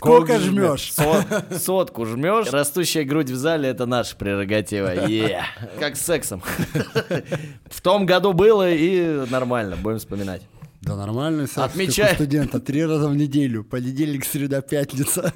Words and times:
Сколько 0.00 0.38
жмешь? 0.38 0.92
Сот- 0.94 1.26
сотку 1.62 2.06
жмешь. 2.06 2.50
Растущая 2.50 3.04
грудь 3.04 3.28
в 3.28 3.36
зале 3.36 3.68
это 3.68 3.84
наша 3.84 4.16
прерогатива. 4.16 5.06
Е. 5.06 5.42
Как 5.78 5.94
с 5.96 6.00
сексом. 6.00 6.42
В 7.68 7.82
том 7.82 8.06
году 8.06 8.32
было 8.32 8.70
и 8.70 9.26
нормально, 9.30 9.76
будем 9.76 9.98
вспоминать. 9.98 10.40
Да 10.80 10.96
нормальный 10.96 11.46
секс, 11.46 11.58
Отмечай. 11.58 12.04
как 12.06 12.12
у 12.12 12.14
студента. 12.14 12.60
Три 12.60 12.86
раза 12.86 13.08
в 13.08 13.14
неделю. 13.14 13.62
Понедельник, 13.62 14.24
среда, 14.24 14.62
пятница. 14.62 15.34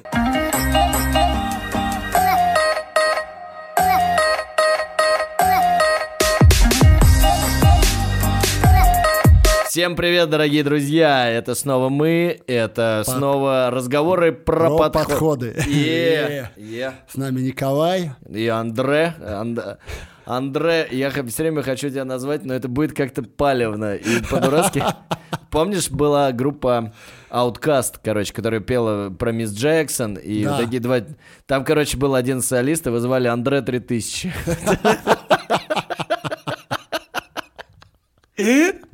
Всем 9.75 9.97
привет, 9.97 10.29
дорогие 10.29 10.63
друзья! 10.63 11.29
Это 11.29 11.53
снова 11.53 11.89
мы, 11.89 12.39
это 12.47 13.03
Под- 13.05 13.17
снова 13.17 13.69
разговоры 13.69 14.31
про, 14.31 14.69
Про 14.69 14.77
подход. 14.77 15.07
подходы. 15.09 15.55
Е. 15.67 16.49
Е. 16.55 16.93
С 17.09 17.17
нами 17.17 17.41
Николай. 17.41 18.11
И 18.29 18.47
Андре. 18.47 19.15
Анд- 19.19 19.77
Андре, 20.25 20.87
я 20.91 21.09
все 21.09 21.43
время 21.43 21.61
хочу 21.61 21.89
тебя 21.89 22.05
назвать, 22.05 22.45
но 22.45 22.53
это 22.53 22.69
будет 22.69 22.93
как-то 22.93 23.21
палевно 23.21 23.95
и 23.95 24.21
по-дурацки. 24.21 24.81
Помнишь, 25.51 25.89
была 25.89 26.31
группа 26.31 26.93
Outcast, 27.29 27.95
короче, 28.01 28.31
которая 28.31 28.61
пела 28.61 29.09
про 29.09 29.33
Мисс 29.33 29.51
Джексон, 29.51 30.13
и 30.13 30.45
Да. 30.45 30.51
вот 30.51 30.63
такие 30.63 30.79
два... 30.81 30.99
Там, 31.47 31.65
короче, 31.65 31.97
был 31.97 32.15
один 32.15 32.41
солист, 32.41 32.85
его 32.85 33.01
звали 33.01 33.27
Андре 33.27 33.61
3000. 33.61 34.33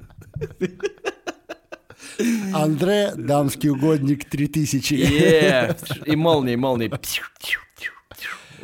Андре, 2.54 3.14
дамский 3.16 3.70
угодник 3.70 4.26
3000. 4.26 4.94
Е. 4.94 5.78
И 6.06 6.16
молнии, 6.16 6.56
молнии. 6.56 6.92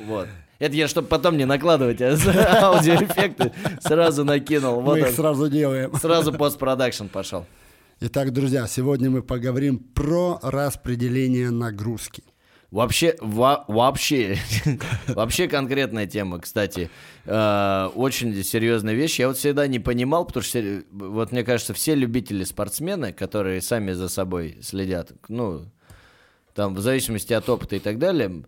Вот. 0.06 0.28
Это 0.60 0.76
я, 0.76 0.88
чтобы 0.88 1.08
потом 1.08 1.38
не 1.38 1.46
накладывать 1.46 2.02
а 2.02 2.16
аудиоэффекты, 2.62 3.52
сразу 3.80 4.24
накинул. 4.24 4.82
Вот 4.82 4.94
Мы 4.94 5.00
их 5.00 5.08
он. 5.08 5.14
сразу 5.14 5.50
делаем. 5.50 5.94
Сразу 5.96 6.34
постпродакшн 6.34 7.06
пошел. 7.08 7.46
Итак, 8.00 8.32
друзья, 8.32 8.68
сегодня 8.68 9.10
мы 9.10 9.22
поговорим 9.22 9.80
про 9.80 10.40
распределение 10.42 11.52
нагрузки. 11.52 12.24
Вообще, 12.72 13.16
во- 13.22 13.64
вообще, 13.68 14.38
вообще 15.08 15.48
конкретная 15.48 16.06
тема, 16.06 16.40
кстати, 16.40 16.90
Э, 17.30 17.90
очень 17.94 18.42
серьезная 18.42 18.94
вещь. 18.94 19.20
Я 19.20 19.28
вот 19.28 19.36
всегда 19.38 19.68
не 19.68 19.80
понимал, 19.80 20.24
потому 20.24 20.44
что, 20.46 20.84
вот 20.92 21.34
мне 21.34 21.44
кажется, 21.44 21.74
все 21.74 21.94
любители 21.94 22.46
спортсмены, 22.46 23.12
которые 23.12 23.62
сами 23.62 23.92
за 23.92 24.08
собой 24.08 24.60
следят, 24.62 25.12
ну, 25.28 25.66
там, 26.56 26.74
в 26.74 26.80
зависимости 26.80 27.34
от 27.34 27.50
опыта 27.50 27.76
и 27.76 27.80
так 27.80 28.00
далее, 28.00 28.44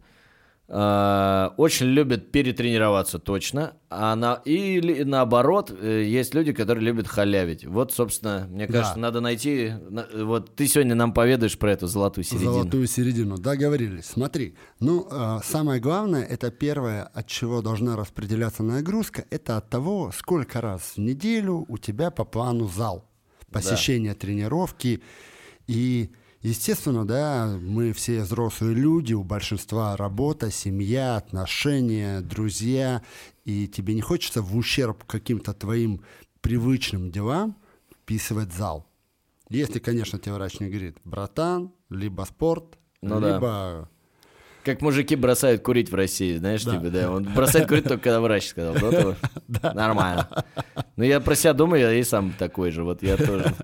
очень 0.72 1.88
любят 1.88 2.32
перетренироваться 2.32 3.18
точно, 3.18 3.74
а 3.90 4.16
на, 4.16 4.36
или 4.46 5.02
наоборот, 5.02 5.72
э, 5.72 6.04
есть 6.04 6.36
люди, 6.36 6.54
которые 6.54 6.86
любят 6.86 7.08
халявить. 7.08 7.66
Вот, 7.66 7.92
собственно, 7.92 8.48
мне 8.52 8.68
Да. 8.68 8.74
кажется, 8.74 9.00
надо 9.00 9.20
найти, 9.20 9.74
на- 9.90 10.06
вот 10.26 10.56
ты 10.56 10.68
сегодня 10.68 10.94
нам 10.94 11.12
поведаешь 11.12 11.58
про 11.58 11.72
эту 11.72 11.88
золотую 11.88 12.24
середину. 12.24 12.54
Золотую 12.54 12.86
середину. 12.86 13.38
Договорились. 13.40 14.06
Смотри, 14.06 14.56
ну, 14.80 15.08
э, 15.10 15.40
самое 15.44 15.82
главное, 15.82 16.24
это 16.24 16.52
первое, 16.52 17.04
от 17.04 17.26
чего 17.26 17.64
должна 17.64 17.96
распределяться 17.96 18.62
нагрузка, 18.62 19.26
это 19.32 19.58
от 19.58 19.70
того, 19.72 20.12
сколько 20.16 20.62
раз 20.62 20.94
в 20.96 21.00
неделю 21.00 21.66
у 21.68 21.80
тебя 21.80 22.12
по 22.12 22.26
плану 22.26 22.68
зал, 22.68 23.10
посещение 23.52 24.14
тренировки. 24.14 25.02
И, 25.66 26.12
естественно, 26.42 27.06
да, 27.06 27.58
мы 27.62 27.94
все 27.94 28.22
взрослые 28.22 28.74
люди, 28.76 29.14
у 29.14 29.24
большинства 29.24 29.96
работа, 29.98 30.52
семья, 30.52 31.18
отношения, 31.18 32.22
друзья, 32.22 33.02
и 33.46 33.68
тебе 33.68 33.94
не 33.94 34.02
хочется 34.02 34.42
в 34.42 34.56
ущерб 34.56 35.04
каким-то 35.06 35.54
твоим 35.54 36.02
привычным 36.42 37.12
делам 37.12 37.56
вписывать 38.04 38.54
зал. 38.54 38.86
Если, 39.50 39.80
конечно, 39.80 40.20
тебе 40.20 40.34
врач 40.36 40.60
не 40.60 40.70
говорит, 40.70 40.98
братан, 41.04 41.72
либо 41.90 42.24
спорт, 42.24 42.78
Ну 43.02 43.20
да. 43.20 43.36
либо... 43.36 43.90
Как 44.64 44.82
мужики 44.82 45.16
бросают 45.16 45.64
курить 45.64 45.90
в 45.90 45.96
России, 45.96 46.38
знаешь, 46.38 46.64
Да. 46.64 46.74
типа, 46.78 46.90
да. 46.90 47.12
Он 47.12 47.24
бросает 47.24 47.68
курить 47.68 47.86
только 47.86 48.04
когда 48.04 48.20
врач 48.22 48.48
сказал. 48.50 48.74
До 48.76 48.92
того 48.92 49.16
нормально. 49.74 50.28
Ну, 50.96 51.04
я 51.04 51.20
про 51.22 51.34
себя 51.36 51.54
думаю, 51.54 51.82
я 51.82 51.94
и 51.94 52.04
сам 52.04 52.34
такой 52.38 52.70
же. 52.72 52.84
Вот 52.84 53.02
я 53.02 53.16
тоже. 53.18 53.56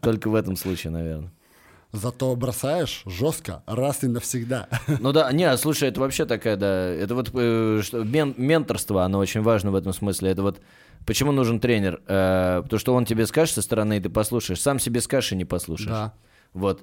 Только 0.00 0.28
в 0.30 0.34
этом 0.34 0.56
случае, 0.56 0.90
наверное. 0.90 1.30
Зато 1.92 2.34
бросаешь 2.36 3.02
жестко, 3.06 3.62
раз 3.66 4.02
и 4.02 4.06
навсегда. 4.08 4.68
Ну 5.00 5.12
да, 5.12 5.30
не, 5.30 5.54
слушай, 5.58 5.88
это 5.88 6.00
вообще 6.00 6.24
такая, 6.24 6.56
да, 6.56 6.86
это 6.88 7.14
вот 7.14 7.30
э, 7.34 7.80
что, 7.82 8.02
мен- 8.02 8.34
менторство, 8.38 9.04
оно 9.04 9.18
очень 9.18 9.42
важно 9.42 9.70
в 9.70 9.74
этом 9.74 9.92
смысле. 9.92 10.30
Это 10.30 10.42
вот 10.42 10.60
почему 11.06 11.32
нужен 11.32 11.60
тренер? 11.60 12.00
Э, 12.06 12.60
потому 12.62 12.80
что 12.80 12.94
он 12.94 13.04
тебе 13.04 13.26
скажет 13.26 13.54
со 13.54 13.62
стороны, 13.62 13.98
и 13.98 14.00
ты 14.00 14.08
послушаешь. 14.08 14.60
Сам 14.60 14.78
себе 14.78 15.02
скажешь 15.02 15.32
и 15.32 15.36
не 15.36 15.44
послушаешь. 15.44 15.90
Да. 15.90 16.14
Вот. 16.54 16.82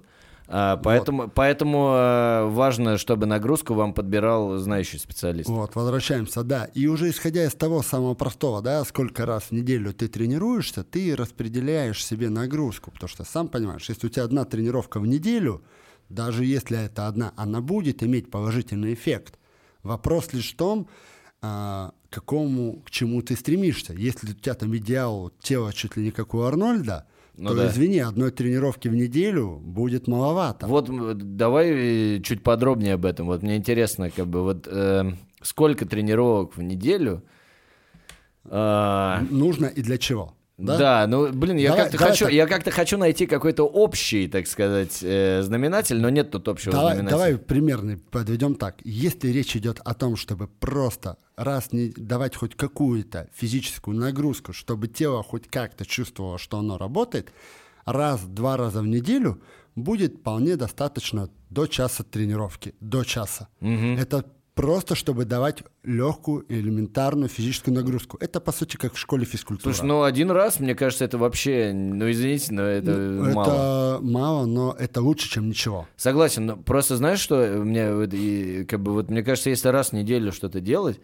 А, 0.52 0.78
поэтому 0.78 1.30
поэтому 1.30 1.94
э, 1.94 2.46
важно, 2.50 2.98
чтобы 2.98 3.28
нагрузку 3.28 3.76
вам 3.76 3.94
подбирал 3.94 4.58
знающий 4.58 4.98
специалист. 4.98 5.48
Вот, 5.48 5.76
возвращаемся, 5.76 6.42
да. 6.44 6.66
И 6.74 6.88
уже 6.88 7.12
исходя 7.12 7.46
из 7.46 7.54
того 7.54 7.84
самого 7.84 8.16
простого, 8.16 8.64
да, 8.64 8.84
сколько 8.84 9.28
раз 9.28 9.44
в 9.44 9.52
неделю 9.52 9.94
ты 9.94 10.08
тренируешься, 10.08 10.84
ты 10.84 11.16
распределяешь 11.16 12.04
себе 12.04 12.30
нагрузку. 12.30 12.90
Потому 12.90 13.10
что, 13.10 13.24
сам 13.26 13.48
понимаешь, 13.48 13.88
если 13.90 14.08
у 14.08 14.10
тебя 14.10 14.24
одна 14.24 14.44
тренировка 14.44 15.00
в 15.00 15.06
неделю, 15.06 15.62
даже 16.10 16.46
если 16.46 16.84
это 16.84 17.08
одна, 17.08 17.32
она 17.36 17.62
будет 17.62 18.02
иметь 18.02 18.32
положительный 18.32 18.96
эффект. 18.96 19.38
Вопрос 19.84 20.34
лишь 20.34 20.54
в 20.54 20.58
том, 20.58 20.88
а, 21.44 21.94
какому, 22.10 22.82
к 22.86 22.90
чему 22.90 23.22
ты 23.22 23.36
стремишься. 23.36 23.94
Если 23.94 24.32
у 24.32 24.34
тебя 24.34 24.56
там 24.56 24.76
идеал 24.76 25.32
тела 25.42 25.72
чуть 25.74 25.96
ли 25.96 26.06
не 26.06 26.12
как 26.12 26.34
у 26.34 26.42
Арнольда, 26.42 27.06
Ну 27.40 27.50
то, 27.50 27.56
да. 27.56 27.68
извини, 27.68 28.00
одной 28.00 28.32
тренировки 28.32 28.88
в 28.88 28.96
неделю 28.96 29.60
будет 29.62 30.08
маловато. 30.08 30.68
Вот 30.68 30.90
давай 31.36 32.18
э, 32.18 32.22
чуть 32.22 32.44
подробнее 32.44 32.96
об 32.96 33.06
этом. 33.06 33.28
Вот 33.28 33.44
мне 33.44 33.56
интересно, 33.56 34.10
как 34.10 34.28
бы 34.28 34.44
вот 34.44 34.68
э, 34.68 35.14
сколько 35.42 35.86
тренировок 35.86 36.58
в 36.58 36.62
неделю. 36.62 37.24
А, 38.46 39.22
Нужно 39.30 39.68
и 39.68 39.82
для 39.82 39.98
чего? 39.98 40.36
Да? 40.60 41.08
ну 41.08 41.32
блин, 41.32 41.58
я 41.58 41.76
как-то 41.76 41.98
хочу, 41.98 42.26
так. 42.26 42.34
я 42.34 42.46
как-то 42.48 42.72
хочу 42.72 42.98
найти 42.98 43.26
какой-то 43.26 43.64
общий, 43.64 44.28
так 44.28 44.48
сказать, 44.48 45.00
э, 45.02 45.42
знаменатель, 45.42 46.00
но 46.00 46.10
нет 46.10 46.32
тут 46.32 46.48
общего 46.48 46.74
Давай, 46.74 46.96
знаменателя. 46.96 47.18
давай 47.18 47.38
примерный 47.38 47.98
подведем 47.98 48.56
так. 48.56 48.76
Если 48.84 49.30
речь 49.30 49.56
идет 49.56 49.80
о 49.86 49.94
том, 49.94 50.16
чтобы 50.16 50.48
просто 50.48 51.18
раз 51.36 51.72
не 51.72 51.90
давать 51.90 52.36
хоть 52.36 52.56
какую-то 52.56 53.30
физическую 53.34 53.98
нагрузку, 53.98 54.54
чтобы 54.54 54.88
тело 54.88 55.24
хоть 55.24 55.48
как-то 55.48 55.86
чувствовало, 55.86 56.38
что 56.38 56.60
оно 56.60 56.78
работает, 56.78 57.32
раз-два 57.86 58.58
раза 58.58 58.82
в 58.82 58.88
неделю 58.88 59.42
будет 59.76 60.18
вполне 60.18 60.58
достаточно 60.58 61.30
до 61.50 61.68
часа 61.68 62.04
тренировки, 62.04 62.76
до 62.80 63.04
часа. 63.04 63.48
Это 63.62 64.26
просто, 64.60 64.94
чтобы 64.96 65.24
давать 65.24 65.64
легкую, 65.84 66.46
элементарную 66.50 67.30
физическую 67.30 67.74
нагрузку. 67.74 68.18
Это, 68.20 68.42
по 68.42 68.52
сути, 68.52 68.76
как 68.76 68.94
в 68.94 68.98
школе 68.98 69.24
физкультуры. 69.26 69.74
Слушай, 69.74 69.88
ну 69.88 70.04
один 70.04 70.32
раз, 70.32 70.60
мне 70.60 70.76
кажется, 70.76 71.06
это 71.06 71.18
вообще, 71.18 71.72
ну 71.74 72.12
извините, 72.12 72.54
но 72.54 72.64
это 72.64 72.92
это 72.92 73.34
мало. 73.34 74.00
мало, 74.02 74.46
но 74.46 74.76
это 74.78 75.02
лучше, 75.02 75.30
чем 75.30 75.48
ничего. 75.48 75.88
Согласен, 75.96 76.46
но 76.46 76.58
просто 76.58 76.98
знаешь, 76.98 77.20
что 77.20 77.36
мне 77.64 77.94
вот, 77.94 78.14
и, 78.14 78.66
как 78.66 78.82
бы 78.82 78.92
вот 78.92 79.10
мне 79.10 79.24
кажется, 79.24 79.50
если 79.50 79.70
раз 79.70 79.90
в 79.90 79.94
неделю 79.94 80.34
что-то 80.34 80.60
делать, 80.60 81.00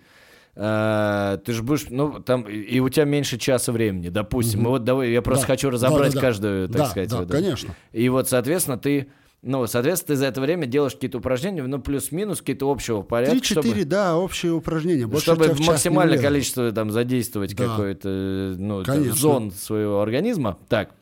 э, 0.55 1.37
ты 1.45 1.53
же 1.53 1.63
будешь, 1.63 1.85
ну 1.89 2.19
там 2.21 2.41
и 2.43 2.79
у 2.79 2.89
тебя 2.89 3.05
меньше 3.05 3.37
часа 3.37 3.71
времени, 3.71 4.09
допустим. 4.09 4.63
И 4.63 4.65
вот 4.65 4.83
давай, 4.83 5.11
я 5.11 5.21
просто 5.21 5.47
Да, 5.47 5.53
хочу 5.53 5.69
разобрать 5.69 6.13
да, 6.13 6.19
да, 6.19 6.27
каждую, 6.27 6.67
так 6.67 6.77
Да, 6.77 6.85
сказать. 6.87 7.09
да, 7.09 7.15
вот 7.19 7.25
это. 7.29 7.33
конечно. 7.33 7.75
И 7.93 8.09
вот, 8.09 8.27
соответственно, 8.27 8.77
ты, 8.77 9.07
ну, 9.45 9.67
соответственно, 9.67 10.15
ты 10.15 10.19
за 10.19 10.25
это 10.25 10.41
время 10.41 10.65
делаешь 10.65 10.93
какие-то 10.93 11.19
упражнения, 11.19 11.61
ну 11.61 11.79
плюс-минус 11.79 12.39
какие-то 12.39 12.69
общего 12.69 13.03
порядка, 13.03 13.33
Три-четыре, 13.33 13.75
чтобы, 13.75 13.85
да, 13.85 14.17
общие 14.17 14.51
упражнения. 14.51 15.05
Больше 15.05 15.25
чтобы 15.25 15.45
в 15.49 15.59
максимальное 15.59 16.17
количество 16.17 16.71
там 16.71 16.89
задействовать 16.89 17.55
Да. 17.55 17.67
какое-то, 17.67 18.55
ну, 18.57 18.83
там, 18.83 19.03
зон 19.13 19.51
своего 19.51 20.01
организма. 20.01 20.57
Так. 20.67 20.95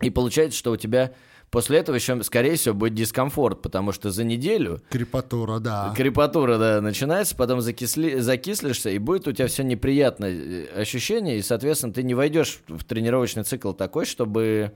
И 0.00 0.08
получается, 0.08 0.58
что 0.58 0.70
у 0.70 0.76
тебя 0.78 1.12
после 1.50 1.78
этого 1.78 1.96
еще, 1.96 2.22
скорее 2.22 2.56
всего, 2.56 2.74
будет 2.74 2.94
дискомфорт, 2.94 3.60
потому 3.60 3.92
что 3.92 4.10
за 4.10 4.24
неделю 4.24 4.80
Крепатура, 4.88 5.58
да. 5.58 5.92
крепатура 5.94 6.56
да, 6.56 6.80
начинается, 6.80 7.36
потом 7.36 7.60
закисли, 7.60 8.20
закислишься, 8.20 8.88
и 8.88 8.96
будет 8.96 9.28
у 9.28 9.32
тебя 9.32 9.46
все 9.46 9.62
неприятное 9.62 10.32
э, 10.32 10.80
ощущение, 10.80 11.38
и, 11.38 11.42
соответственно, 11.42 11.92
ты 11.92 12.02
не 12.02 12.14
войдешь 12.14 12.60
в 12.66 12.82
тренировочный 12.84 13.42
цикл 13.42 13.72
такой, 13.72 14.06
чтобы 14.06 14.72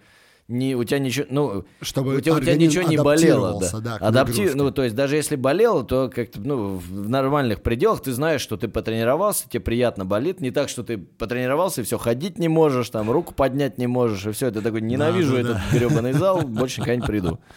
не, 0.49 0.75
у 0.75 0.85
тебя 0.85 0.99
ничего, 0.99 1.27
ну, 1.31 1.65
Чтобы 1.81 2.17
у 2.17 2.21
тебя, 2.21 2.35
у 2.35 2.41
тебя 2.41 2.57
ничего 2.57 2.87
не 2.87 2.97
болело. 2.99 3.59
Да. 3.61 3.81
да, 3.81 3.99
к 3.99 4.03
Адапти- 4.03 4.13
нагрузке. 4.39 4.51
Ну, 4.55 4.71
то 4.71 4.83
есть 4.83 4.95
даже 4.95 5.17
если 5.17 5.37
болело, 5.37 5.85
то 5.85 6.11
как-то, 6.15 6.41
ну, 6.41 6.77
в 6.77 7.09
нормальных 7.09 7.63
пределах 7.63 8.03
ты 8.03 8.13
знаешь, 8.13 8.41
что 8.43 8.57
ты 8.57 8.69
потренировался, 8.69 9.49
тебе 9.49 9.61
приятно 9.61 10.05
болит, 10.05 10.41
не 10.41 10.51
так, 10.51 10.69
что 10.69 10.83
ты 10.83 10.99
потренировался 10.99 11.81
и 11.81 11.85
все, 11.85 11.97
ходить 11.97 12.39
не 12.39 12.49
можешь, 12.49 12.91
там, 12.91 13.11
руку 13.11 13.33
поднять 13.35 13.79
не 13.79 13.87
можешь, 13.87 14.27
и 14.27 14.33
все, 14.33 14.49
это 14.49 14.61
такой, 14.61 14.83
ненавижу 14.83 15.35
да, 15.35 15.41
этот 15.41 15.57
гребаный 15.73 16.13
зал, 16.13 16.43
больше 16.43 16.81
никогда 16.81 16.97
не 17.01 17.07
приду. 17.07 17.39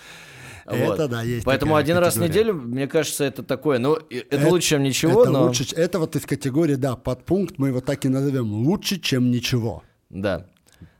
Это 0.67 0.85
Вот. 0.85 1.09
да, 1.11 1.21
есть 1.21 1.45
Поэтому 1.45 1.75
один 1.75 1.97
раз 1.97 2.15
в 2.15 2.19
категория. 2.19 2.51
неделю, 2.53 2.53
мне 2.55 2.87
кажется, 2.87 3.23
это 3.23 3.43
такое. 3.43 3.77
Ну, 3.77 3.97
это, 4.09 4.37
Это- 4.37 4.47
лучше, 4.49 4.69
чем 4.69 4.81
ничего, 4.81 5.21
это, 5.23 5.31
но... 5.31 5.43
лучше, 5.45 5.63
это 5.75 5.99
вот 5.99 6.15
из 6.15 6.25
категории, 6.25 6.73
да, 6.73 6.95
подпункт, 6.95 7.59
мы 7.59 7.67
его 7.67 7.81
так 7.81 8.03
и 8.05 8.09
назовем, 8.09 8.51
лучше, 8.51 8.99
чем 8.99 9.29
ничего. 9.29 9.83
Да. 10.09 10.47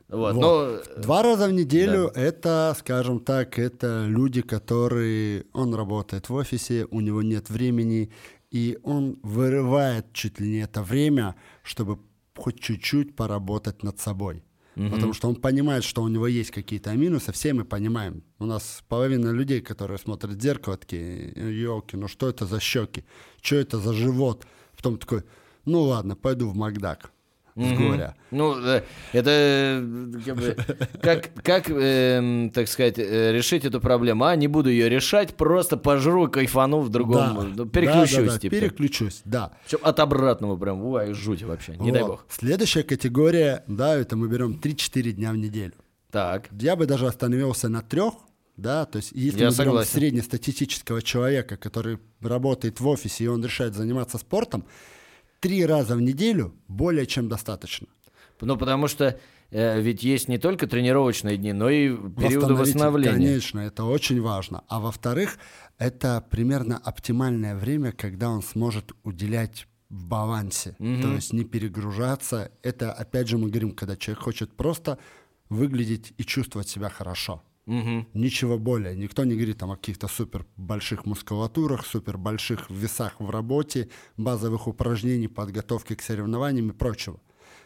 Вот. 0.08 0.34
Вот. 0.34 0.86
Ну, 0.96 1.02
Два 1.02 1.22
раза 1.22 1.48
в 1.48 1.52
неделю 1.52 2.10
это, 2.14 2.74
скажем 2.78 3.20
так, 3.20 3.58
это 3.58 4.06
люди, 4.06 4.42
которые... 4.42 5.46
Он 5.52 5.74
работает 5.74 6.28
в 6.28 6.34
офисе, 6.34 6.86
у 6.90 7.00
него 7.00 7.22
нет 7.22 7.50
времени, 7.50 8.12
и 8.50 8.78
он 8.82 9.18
вырывает 9.22 10.12
чуть 10.12 10.40
ли 10.40 10.48
не 10.48 10.58
это 10.58 10.82
время, 10.82 11.34
чтобы 11.62 11.98
хоть 12.36 12.60
чуть-чуть 12.60 13.16
поработать 13.16 13.82
над 13.82 13.98
собой. 13.98 14.44
Потому 14.74 15.14
что 15.14 15.28
он 15.28 15.36
понимает, 15.36 15.84
что 15.84 16.02
у 16.02 16.08
него 16.08 16.26
есть 16.26 16.50
какие-то 16.50 16.92
минусы, 16.92 17.32
все 17.32 17.54
мы 17.54 17.64
понимаем. 17.64 18.22
У 18.38 18.44
нас 18.44 18.84
половина 18.88 19.30
людей, 19.30 19.62
которые 19.62 19.98
смотрят 19.98 20.36
в 20.36 20.42
зеркало, 20.42 20.76
такие, 20.76 21.32
елки, 21.34 21.96
ну 21.96 22.08
что 22.08 22.28
это 22.28 22.44
за 22.44 22.60
щеки, 22.60 23.04
что 23.40 23.56
это 23.56 23.78
за 23.78 23.94
живот? 23.94 24.46
Потом 24.76 24.98
такой, 24.98 25.22
ну 25.64 25.80
ладно, 25.80 26.14
пойду 26.14 26.50
в 26.50 26.56
Макдак 26.56 27.10
с 27.56 27.72
горя. 27.72 28.14
Ну, 28.30 28.54
э, 28.58 28.82
это 29.12 29.30
э, 29.30 30.12
как, 30.24 30.36
бы, 30.36 30.56
как, 31.00 31.30
как, 31.42 31.70
эм, 31.70 32.50
так 32.50 32.68
сказать, 32.68 32.98
э, 32.98 33.32
решить 33.32 33.64
эту 33.64 33.80
проблему? 33.80 34.24
А, 34.24 34.36
не 34.36 34.46
буду 34.46 34.68
ее 34.68 34.88
решать, 34.90 35.34
просто 35.34 35.76
пожру, 35.78 36.28
кайфану 36.28 36.80
в 36.80 36.90
другом, 36.90 37.16
Да, 37.16 37.32
ну, 37.42 37.50
да, 37.54 37.64
переключусь, 37.64 38.26
да, 38.26 38.32
да, 38.32 38.38
типа. 38.38 38.56
переключусь, 38.56 39.22
да. 39.24 39.52
Причем 39.64 39.78
от 39.82 40.00
обратного 40.00 40.56
прям, 40.56 40.82
ой, 40.84 41.14
жуть 41.14 41.42
вообще, 41.42 41.76
не 41.78 41.92
дай 41.92 42.02
Вот. 42.02 42.10
бог. 42.10 42.26
Следующая 42.28 42.82
категория, 42.82 43.64
да, 43.66 43.94
это 43.96 44.16
мы 44.16 44.28
берем 44.28 44.60
3-4 44.62 45.12
дня 45.12 45.32
в 45.32 45.36
неделю. 45.36 45.72
Так, 46.10 46.48
Я 46.60 46.76
бы 46.76 46.86
даже 46.86 47.06
остановился 47.06 47.68
на 47.68 47.80
трех, 47.82 48.14
да, 48.56 48.84
то 48.86 48.96
есть 48.96 49.12
если 49.12 49.40
Я 49.40 49.46
мы 49.46 49.52
берем 49.52 49.52
согласен. 49.66 49.90
среднестатистического 49.92 51.00
человека, 51.02 51.56
который 51.56 51.98
работает 52.20 52.80
в 52.80 52.86
офисе 52.88 53.24
и 53.24 53.26
он 53.28 53.42
решает 53.44 53.74
заниматься 53.74 54.18
спортом, 54.18 54.64
три 55.46 55.64
раза 55.64 55.94
в 55.94 56.00
неделю 56.00 56.54
более 56.66 57.06
чем 57.06 57.28
достаточно. 57.28 57.86
ну 58.40 58.56
потому 58.56 58.88
что 58.88 59.16
э, 59.50 59.80
ведь 59.80 60.02
есть 60.02 60.28
не 60.28 60.38
только 60.38 60.66
тренировочные 60.66 61.36
дни, 61.36 61.52
но 61.52 61.70
и 61.70 61.96
периоды 61.96 62.54
восстановления. 62.54 63.12
Конечно, 63.12 63.60
это 63.60 63.84
очень 63.84 64.20
важно. 64.20 64.64
А 64.66 64.80
во-вторых, 64.80 65.38
это 65.78 66.26
примерно 66.30 66.78
оптимальное 66.78 67.54
время, 67.54 67.92
когда 67.92 68.28
он 68.28 68.42
сможет 68.42 68.90
уделять 69.04 69.68
в 69.88 70.08
балансе, 70.08 70.74
то 70.78 71.14
есть 71.14 71.32
не 71.32 71.44
перегружаться. 71.44 72.50
Это, 72.62 72.92
опять 72.92 73.28
же, 73.28 73.38
мы 73.38 73.48
говорим, 73.48 73.70
когда 73.70 73.96
человек 73.96 74.24
хочет 74.24 74.56
просто 74.56 74.98
выглядеть 75.48 76.12
и 76.18 76.24
чувствовать 76.24 76.68
себя 76.68 76.88
хорошо. 76.88 77.40
Мгм. 77.66 78.06
Ничего 78.14 78.58
более. 78.58 78.96
Никто 78.96 79.24
не 79.24 79.34
говорит 79.34 79.58
там 79.58 79.72
о 79.72 79.76
каких-то 79.76 80.06
супер 80.06 80.46
больших 80.56 81.04
мускулатурах, 81.04 81.84
супер 81.84 82.16
больших 82.16 82.70
весах 82.70 83.20
в 83.20 83.28
работе, 83.28 83.88
базовых 84.16 84.68
упражнений, 84.68 85.28
подготовке 85.28 85.96
к 85.96 86.02
соревнованиям 86.02 86.70
и 86.70 86.72
прочего. 86.72 87.20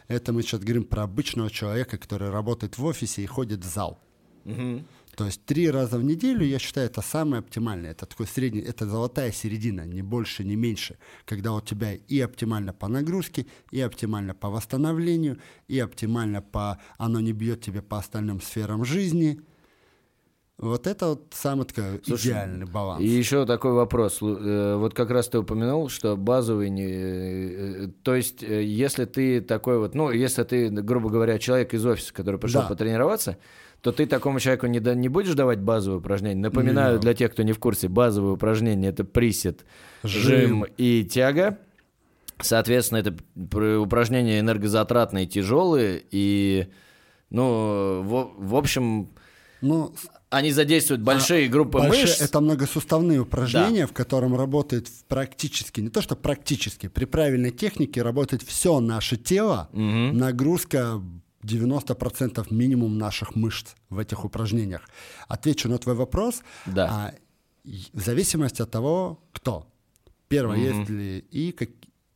Это 0.07 0.33
мы 0.33 0.41
сейчас 0.41 0.61
говорим 0.61 0.85
про 0.85 1.03
обычного 1.03 1.51
человека, 1.51 1.97
который 1.97 2.31
работает 2.31 2.77
в 2.77 2.85
офисе 2.85 3.21
и 3.21 3.27
ходит 3.27 3.63
в 3.63 3.69
зал. 3.69 3.99
Мгм. 4.43 4.85
То 5.15 5.25
есть 5.25 5.45
три 5.45 5.69
раза 5.69 5.99
в 5.99 6.03
неделю, 6.03 6.43
я 6.45 6.57
считаю, 6.57 6.87
это 6.87 7.01
самое 7.01 7.39
оптимальное. 7.39 7.91
Это 7.91 8.05
такой 8.05 8.25
средний, 8.25 8.61
это 8.61 8.87
золотая 8.87 9.31
середина, 9.31 9.85
не 9.85 10.01
больше, 10.01 10.43
не 10.43 10.55
меньше. 10.55 10.97
Когда 11.25 11.53
у 11.53 11.61
тебя 11.61 11.93
и 11.93 12.19
оптимально 12.19 12.73
по 12.73 12.87
нагрузке, 12.87 13.45
и 13.71 13.81
оптимально 13.81 14.33
по 14.33 14.49
восстановлению, 14.49 15.39
и 15.67 15.77
оптимально 15.79 16.41
по... 16.41 16.79
Оно 16.97 17.19
не 17.19 17.33
бьет 17.33 17.61
тебе 17.61 17.81
по 17.81 17.99
остальным 17.99 18.41
сферам 18.41 18.83
жизни. 18.83 19.41
Вот 20.61 20.85
это 20.87 21.07
вот 21.07 21.27
самый 21.31 21.65
такой 21.65 21.99
Слушай, 22.05 22.27
идеальный 22.27 22.65
баланс. 22.65 23.01
И 23.01 23.07
еще 23.07 23.45
такой 23.45 23.71
вопрос. 23.73 24.19
Э, 24.21 24.75
Вот 24.77 24.93
как 24.93 25.09
раз 25.09 25.27
ты 25.27 25.39
упомянул, 25.39 25.89
что 25.89 26.15
базовый 26.15 26.69
не... 26.69 26.83
э, 26.85 27.83
э, 27.85 27.87
То 28.03 28.15
есть, 28.15 28.43
если 28.43 29.05
ты 29.05 29.41
такой 29.41 29.79
вот, 29.79 29.95
ну, 29.95 30.11
если 30.11 30.43
ты, 30.43 30.69
грубо 30.69 31.09
говоря, 31.09 31.39
человек 31.39 31.73
из 31.73 31.85
офиса, 31.85 32.13
который 32.13 32.39
пришел 32.39 32.61
Да. 32.61 32.67
потренироваться, 32.67 33.37
то 33.81 33.91
ты 33.91 34.05
такому 34.05 34.39
человеку 34.39 34.67
не, 34.67 34.79
да- 34.79 34.93
не 34.93 35.09
будешь 35.09 35.33
давать 35.33 35.59
базовые 35.59 35.97
упражнения. 35.99 36.39
Напоминаю, 36.39 36.95
Не. 36.95 37.01
для 37.01 37.15
тех, 37.15 37.31
кто 37.31 37.41
не 37.41 37.53
в 37.53 37.59
курсе, 37.59 37.87
базовые 37.87 38.33
упражнения 38.33 38.89
это 38.89 39.03
присед, 39.03 39.65
жим, 40.03 40.21
Жим. 40.29 40.65
и 40.77 41.03
тяга. 41.03 41.57
Соответственно, 42.39 42.99
это 42.99 43.15
пр- 43.49 43.79
упражнения 43.79 44.39
энергозатратные, 44.39 45.25
тяжелые, 45.25 46.03
и, 46.11 46.67
ну, 47.31 48.01
в, 48.03 48.33
в 48.37 48.55
общем, 48.55 49.09
Ну, 49.61 49.93
они 50.29 50.51
задействуют 50.51 51.01
большие 51.01 51.47
группы 51.49 51.77
Большие- 51.79 52.01
мышц. 52.03 52.21
Это 52.21 52.39
многосуставные 52.41 53.19
упражнения, 53.19 53.85
в 53.85 53.93
котором 53.93 54.35
работает 54.35 54.87
практически, 55.07 55.81
не 55.81 55.89
то 55.89 56.01
что 56.01 56.15
практически, 56.15 56.87
при 56.87 57.05
правильной 57.05 57.51
технике 57.51 58.01
работает 58.01 58.41
все 58.41 58.79
наше 58.79 59.17
тело, 59.17 59.69
Мгм. 59.73 60.17
нагрузка 60.17 61.01
90% 61.43 62.51
минимум 62.51 62.97
наших 62.97 63.35
мышц 63.35 63.73
в 63.89 63.97
этих 63.99 64.25
упражнениях. 64.25 64.81
Отвечу 65.27 65.69
на 65.69 65.77
твой 65.77 65.95
вопрос. 65.95 66.41
Да. 66.65 66.87
А, 66.89 67.13
в 67.93 67.99
зависимости 68.01 68.61
от 68.61 68.71
того, 68.71 69.19
кто. 69.33 69.67
Первое, 70.27 70.57
есть 70.57 70.89
ли 70.89 71.19
и 71.31 71.51
как, 71.51 71.69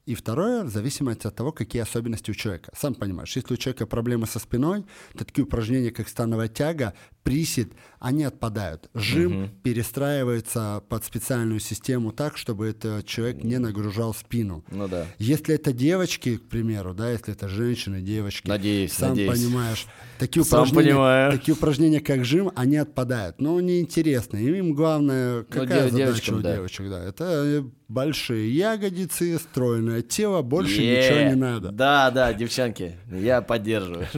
и 0.05 0.13
второе, 0.15 0.63
в 0.63 0.69
зависимости 0.69 1.27
от 1.27 1.35
того, 1.35 1.51
какие 1.51 1.81
особенности 1.81 2.31
у 2.31 2.33
человека. 2.33 2.71
Сам 2.77 2.93
понимаешь, 2.93 3.35
если 3.35 3.53
у 3.53 3.57
человека 3.57 3.87
проблемы 3.87 4.25
со 4.27 4.39
спиной, 4.39 4.85
то 5.17 5.25
такие 5.25 5.43
упражнения, 5.43 5.91
как 5.91 6.07
становая 6.07 6.47
тяга, 6.47 6.93
присед, 7.25 7.69
они 7.99 8.23
отпадают. 8.23 8.87
Жим 8.93 9.49
перестраивается 9.63 10.83
под 10.87 11.03
специальную 11.03 11.59
систему 11.59 12.11
так, 12.11 12.37
чтобы 12.37 12.67
этот 12.67 13.05
человек 13.07 13.43
не 13.43 13.57
нагружал 13.57 14.13
спину. 14.13 14.63
Ну 14.69 14.87
да. 14.87 15.07
Если 15.17 15.55
это 15.55 15.73
девочки, 15.73 16.37
к 16.37 16.47
примеру, 16.47 16.93
да, 16.93 17.09
если 17.11 17.33
это 17.33 17.49
женщины, 17.49 18.01
девочки, 18.01 18.47
Надеюсь, 18.47 18.93
сам 18.93 19.09
надеюсь. 19.09 19.31
понимаешь, 19.31 19.87
такие 20.19 20.45
Сам 20.45 20.59
упражнения, 20.61 20.91
понимаю. 20.91 21.31
такие 21.31 21.55
упражнения, 21.55 21.99
как 21.99 22.23
жим, 22.25 22.51
они 22.55 22.77
отпадают. 22.77 23.41
Но 23.41 23.59
неинтересно. 23.59 24.37
Им 24.37 24.73
главное, 24.75 25.43
какая 25.43 25.89
дев- 25.89 26.09
задача 26.11 26.31
у 26.35 26.39
да. 26.39 26.55
девочек, 26.55 26.89
да. 26.89 27.03
Это 27.03 27.23
э, 27.43 27.63
большие 27.87 28.55
ягодицы, 28.55 29.39
стройное 29.39 30.03
тело, 30.03 30.43
больше 30.43 30.79
Е, 30.81 30.97
ничего 31.09 31.29
не 31.29 31.35
надо. 31.35 31.71
Да, 31.71 32.11
да, 32.11 32.31
девчонки, 32.33 32.97
я 33.11 33.41
поддерживаю. 33.41 34.05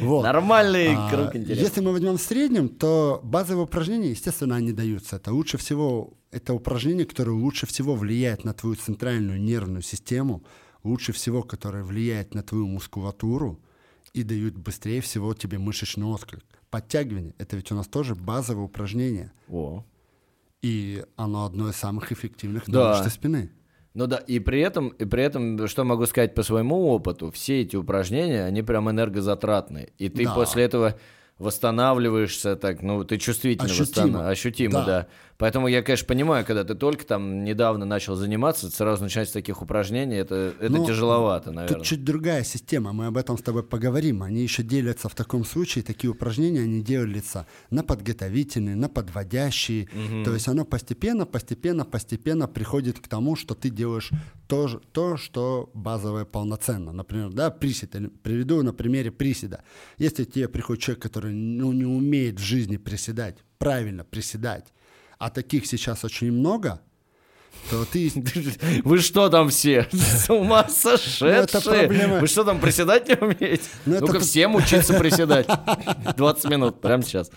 Нормальный 0.00 0.94
А, 0.96 1.09
круг 1.10 1.36
интереса. 1.36 1.60
Если 1.62 1.80
мы 1.80 1.92
возьмем 1.92 2.16
в 2.16 2.22
среднем, 2.22 2.68
то 2.68 3.20
базовые 3.22 3.64
упражнения, 3.64 4.10
естественно, 4.10 4.56
они 4.56 4.72
даются. 4.72 5.16
Это 5.16 5.32
лучше 5.32 5.58
всего, 5.58 6.14
это 6.30 6.54
упражнение, 6.54 7.04
которое 7.06 7.32
лучше 7.32 7.66
всего 7.66 7.94
влияет 7.94 8.44
на 8.44 8.52
твою 8.54 8.76
центральную 8.76 9.40
нервную 9.40 9.82
систему, 9.82 10.42
лучше 10.82 11.12
всего, 11.12 11.42
которое 11.42 11.84
влияет 11.84 12.34
на 12.34 12.42
твою 12.42 12.66
мускулатуру 12.66 13.60
и 14.12 14.22
дают 14.22 14.56
быстрее 14.56 15.00
всего 15.00 15.34
тебе 15.34 15.58
мышечный 15.58 16.06
отклик. 16.06 16.44
Подтягивание– 16.70 17.34
это 17.38 17.56
ведь 17.56 17.70
у 17.72 17.74
нас 17.74 17.86
тоже 17.88 18.14
базовое 18.14 18.64
упражнение, 18.64 19.32
О. 19.48 19.84
и 20.62 21.04
оно 21.16 21.44
одно 21.44 21.68
из 21.68 21.76
самых 21.76 22.12
эффективных 22.12 22.64
Да. 22.68 22.90
мышцы 22.96 23.10
спины. 23.10 23.50
Ну 23.94 24.06
да, 24.06 24.18
и 24.18 24.38
при 24.38 24.60
этом, 24.60 24.88
и 24.90 25.04
при 25.04 25.22
этом, 25.24 25.66
что 25.66 25.84
могу 25.84 26.06
сказать 26.06 26.34
по 26.34 26.42
своему 26.44 26.88
опыту, 26.90 27.30
все 27.32 27.62
эти 27.62 27.74
упражнения, 27.76 28.44
они 28.44 28.62
прям 28.62 28.88
энергозатратные. 28.90 29.88
И 29.98 30.08
ты 30.08 30.24
Да. 30.24 30.34
после 30.34 30.62
этого 30.64 30.94
восстанавливаешься 31.38 32.56
так, 32.56 32.82
ну, 32.82 33.02
ты 33.04 33.16
чувствительно 33.18 33.66
Ощутимо. 33.70 33.86
восстанавливаешься. 33.86 34.30
Ощутимо, 34.48 34.72
да. 34.80 34.84
Да. 34.86 35.06
Поэтому 35.40 35.68
я, 35.68 35.82
конечно, 35.82 36.06
понимаю, 36.06 36.44
когда 36.44 36.64
ты 36.64 36.74
только 36.74 37.06
там 37.06 37.44
недавно 37.44 37.86
начал 37.86 38.14
заниматься, 38.14 38.70
сразу 38.70 39.04
начать 39.04 39.30
с 39.30 39.32
таких 39.32 39.62
упражнений, 39.62 40.16
это, 40.16 40.52
это 40.60 40.70
Ну, 40.70 40.86
тяжеловато, 40.86 41.50
наверное. 41.50 41.78
Тут 41.78 41.86
чуть 41.86 42.04
другая 42.04 42.44
система, 42.44 42.92
мы 42.92 43.06
об 43.06 43.16
этом 43.16 43.38
с 43.38 43.42
тобой 43.42 43.62
поговорим. 43.62 44.22
Они 44.22 44.42
еще 44.42 44.62
делятся 44.62 45.08
в 45.08 45.14
таком 45.14 45.46
случае, 45.46 45.82
такие 45.82 46.10
упражнения, 46.10 46.60
они 46.60 46.82
делятся 46.82 47.46
на 47.70 47.82
подготовительные, 47.82 48.76
на 48.76 48.90
подводящие. 48.90 49.88
То 50.26 50.34
есть 50.34 50.46
оно 50.46 50.66
постепенно, 50.66 51.24
постепенно, 51.24 51.86
постепенно 51.86 52.46
приходит 52.46 53.00
к 53.00 53.08
тому, 53.08 53.34
что 53.34 53.54
ты 53.54 53.70
делаешь 53.70 54.10
то, 54.46 54.68
то 54.92 55.16
что 55.16 55.70
базовое 55.72 56.26
полноценно. 56.26 56.92
Например, 56.92 57.30
да, 57.30 57.50
присед. 57.50 57.92
Приведу 58.22 58.62
на 58.62 58.74
примере 58.74 59.10
приседа. 59.10 59.64
Если 59.96 60.24
тебе 60.24 60.48
приходит 60.48 60.82
человек, 60.82 61.02
который 61.02 61.32
ну, 61.32 61.72
не 61.72 61.86
умеет 61.86 62.38
в 62.38 62.42
жизни 62.42 62.76
приседать, 62.76 63.38
правильно 63.56 64.04
приседать, 64.04 64.66
а 65.20 65.28
таких 65.28 65.66
сейчас 65.66 66.02
очень 66.02 66.32
много, 66.32 66.80
то 67.68 67.84
ты... 67.84 68.10
Вы 68.84 68.98
что 68.98 69.28
там 69.28 69.50
все? 69.50 69.86
С 69.92 70.30
ума 70.30 70.66
сошедшие? 70.66 71.46
проблема. 71.62 72.20
Вы 72.20 72.26
что 72.26 72.42
там, 72.42 72.58
приседать 72.58 73.06
не 73.06 73.16
умеете? 73.16 73.64
Ну, 73.84 74.00
Ну-ка 74.00 74.18
всем 74.18 74.54
учиться 74.54 74.94
приседать. 74.94 75.46
20 76.16 76.50
минут, 76.50 76.80
прямо 76.80 77.02
сейчас. 77.02 77.30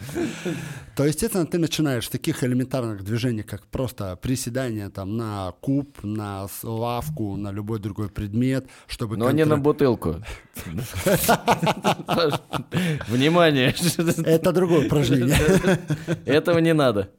То, 0.95 1.03
естественно, 1.05 1.45
ты 1.45 1.57
начинаешь 1.57 2.05
с 2.05 2.09
таких 2.09 2.41
элементарных 2.41 3.03
движений, 3.03 3.43
как 3.43 3.67
просто 3.67 4.15
приседание 4.15 4.89
там 4.89 5.17
на 5.17 5.51
куб, 5.59 6.01
на 6.03 6.47
лавку, 6.63 7.35
на 7.35 7.51
любой 7.51 7.79
другой 7.79 8.07
предмет, 8.09 8.65
чтобы... 8.87 9.17
Но 9.17 9.29
не 9.31 9.43
на 9.43 9.57
бутылку. 9.57 10.23
Внимание. 13.07 13.75
Это 14.25 14.53
другое 14.53 14.85
упражнение. 14.85 15.37
Этого 16.25 16.59
не 16.59 16.73
надо. 16.73 17.09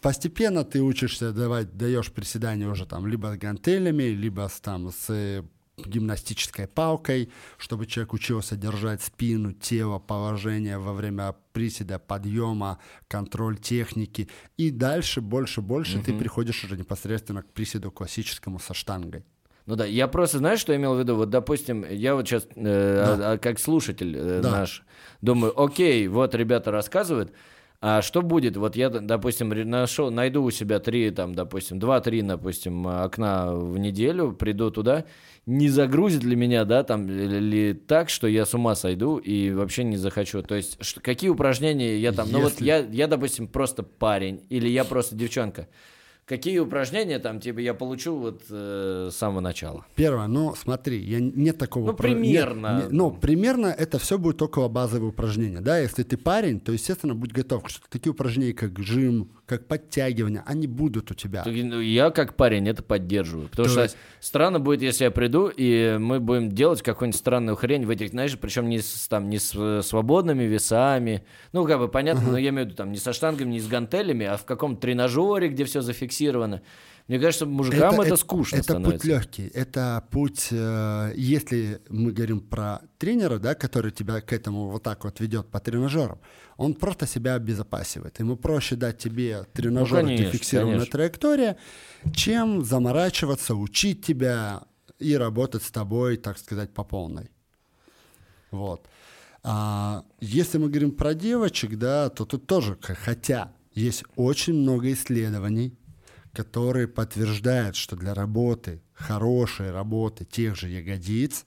Постепенно 0.00 0.64
ты 0.64 0.80
учишься 0.80 1.32
давать, 1.32 1.76
даешь 1.76 2.12
приседания 2.12 2.68
уже 2.68 2.86
там 2.86 3.06
либо 3.06 3.34
с 3.34 3.36
гантелями, 3.36 4.04
либо 4.04 4.48
с, 4.48 4.60
там 4.60 4.90
с 4.90 5.06
э, 5.10 5.42
гимнастической 5.76 6.68
палкой, 6.68 7.30
чтобы 7.56 7.86
человек 7.86 8.12
учился 8.12 8.56
держать 8.56 9.02
спину, 9.02 9.52
тело, 9.52 9.98
положение 9.98 10.78
во 10.78 10.92
время 10.92 11.34
приседа, 11.52 11.98
подъема, 11.98 12.78
контроль 13.08 13.58
техники. 13.58 14.28
И 14.56 14.70
дальше, 14.70 15.20
больше, 15.20 15.60
больше 15.60 16.00
ты 16.00 16.12
приходишь 16.16 16.64
уже 16.64 16.76
непосредственно 16.76 17.42
к 17.42 17.50
приседу 17.50 17.90
классическому 17.90 18.60
со 18.60 18.74
штангой. 18.74 19.24
Ну 19.66 19.76
да, 19.76 19.84
я 19.84 20.08
просто, 20.08 20.38
знаешь, 20.38 20.60
что 20.60 20.74
имел 20.74 20.94
в 20.94 20.98
виду? 20.98 21.14
Вот, 21.16 21.28
допустим, 21.28 21.84
я 21.90 22.14
вот 22.14 22.26
сейчас, 22.26 22.46
как 22.54 23.58
слушатель 23.58 24.16
э, 24.16 24.40
Да. 24.42 24.50
наш, 24.50 24.82
думаю, 25.20 25.60
окей, 25.60 26.08
вот 26.08 26.34
ребята 26.34 26.70
рассказывают, 26.70 27.32
а 27.80 28.02
что 28.02 28.22
будет? 28.22 28.56
Вот 28.56 28.74
я, 28.76 28.90
допустим, 28.90 29.50
нашел, 29.70 30.10
найду 30.10 30.42
у 30.42 30.50
себя 30.50 30.80
три, 30.80 31.10
там, 31.10 31.34
допустим, 31.34 31.78
два-три, 31.78 32.22
допустим, 32.22 32.86
окна 32.86 33.54
в 33.54 33.78
неделю, 33.78 34.32
приду 34.32 34.70
туда, 34.70 35.04
не 35.46 35.68
загрузит 35.68 36.24
ли 36.24 36.34
меня, 36.34 36.64
да, 36.64 36.82
там, 36.82 37.08
ли 37.08 37.26
ли 37.40 37.72
так, 37.74 38.10
что 38.10 38.26
я 38.26 38.44
с 38.44 38.52
ума 38.54 38.74
сойду 38.74 39.16
и 39.18 39.50
вообще 39.52 39.84
не 39.84 39.96
захочу. 39.96 40.42
То 40.42 40.56
есть, 40.56 40.76
что- 40.84 41.00
какие 41.00 41.30
упражнения 41.30 41.98
я 41.98 42.12
там, 42.12 42.28
ну 42.32 42.40
вот 42.40 42.52
Если- 42.52 42.64
я, 42.64 42.78
я, 42.78 43.06
допустим, 43.06 43.46
просто 43.46 43.82
парень 43.82 44.42
или 44.50 44.68
я 44.68 44.84
просто 44.84 45.14
девчонка. 45.14 45.68
Какие 46.28 46.58
упражнения 46.58 47.18
там, 47.18 47.40
типа, 47.40 47.58
я 47.60 47.72
получу 47.72 48.14
вот 48.18 48.42
э, 48.50 49.08
с 49.10 49.16
самого 49.16 49.40
начала? 49.40 49.86
Первое, 49.94 50.26
ну 50.26 50.54
смотри, 50.54 50.98
я, 51.02 51.20
нет 51.20 51.56
такого... 51.56 51.84
Ну, 51.86 51.90
нет- 51.92 51.96
примерно. 51.98 52.82
не- 52.86 52.94
ну, 52.94 53.10
примерно 53.10 53.68
это 53.68 53.98
все 53.98 54.18
будет 54.18 54.42
около 54.42 54.68
базовые 54.68 55.08
упражнения. 55.08 55.60
Да, 55.60 55.78
если 55.78 56.02
ты 56.02 56.18
парень, 56.18 56.60
то, 56.60 56.70
естественно, 56.70 57.14
будь 57.14 57.32
готов, 57.32 57.62
что 57.68 57.80
такие 57.88 58.12
упражнения, 58.12 58.52
как 58.52 58.78
жим, 58.78 59.30
как 59.48 59.66
подтягивание, 59.66 60.42
они 60.46 60.66
будут 60.66 61.10
у 61.10 61.14
тебя. 61.14 61.42
Ну, 61.46 61.80
Я 61.80 62.10
как 62.10 62.34
парень 62.34 62.68
это 62.68 62.82
поддерживаю. 62.82 63.48
Потому 63.48 63.66
То 63.66 63.72
что 63.72 63.82
есть- 63.84 63.96
странно 64.20 64.60
будет, 64.60 64.82
если 64.82 65.04
я 65.04 65.10
приду, 65.10 65.48
и 65.48 65.96
мы 65.98 66.20
будем 66.20 66.50
делать 66.52 66.82
какую-нибудь 66.82 67.18
странную 67.18 67.56
хрень 67.56 67.86
в 67.86 67.90
этих, 67.90 68.10
знаешь, 68.10 68.38
причем 68.38 68.68
не 68.68 68.80
с, 68.80 69.08
там, 69.08 69.30
не 69.30 69.38
с 69.38 69.52
э, 69.56 69.80
свободными 69.82 70.44
весами. 70.44 71.24
Ну, 71.52 71.66
как 71.66 71.78
бы 71.78 71.88
понятно, 71.88 72.30
но 72.32 72.38
я 72.38 72.50
имею 72.50 72.64
в 72.64 72.68
виду 72.68 72.76
там 72.76 72.92
не 72.92 72.98
со 72.98 73.12
штангами, 73.14 73.50
не 73.52 73.60
с 73.60 73.66
гантелями, 73.66 74.26
а 74.26 74.36
в 74.36 74.44
каком-то 74.44 74.82
тренажере, 74.82 75.48
где 75.48 75.64
все 75.64 75.80
зафиксировано. 75.80 76.60
Мне 77.08 77.18
кажется, 77.18 77.46
мужикам 77.46 78.00
это, 78.02 78.16
скучно 78.16 78.56
это 78.56 78.64
становится. 78.64 78.98
путь 78.98 79.04
легкий. 79.06 79.50
Это 79.54 80.04
путь, 80.10 80.48
э, 80.50 81.12
если 81.16 81.80
мы 81.88 82.12
говорим 82.12 82.40
про 82.40 82.82
тренера, 82.98 83.38
да, 83.38 83.54
который 83.54 83.92
тебя 83.92 84.20
к 84.20 84.30
этому 84.34 84.68
вот 84.68 84.82
так 84.82 85.04
вот 85.04 85.18
ведет 85.20 85.48
по 85.50 85.58
тренажерам, 85.58 86.20
он 86.58 86.74
просто 86.74 87.06
себя 87.06 87.34
обезопасивает. 87.34 88.20
Ему 88.20 88.36
проще 88.36 88.76
дать 88.76 88.98
тебе 88.98 89.44
тренажер, 89.54 90.02
Ну, 90.02 90.08
конечно, 90.08 90.32
фиксированная 90.32 90.74
конечно. 90.80 90.92
траектория, 90.92 91.56
чем 92.12 92.62
заморачиваться, 92.62 93.54
учить 93.54 94.04
тебя 94.04 94.64
и 94.98 95.16
работать 95.16 95.62
с 95.62 95.70
тобой, 95.70 96.18
так 96.18 96.36
сказать, 96.36 96.74
по 96.74 96.84
полной. 96.84 97.30
Вот. 98.50 98.86
А, 99.42 100.04
если 100.20 100.58
мы 100.58 100.68
говорим 100.68 100.90
про 100.90 101.14
девочек, 101.14 101.78
да, 101.78 102.10
то 102.10 102.26
тут 102.26 102.46
тоже, 102.46 102.76
хотя 102.82 103.52
есть 103.72 104.04
очень 104.16 104.54
много 104.54 104.92
исследований, 104.92 105.74
которые 106.38 106.86
подтверждают, 106.86 107.74
что 107.74 107.96
для 107.96 108.14
работы, 108.14 108.80
хорошей 108.94 109.72
работы 109.72 110.24
тех 110.24 110.54
же 110.54 110.68
ягодиц, 110.68 111.44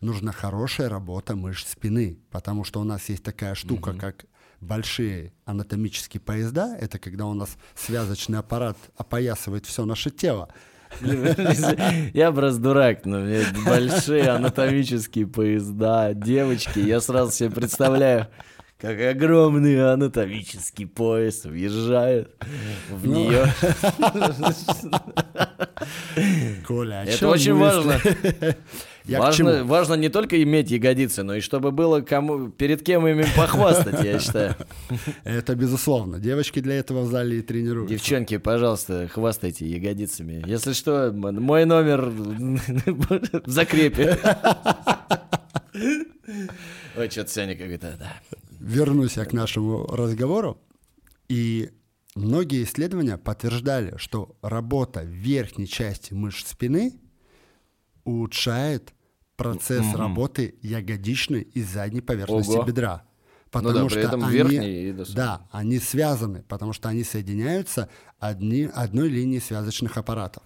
нужна 0.00 0.30
хорошая 0.30 0.88
работа 0.88 1.34
мышц 1.34 1.72
спины, 1.72 2.20
потому 2.30 2.62
что 2.62 2.80
у 2.80 2.84
нас 2.84 3.08
есть 3.08 3.24
такая 3.24 3.56
штука, 3.56 3.94
как 3.94 4.26
большие 4.60 5.32
анатомические 5.44 6.20
поезда, 6.20 6.76
это 6.80 7.00
когда 7.00 7.26
у 7.26 7.34
нас 7.34 7.56
связочный 7.74 8.38
аппарат 8.38 8.76
опоясывает 8.96 9.66
все 9.66 9.84
наше 9.84 10.10
тело. 10.10 10.48
Я 11.02 12.30
просто 12.30 12.60
дурак, 12.60 13.04
но 13.06 13.18
мне 13.18 13.42
большие 13.66 14.28
анатомические 14.28 15.26
поезда, 15.26 16.14
девочки, 16.14 16.78
я 16.78 17.00
сразу 17.00 17.32
себе 17.32 17.50
представляю, 17.50 18.28
как 18.78 19.00
огромный 19.00 19.92
анатомический 19.92 20.86
поезд 20.86 21.46
въезжает 21.46 22.30
в 22.90 23.06
Ну, 23.06 23.28
нее. 23.28 23.52
Коля, 26.66 27.04
Это 27.04 27.28
очень 27.28 27.54
важно. 27.54 28.00
Я 29.04 29.20
Важно, 29.20 29.64
важно 29.64 29.94
не 29.94 30.10
только 30.10 30.42
иметь 30.42 30.70
ягодицы, 30.70 31.22
но 31.22 31.34
и 31.34 31.40
чтобы 31.40 31.70
было 31.70 32.02
кому 32.02 32.50
перед 32.50 32.82
кем 32.82 33.08
ими 33.08 33.24
похвастать, 33.34 34.04
я 34.04 34.18
считаю. 34.20 34.54
Это 35.24 35.54
безусловно. 35.54 36.18
Девочки 36.18 36.60
для 36.60 36.74
этого 36.74 37.00
в 37.00 37.06
зале 37.06 37.38
и 37.38 37.42
тренируются. 37.42 37.94
Девчонки, 37.94 38.36
пожалуйста, 38.36 39.08
хвастайте 39.08 39.66
ягодицами. 39.66 40.42
Если 40.46 40.74
что, 40.74 41.10
мой 41.14 41.64
номер 41.64 42.02
в 42.10 43.50
закрепе. 43.50 44.18
Ой, 46.94 47.08
что-то 47.08 47.30
Сеня 47.30 47.54
какой-то, 47.56 47.96
да. 47.98 48.37
Вернусь 48.68 49.16
я 49.16 49.24
к 49.24 49.32
нашему 49.32 49.86
разговору. 49.86 50.60
И 51.28 51.70
многие 52.14 52.64
исследования 52.64 53.16
подтверждали, 53.16 53.94
что 53.96 54.36
работа 54.42 55.02
верхней 55.02 55.66
части 55.66 56.12
мышц 56.12 56.50
спины 56.50 56.92
улучшает 58.04 58.92
процесс 59.36 59.94
работы 59.94 60.56
ягодичной 60.62 61.42
и 61.42 61.62
задней 61.62 62.02
поверхности 62.02 62.56
Ого. 62.56 62.64
бедра. 62.64 63.04
Ну 63.54 63.72
да, 63.72 63.86
при 63.86 64.02
этом 64.02 64.24
они, 64.24 64.88
и 64.88 64.92
до- 64.92 65.14
да, 65.14 65.48
они 65.50 65.78
связаны, 65.78 66.42
потому 66.42 66.74
что 66.74 66.90
они 66.90 67.02
соединяются 67.04 67.88
одни, 68.18 68.68
одной 68.74 69.08
линией 69.08 69.40
связочных 69.40 69.96
аппаратов. 69.96 70.42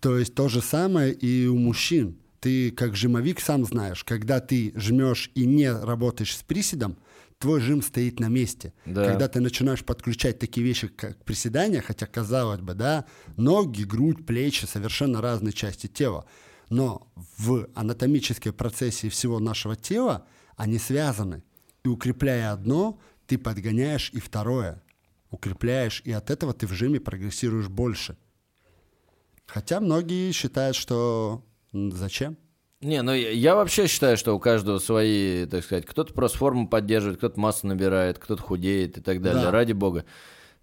То 0.00 0.18
есть 0.18 0.34
то 0.34 0.48
же 0.48 0.60
самое 0.60 1.12
и 1.12 1.46
у 1.46 1.56
мужчин. 1.56 2.18
Ты 2.40 2.70
как 2.70 2.94
жимовик 2.94 3.40
сам 3.40 3.64
знаешь, 3.64 4.04
когда 4.04 4.40
ты 4.40 4.72
жмешь 4.76 5.30
и 5.34 5.44
не 5.44 5.72
работаешь 5.72 6.36
с 6.36 6.42
приседом, 6.42 6.96
твой 7.38 7.60
жим 7.60 7.82
стоит 7.82 8.20
на 8.20 8.28
месте. 8.28 8.72
Да. 8.86 9.04
Когда 9.04 9.28
ты 9.28 9.40
начинаешь 9.40 9.84
подключать 9.84 10.38
такие 10.38 10.64
вещи, 10.64 10.88
как 10.88 11.24
приседания, 11.24 11.80
хотя 11.80 12.06
казалось 12.06 12.60
бы, 12.60 12.74
да, 12.74 13.06
ноги, 13.36 13.82
грудь, 13.82 14.24
плечи, 14.26 14.66
совершенно 14.66 15.20
разные 15.20 15.52
части 15.52 15.86
тела. 15.88 16.26
Но 16.68 17.10
в 17.36 17.68
анатомической 17.74 18.52
процессе 18.52 19.08
всего 19.08 19.40
нашего 19.40 19.74
тела 19.74 20.26
они 20.56 20.78
связаны. 20.78 21.42
И 21.84 21.88
укрепляя 21.88 22.52
одно, 22.52 23.00
ты 23.26 23.38
подгоняешь 23.38 24.10
и 24.12 24.20
второе. 24.20 24.82
Укрепляешь, 25.30 26.02
и 26.04 26.12
от 26.12 26.30
этого 26.30 26.54
ты 26.54 26.66
в 26.66 26.72
жиме 26.72 27.00
прогрессируешь 27.00 27.68
больше. 27.68 28.16
Хотя 29.46 29.80
многие 29.80 30.32
считают, 30.32 30.76
что 30.76 31.44
зачем? 31.72 32.36
Не, 32.80 33.02
ну 33.02 33.12
я, 33.12 33.30
я 33.30 33.54
вообще 33.56 33.88
считаю, 33.88 34.16
что 34.16 34.34
у 34.34 34.38
каждого 34.38 34.78
свои, 34.78 35.46
так 35.46 35.64
сказать, 35.64 35.84
кто-то 35.84 36.14
просто 36.14 36.38
форму 36.38 36.68
поддерживает, 36.68 37.18
кто-то 37.18 37.38
массу 37.40 37.66
набирает, 37.66 38.18
кто-то 38.18 38.40
худеет 38.42 38.98
и 38.98 39.00
так 39.00 39.20
далее, 39.20 39.44
Да. 39.44 39.50
ради 39.50 39.72
бога. 39.72 40.04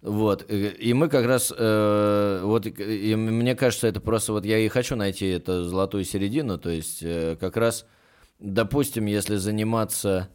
Вот, 0.02 0.44
и 0.50 0.66
и 0.68 0.92
мы 0.94 1.08
как 1.08 1.26
раз, 1.26 1.52
э, 1.56 2.40
вот, 2.44 2.66
и 2.66 3.14
мне 3.16 3.54
кажется, 3.56 3.86
это 3.88 4.00
просто, 4.00 4.32
вот 4.32 4.44
я 4.44 4.58
и 4.58 4.68
хочу 4.68 4.94
найти 4.94 5.26
эту 5.26 5.64
золотую 5.64 6.04
середину, 6.04 6.58
то 6.58 6.70
есть 6.70 7.02
э, 7.02 7.36
как 7.40 7.56
раз, 7.56 7.86
допустим, 8.38 9.06
если 9.06 9.36
заниматься, 9.36 10.28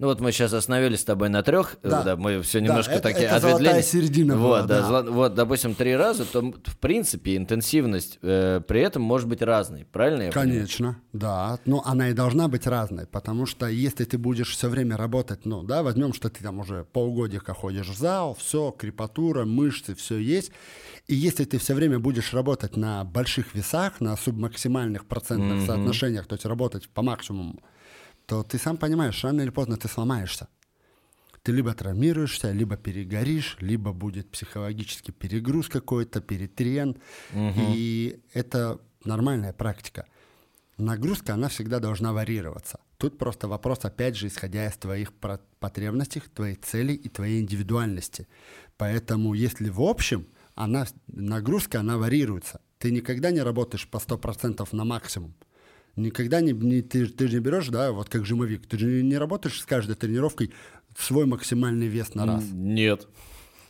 ну 0.00 0.06
вот 0.06 0.20
мы 0.20 0.32
сейчас 0.32 0.52
остановились 0.54 1.00
с 1.00 1.04
тобой 1.04 1.28
на 1.28 1.42
трех, 1.42 1.76
Да. 1.82 2.02
да, 2.02 2.16
мы 2.16 2.40
все 2.40 2.58
Да, 2.60 2.64
немножко 2.66 2.94
это- 2.94 3.02
такие 3.02 3.26
это 3.26 3.36
ответвления. 3.36 3.82
середина 3.82 4.36
вот, 4.36 4.42
была, 4.42 4.62
да, 4.62 4.80
да. 4.80 4.88
золо- 4.88 5.10
вот, 5.10 5.34
допустим, 5.34 5.74
три 5.74 5.94
раза, 5.94 6.24
то 6.24 6.40
в 6.64 6.78
принципе 6.78 7.36
интенсивность 7.36 8.18
э, 8.22 8.60
при 8.66 8.80
этом 8.80 9.02
может 9.02 9.28
быть 9.28 9.42
разной, 9.42 9.84
правильно? 9.84 10.22
я 10.22 10.32
понимаю? 10.32 10.50
Конечно, 10.52 10.96
да. 11.12 11.58
Но 11.66 11.82
она 11.84 12.08
и 12.08 12.14
должна 12.14 12.48
быть 12.48 12.66
разной, 12.66 13.06
потому 13.06 13.44
что 13.46 13.66
если 13.66 14.04
ты 14.04 14.16
будешь 14.18 14.50
все 14.56 14.68
время 14.68 14.96
работать, 14.96 15.44
ну, 15.44 15.62
да, 15.62 15.82
возьмем, 15.82 16.14
что 16.14 16.30
ты 16.30 16.42
там 16.42 16.58
уже 16.60 16.84
полгодика 16.92 17.52
ходишь 17.54 17.88
в 17.88 17.96
зал, 17.96 18.34
все, 18.40 18.70
крепатура, 18.76 19.44
мышцы, 19.44 19.94
все 19.94 20.16
есть. 20.18 20.50
И 21.08 21.14
если 21.14 21.44
ты 21.44 21.58
все 21.58 21.74
время 21.74 21.98
будешь 21.98 22.32
работать 22.32 22.76
на 22.76 23.04
больших 23.04 23.54
весах, 23.54 24.00
на 24.00 24.16
субмаксимальных 24.16 25.04
процентных 25.06 25.66
соотношениях, 25.66 26.26
то 26.26 26.34
есть 26.36 26.46
работать 26.46 26.88
по 26.88 27.02
максимуму, 27.02 27.60
то 28.30 28.44
ты 28.44 28.58
сам 28.58 28.76
понимаешь, 28.76 29.24
рано 29.24 29.40
или 29.40 29.50
поздно 29.50 29.76
ты 29.76 29.88
сломаешься. 29.88 30.46
Ты 31.42 31.50
либо 31.50 31.74
травмируешься, 31.74 32.52
либо 32.52 32.76
перегоришь, 32.76 33.56
либо 33.58 33.92
будет 33.92 34.30
психологический 34.30 35.10
перегруз 35.10 35.68
какой-то, 35.68 36.20
перетрен. 36.20 36.96
И 37.34 38.20
это 38.32 38.80
нормальная 39.04 39.52
практика. 39.52 40.06
Нагрузка, 40.78 41.34
она 41.34 41.48
всегда 41.48 41.80
должна 41.80 42.12
варьироваться. 42.12 42.78
Тут 42.98 43.18
просто 43.18 43.48
вопрос, 43.48 43.80
опять 43.82 44.14
же, 44.14 44.28
исходя 44.28 44.68
из 44.68 44.76
твоих 44.76 45.12
потребностей, 45.58 46.22
твоей 46.32 46.54
цели 46.54 46.92
и 46.92 47.08
твоей 47.08 47.40
индивидуальности. 47.40 48.28
Поэтому, 48.76 49.34
если 49.34 49.70
в 49.70 49.80
общем, 49.82 50.28
она, 50.54 50.86
нагрузка, 51.08 51.80
она 51.80 51.98
варьируется. 51.98 52.60
Ты 52.78 52.92
никогда 52.92 53.32
не 53.32 53.42
работаешь 53.42 53.88
по 53.88 53.96
100% 53.96 54.68
на 54.70 54.84
максимум. 54.84 55.34
Никогда 55.96 56.40
не, 56.40 56.52
не 56.52 56.82
ты, 56.82 57.06
ты 57.06 57.28
же 57.28 57.34
не 57.34 57.40
берешь, 57.40 57.68
да, 57.68 57.92
вот 57.92 58.08
как 58.08 58.24
жимовик. 58.24 58.66
Ты 58.66 58.78
же 58.78 59.02
не 59.02 59.18
работаешь 59.18 59.60
с 59.60 59.64
каждой 59.64 59.96
тренировкой 59.96 60.52
свой 60.96 61.26
максимальный 61.26 61.88
вес 61.88 62.14
на 62.14 62.26
раз. 62.26 62.44
Нет. 62.52 63.06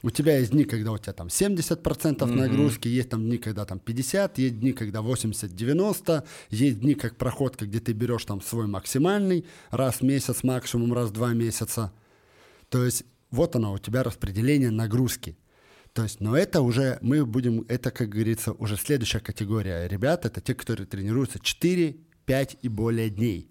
У 0.02 0.10
тебя 0.10 0.38
есть 0.38 0.52
дни, 0.52 0.64
когда 0.64 0.92
у 0.92 0.98
тебя 0.98 1.12
там 1.12 1.26
70% 1.26 2.24
нагрузки, 2.24 2.88
есть 2.88 3.10
там 3.10 3.22
дни, 3.22 3.36
когда 3.36 3.66
там 3.66 3.78
50, 3.78 4.38
есть 4.38 4.58
дни, 4.58 4.72
когда 4.72 5.00
80-90, 5.00 6.24
есть 6.48 6.80
дни, 6.80 6.94
как 6.94 7.16
проходка, 7.16 7.66
где 7.66 7.80
ты 7.80 7.92
берешь 7.92 8.24
там 8.24 8.40
свой 8.40 8.66
максимальный 8.66 9.44
раз 9.70 9.96
в 9.96 10.02
месяц, 10.02 10.42
максимум 10.42 10.94
раз 10.94 11.10
в 11.10 11.12
два 11.12 11.34
месяца. 11.34 11.92
То 12.70 12.82
есть 12.82 13.04
вот 13.30 13.56
оно, 13.56 13.74
у 13.74 13.78
тебя 13.78 14.02
распределение 14.02 14.70
нагрузки. 14.70 15.36
То 15.92 16.04
есть, 16.04 16.20
но 16.20 16.36
это 16.36 16.62
уже, 16.62 16.98
мы 17.02 17.26
будем, 17.26 17.64
это, 17.68 17.90
как 17.90 18.08
говорится, 18.10 18.52
уже 18.52 18.76
следующая 18.76 19.20
категория 19.20 19.86
ребят, 19.88 20.24
это 20.24 20.40
те, 20.40 20.54
которые 20.54 20.86
тренируются 20.86 21.40
4, 21.40 21.96
5 22.26 22.58
и 22.62 22.68
более 22.68 23.10
дней. 23.10 23.48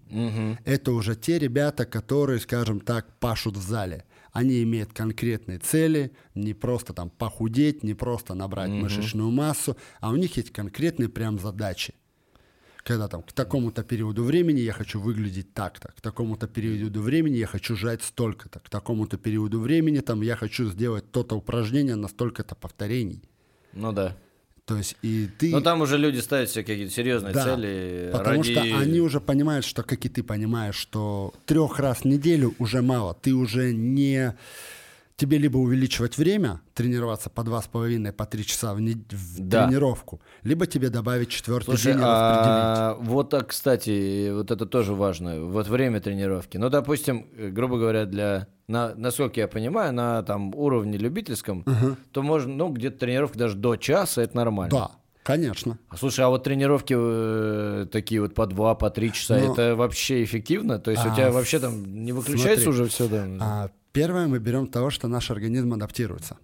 Это 0.64 0.92
уже 0.92 1.16
те 1.16 1.38
ребята, 1.38 1.84
которые, 1.84 2.40
скажем 2.40 2.80
так, 2.80 3.18
пашут 3.18 3.56
в 3.56 3.62
зале. 3.62 4.04
Они 4.32 4.62
имеют 4.62 4.92
конкретные 4.92 5.58
цели, 5.58 6.12
не 6.34 6.54
просто 6.54 6.92
там 6.92 7.10
похудеть, 7.10 7.82
не 7.82 7.94
просто 7.94 8.34
набрать 8.34 8.70
мышечную 8.70 9.30
массу, 9.30 9.76
а 10.00 10.10
у 10.10 10.16
них 10.16 10.36
есть 10.36 10.52
конкретные 10.52 11.08
прям 11.08 11.38
задачи. 11.38 11.94
Когда 12.82 13.08
там 13.08 13.22
к 13.22 13.32
такому-то 13.32 13.82
периоду 13.82 14.24
времени 14.24 14.60
я 14.60 14.72
хочу 14.72 15.00
выглядеть 15.00 15.52
так-то, 15.52 15.88
к 15.88 16.00
такому-то 16.00 16.48
периоду 16.48 17.02
времени 17.02 17.36
я 17.36 17.46
хочу 17.46 17.76
жать 17.76 18.02
столько-то, 18.02 18.60
к 18.60 18.70
такому-то 18.70 19.18
периоду 19.18 19.60
времени 19.60 20.00
там 20.00 20.22
я 20.22 20.36
хочу 20.36 20.66
сделать 20.70 21.10
то-то 21.10 21.34
упражнение 21.36 21.96
на 21.96 22.08
столько-то 22.08 22.54
повторений. 22.54 23.22
Ну 23.72 23.92
да. 23.92 24.16
То 24.70 24.76
есть 24.76 24.94
и 25.02 25.28
ты... 25.36 25.50
Но 25.50 25.60
там 25.60 25.80
уже 25.80 25.98
люди 25.98 26.20
ставят 26.20 26.48
себе 26.48 26.62
какие-то 26.62 26.92
серьезные 26.94 27.32
Да, 27.34 27.42
цели. 27.42 28.10
Потому 28.12 28.36
ради- 28.36 28.52
что 28.52 28.62
они 28.62 29.00
уже 29.00 29.20
понимают, 29.20 29.64
что, 29.64 29.82
как 29.82 30.06
и 30.06 30.08
ты 30.08 30.22
понимаешь, 30.22 30.76
что 30.76 31.34
трех 31.44 31.80
раз 31.80 32.02
в 32.02 32.04
неделю 32.04 32.54
уже 32.60 32.80
мало. 32.80 33.16
Ты 33.20 33.34
уже 33.34 33.72
не... 33.72 34.36
Тебе 35.20 35.36
либо 35.36 35.58
увеличивать 35.58 36.16
время, 36.16 36.62
тренироваться 36.72 37.28
по 37.28 37.42
два 37.42 37.60
с 37.60 37.66
половиной, 37.66 38.10
по 38.10 38.24
три 38.24 38.42
часа 38.46 38.72
в, 38.72 38.80
не- 38.80 38.94
в 39.10 39.38
Да. 39.38 39.66
тренировку, 39.66 40.22
либо 40.44 40.66
тебе 40.66 40.88
добавить 40.88 41.28
четвертый 41.28 41.66
Слушай, 41.66 41.92
день 41.92 42.00
и 42.00 42.04
распределить. 42.04 42.64
а 42.78 42.96
вот 42.98 43.34
кстати, 43.46 44.32
вот 44.32 44.50
это 44.50 44.64
тоже 44.64 44.94
важно. 44.94 45.44
Вот 45.44 45.68
время 45.68 46.00
тренировки. 46.00 46.56
Ну, 46.56 46.70
допустим, 46.70 47.26
э, 47.36 47.50
грубо 47.50 47.76
говоря, 47.76 48.06
для, 48.06 48.46
на, 48.66 48.94
насколько 48.94 49.40
я 49.40 49.46
понимаю, 49.46 49.92
на 49.92 50.22
там 50.22 50.54
уровне 50.54 50.96
любительском, 50.96 51.66
то 52.12 52.22
можно, 52.22 52.54
ну, 52.54 52.68
где-то 52.70 53.00
тренировка 53.00 53.38
даже 53.38 53.56
до 53.56 53.76
часа, 53.76 54.22
это 54.22 54.34
нормально. 54.38 54.70
Да, 54.70 54.90
конечно. 55.22 55.78
А 55.90 55.98
Слушай, 55.98 56.24
а 56.24 56.30
вот 56.30 56.44
тренировки 56.44 56.94
э, 56.96 57.86
такие 57.92 58.22
вот 58.22 58.34
по 58.34 58.46
два, 58.46 58.74
по 58.74 58.88
три 58.88 59.12
часа, 59.12 59.38
Ну, 59.38 59.52
это 59.52 59.76
вообще 59.76 60.24
эффективно? 60.24 60.78
То 60.78 60.90
есть 60.92 61.04
у 61.04 61.10
а, 61.10 61.14
тебя 61.14 61.30
вообще 61.30 61.58
там 61.58 62.04
не 62.04 62.12
выключается 62.12 62.62
смотри, 62.64 62.68
уже 62.82 62.86
все? 62.90 63.06
Да? 63.06 63.26
А 63.40 63.70
первое 63.92 64.26
мы 64.26 64.38
берем 64.38 64.66
того, 64.66 64.90
что 64.90 65.08
наш 65.08 65.30
организм 65.30 65.72
адаптируется. 65.72 66.36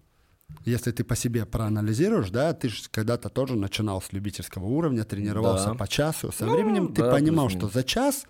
Если 0.65 0.91
ты 0.93 1.05
по 1.05 1.17
себе 1.17 1.45
проанализируешь, 1.47 2.31
да, 2.31 2.53
ты 2.53 2.69
же 2.69 2.83
когда-то 2.91 3.29
тоже 3.29 3.57
начинал 3.57 4.01
с 4.01 4.13
любительского 4.13 4.65
уровня, 4.67 5.05
тренировался 5.05 5.69
Да. 5.71 5.75
по 5.75 5.87
часу. 5.89 6.33
Со 6.33 6.47
Ну, 6.47 6.55
временем 6.55 6.93
ты 6.95 7.03
да, 7.03 7.11
понимал, 7.11 7.49
что 7.51 7.69
за 7.69 7.83
час 7.85 8.25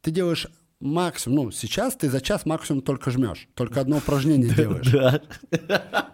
ты 0.00 0.10
делаешь 0.10 0.46
максимум, 0.80 1.36
ну, 1.46 1.50
сейчас 1.50 1.96
ты 1.96 2.10
за 2.10 2.20
час 2.20 2.44
максимум 2.46 2.82
только 2.82 3.10
жмешь, 3.10 3.48
только 3.54 3.80
одно 3.80 3.96
упражнение 3.98 4.50
делаешь. 4.54 4.90
Да. 4.90 5.20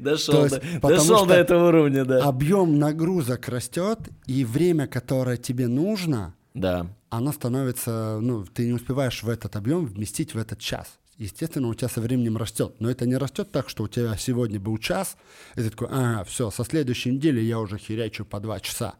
Дошел, 0.00 0.44
есть, 0.44 0.60
до 0.80 1.34
этого 1.34 1.68
уровня, 1.68 2.04
да. 2.04 2.24
Объем 2.24 2.78
нагрузок 2.78 3.48
растет, 3.48 3.98
и 4.26 4.44
время, 4.44 4.86
которое 4.86 5.36
тебе 5.36 5.68
нужно, 5.68 6.34
Да. 6.54 6.86
оно 7.10 7.32
становится, 7.32 8.18
ну, 8.20 8.44
ты 8.44 8.66
не 8.66 8.72
успеваешь 8.72 9.22
в 9.22 9.28
этот 9.28 9.56
объем 9.56 9.86
вместить 9.86 10.34
в 10.34 10.38
этот 10.38 10.58
час. 10.58 10.98
Естественно, 11.18 11.68
у 11.68 11.74
тебя 11.74 11.88
со 11.88 12.00
временем 12.00 12.36
растет. 12.36 12.74
Но 12.78 12.90
это 12.90 13.06
не 13.06 13.16
растет 13.16 13.50
так, 13.50 13.68
что 13.70 13.84
у 13.84 13.88
тебя 13.88 14.16
сегодня 14.18 14.60
был 14.60 14.76
час, 14.78 15.16
и 15.54 15.60
ты 15.62 15.70
такой, 15.70 15.88
ага, 15.90 16.24
все, 16.24 16.50
со 16.50 16.62
следующей 16.64 17.12
недели 17.12 17.40
я 17.40 17.58
уже 17.58 17.78
херячу 17.78 18.24
по 18.26 18.38
два 18.38 18.60
часа. 18.60 18.96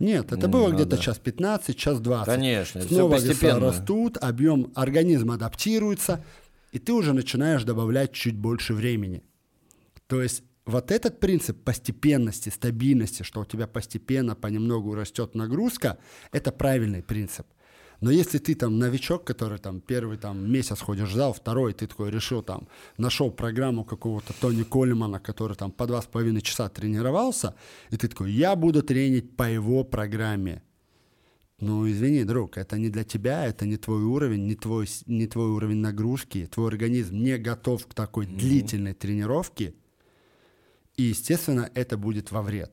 Нет, 0.00 0.32
это 0.32 0.48
было 0.48 0.68
Ну 0.68 0.74
где-то 0.74 0.96
да. 0.96 0.98
час 0.98 1.18
15, 1.20 1.76
час 1.76 2.00
20. 2.00 2.26
Конечно, 2.26 2.80
Снова 2.82 3.14
веса 3.14 3.28
постепенно. 3.28 3.60
растут, 3.60 4.16
объем 4.20 4.72
организма 4.74 5.34
адаптируется, 5.34 6.24
и 6.72 6.80
ты 6.80 6.92
уже 6.92 7.12
начинаешь 7.12 7.62
добавлять 7.62 8.12
чуть 8.12 8.36
больше 8.36 8.74
времени. 8.74 9.22
То 10.08 10.20
есть 10.20 10.42
вот 10.66 10.90
этот 10.90 11.20
принцип 11.20 11.62
постепенности, 11.62 12.48
стабильности, 12.48 13.22
что 13.22 13.40
у 13.40 13.44
тебя 13.44 13.68
постепенно, 13.68 14.34
понемногу 14.34 14.94
растет 14.96 15.36
нагрузка, 15.36 15.98
это 16.32 16.50
правильный 16.50 17.02
принцип. 17.04 17.46
Но 18.02 18.10
если 18.10 18.38
ты 18.38 18.56
там 18.56 18.80
новичок, 18.80 19.24
который 19.24 19.58
там 19.58 19.80
первый 19.80 20.18
там 20.18 20.50
месяц 20.50 20.80
ходишь 20.80 21.10
в 21.10 21.14
зал, 21.14 21.32
второй 21.32 21.72
ты 21.72 21.86
такой 21.86 22.10
решил 22.10 22.42
там, 22.42 22.66
нашел 22.98 23.30
программу 23.30 23.84
какого-то 23.84 24.32
Тони 24.40 24.64
Коллимана, 24.64 25.20
который 25.20 25.56
там 25.56 25.70
по 25.70 25.86
два 25.86 26.02
с 26.02 26.06
половиной 26.06 26.42
часа 26.42 26.68
тренировался, 26.68 27.54
и 27.90 27.96
ты 27.96 28.08
такой, 28.08 28.32
я 28.32 28.56
буду 28.56 28.82
тренить 28.82 29.36
по 29.36 29.44
его 29.44 29.84
программе. 29.84 30.64
Ну, 31.60 31.88
извини, 31.88 32.24
друг, 32.24 32.58
это 32.58 32.76
не 32.76 32.90
для 32.90 33.04
тебя, 33.04 33.46
это 33.46 33.66
не 33.66 33.76
твой 33.76 34.02
уровень, 34.02 34.48
не 34.48 34.56
твой, 34.56 34.88
не 35.06 35.28
твой 35.28 35.50
уровень 35.50 35.76
нагрузки, 35.76 36.48
твой 36.52 36.70
организм 36.70 37.14
не 37.22 37.38
готов 37.38 37.86
к 37.86 37.94
такой 37.94 38.26
длительной 38.26 38.94
тренировке, 38.94 39.74
и, 40.96 41.04
естественно, 41.04 41.70
это 41.72 41.96
будет 41.96 42.32
во 42.32 42.42
вред. 42.42 42.72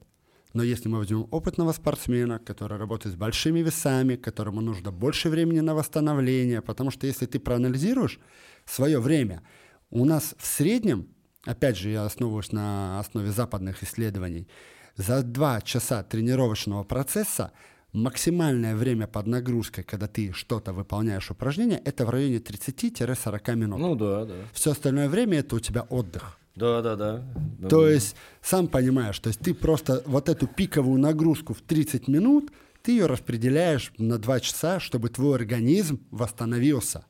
Но 0.53 0.63
если 0.63 0.89
мы 0.89 0.97
возьмем 0.97 1.27
опытного 1.29 1.73
спортсмена, 1.73 2.39
который 2.39 2.77
работает 2.77 3.15
с 3.15 3.17
большими 3.17 3.59
весами, 3.59 4.15
которому 4.15 4.61
нужно 4.61 4.91
больше 4.91 5.29
времени 5.29 5.59
на 5.59 5.75
восстановление, 5.75 6.61
потому 6.61 6.89
что 6.89 7.05
если 7.05 7.27
ты 7.27 7.39
проанализируешь 7.39 8.19
свое 8.65 8.99
время, 8.99 9.43
у 9.91 10.05
нас 10.05 10.35
в 10.37 10.45
среднем, 10.45 11.07
опять 11.45 11.77
же, 11.77 11.89
я 11.89 12.05
основываюсь 12.05 12.51
на 12.51 12.99
основе 12.99 13.31
западных 13.31 13.83
исследований, 13.83 14.47
за 14.95 15.21
два 15.23 15.61
часа 15.61 16.03
тренировочного 16.03 16.83
процесса 16.83 17.51
максимальное 17.93 18.75
время 18.75 19.07
под 19.07 19.27
нагрузкой, 19.27 19.83
когда 19.83 20.07
ты 20.07 20.31
что-то 20.33 20.73
выполняешь 20.73 21.31
упражнение, 21.31 21.79
это 21.85 22.05
в 22.05 22.09
районе 22.09 22.37
30-40 22.37 23.55
минут. 23.55 23.79
Ну 23.79 23.95
да, 23.95 24.25
да. 24.25 24.33
Все 24.53 24.71
остальное 24.71 25.09
время 25.09 25.39
это 25.39 25.55
у 25.55 25.59
тебя 25.59 25.83
отдых. 25.83 26.38
Да, 26.59 26.81
да, 26.81 26.95
да. 26.95 27.23
То 27.69 27.87
есть, 27.87 28.17
сам 28.41 28.67
понимаешь, 28.67 29.17
то 29.19 29.29
есть 29.29 29.39
ты 29.39 29.53
просто 29.53 30.03
вот 30.05 30.27
эту 30.27 30.45
пиковую 30.45 30.99
нагрузку 30.99 31.53
в 31.53 31.61
30 31.61 32.09
минут, 32.09 32.51
ты 32.81 32.91
ее 32.91 33.05
распределяешь 33.05 33.93
на 33.97 34.17
2 34.17 34.39
часа, 34.41 34.81
чтобы 34.81 35.07
твой 35.07 35.35
организм 35.35 36.01
восстановился. 36.11 37.05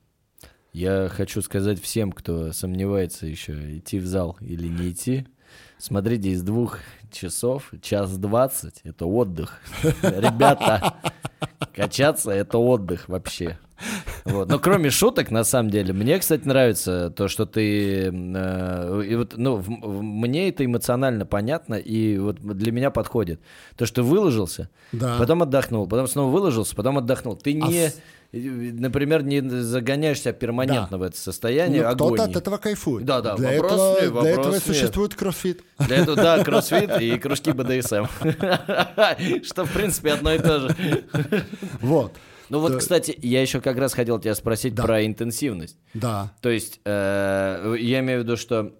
Я 0.71 1.09
хочу 1.09 1.41
сказать 1.41 1.81
всем, 1.81 2.11
кто 2.11 2.53
сомневается 2.53 3.25
еще, 3.25 3.77
идти 3.77 3.97
в 3.97 4.05
зал 4.05 4.37
или 4.39 4.67
не 4.67 4.91
идти, 4.91 5.25
смотрите, 5.79 6.29
из 6.29 6.43
двух 6.43 6.77
часов, 7.11 7.71
час 7.81 8.15
двадцать, 8.19 8.81
это 8.83 9.07
отдых. 9.07 9.61
Ребята, 10.03 10.95
качаться— 11.73 12.29
это 12.31 12.59
отдых 12.59 13.09
вообще. 13.09 13.57
Вот. 14.25 14.49
Но 14.49 14.59
кроме 14.59 14.89
шуток, 14.89 15.31
на 15.31 15.43
самом 15.43 15.69
деле, 15.69 15.93
мне, 15.93 16.17
кстати, 16.19 16.45
нравится 16.47 17.09
то, 17.09 17.27
что 17.27 17.45
ты... 17.45 18.11
э, 18.11 19.03
и 19.07 19.15
вот, 19.15 19.33
ну, 19.37 19.55
в- 19.57 19.67
в- 19.67 20.01
мне 20.01 20.49
это 20.49 20.65
эмоционально 20.65 21.25
понятно, 21.25 21.75
и 21.75 22.17
вот 22.17 22.37
для 22.41 22.71
меня 22.71 22.91
подходит. 22.91 23.39
То, 23.75 23.85
что 23.85 24.03
выложился, 24.03 24.69
Да. 24.91 25.15
потом 25.17 25.41
отдохнул, 25.43 25.87
потом 25.87 26.07
снова 26.07 26.31
выложился, 26.31 26.75
потом 26.75 26.97
отдохнул. 26.97 27.35
Ты 27.35 27.51
А 27.61 27.67
не... 27.67 27.89
с- 27.89 27.99
Например, 28.31 29.23
не 29.23 29.41
загоняешь 29.41 30.19
себя 30.21 30.33
перманентно 30.33 30.87
Да. 30.91 30.97
в 30.99 31.01
это 31.01 31.17
состояние 31.17 31.81
Ну, 31.81 31.95
кто-то 31.95 32.23
от 32.25 32.35
этого 32.35 32.57
кайфует. 32.57 33.03
Да, 33.03 33.21
да, 33.21 33.35
для 33.35 33.53
вопрос 33.59 33.71
этого, 33.71 33.89
нет, 33.89 33.97
для 34.21 34.29
этого 34.33 34.43
вопрос 34.43 34.53
нет. 34.53 34.63
существует 34.75 35.15
кроссфит. 35.15 35.63
Для 35.79 35.97
этого, 35.97 36.15
да, 36.15 36.43
кроссфит 36.43 36.91
и 37.01 37.17
кружки 37.17 37.51
БДСМ. 37.53 38.05
Что, 39.43 39.65
в 39.65 39.71
принципе, 39.73 40.11
одно 40.13 40.31
и 40.33 40.37
то 40.37 40.59
же. 40.59 40.75
Вот. 41.81 42.13
Ну 42.49 42.59
вот, 42.59 42.73
То- 42.73 42.77
кстати, 42.79 43.17
я 43.21 43.41
еще 43.41 43.61
как 43.61 43.77
раз 43.77 43.93
хотел 43.93 44.19
тебя 44.19 44.35
спросить 44.35 44.73
Да. 44.75 44.83
про 44.83 45.05
интенсивность. 45.05 45.77
Да. 45.93 46.33
То 46.41 46.49
есть, 46.49 46.79
э, 46.85 47.75
я 47.79 47.99
имею 47.99 48.21
в 48.21 48.23
виду, 48.23 48.37
что 48.37 48.73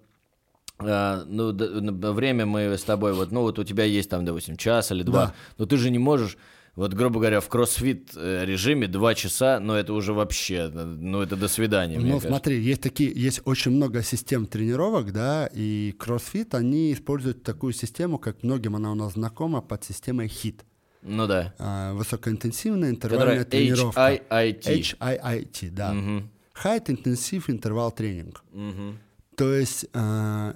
э, 0.82 1.22
ну, 1.26 1.52
д- 1.52 1.66
н- 1.66 2.12
время 2.14 2.46
мы 2.46 2.60
с 2.76 2.82
тобой, 2.82 3.12
вот, 3.12 3.32
ну, 3.32 3.42
вот 3.42 3.58
у 3.58 3.64
тебя 3.64 3.84
есть 3.84 4.08
там, 4.10 4.24
допустим, 4.24 4.56
час 4.56 4.90
или 4.92 5.02
два, 5.02 5.26
Да. 5.26 5.34
но 5.58 5.66
ты 5.66 5.76
же 5.76 5.90
не 5.90 5.98
можешь 5.98 6.36
Вот, 6.76 6.94
грубо 6.94 7.18
говоря, 7.18 7.40
в 7.40 7.48
кроссфит 7.48 8.12
э, 8.16 8.44
режиме 8.46 8.86
два 8.86 9.14
часа, 9.14 9.58
но 9.60 9.74
это 9.76 9.92
уже 9.92 10.12
вообще, 10.12 10.68
ну 10.72 11.20
это 11.20 11.34
до 11.36 11.48
свидания. 11.48 11.98
Ну 11.98 12.20
смотри, 12.20 12.62
есть 12.62 12.80
такие, 12.80 13.10
есть 13.12 13.40
очень 13.44 13.72
много 13.72 14.02
систем 14.04 14.46
тренировок, 14.46 15.12
да, 15.12 15.50
и 15.52 15.92
кроссфит, 15.98 16.54
они 16.54 16.92
используют 16.92 17.42
такую 17.42 17.72
систему, 17.72 18.18
как 18.18 18.44
многим 18.44 18.76
она 18.76 18.92
у 18.92 18.94
нас 18.94 19.14
знакома 19.14 19.60
под 19.62 19.82
системой 19.84 20.28
HIT. 20.28 20.60
Ну 21.02 21.26
да. 21.26 21.54
А, 21.58 21.92
высокоинтенсивная 21.94 22.90
интервальная 22.90 23.44
Которая 23.44 23.44
тренировка. 23.44 24.00
HIIT. 24.00 24.96
HIIT, 25.00 25.70
да. 25.70 25.92
Угу. 25.92 26.28
High 26.64 26.86
Intensive 26.86 27.46
Interval 27.46 27.96
Training. 27.96 28.36
Угу. 28.52 28.98
То 29.36 29.54
есть 29.54 29.86
э, 29.94 30.54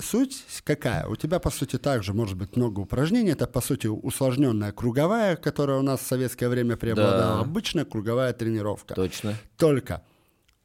суть 0.00 0.44
какая? 0.64 1.06
У 1.06 1.14
тебя, 1.14 1.38
по 1.38 1.50
сути, 1.50 1.78
также 1.78 2.12
может 2.12 2.36
быть 2.36 2.56
много 2.56 2.80
упражнений. 2.80 3.30
Это, 3.30 3.46
по 3.46 3.60
сути, 3.60 3.86
усложненная 3.86 4.72
круговая, 4.72 5.36
которая 5.36 5.78
у 5.78 5.82
нас 5.82 6.00
в 6.00 6.06
советское 6.06 6.48
время 6.48 6.76
преобладала. 6.76 7.36
Да. 7.36 7.40
Обычная 7.40 7.84
круговая 7.84 8.32
тренировка. 8.32 8.94
Точно. 8.94 9.36
Только 9.56 10.02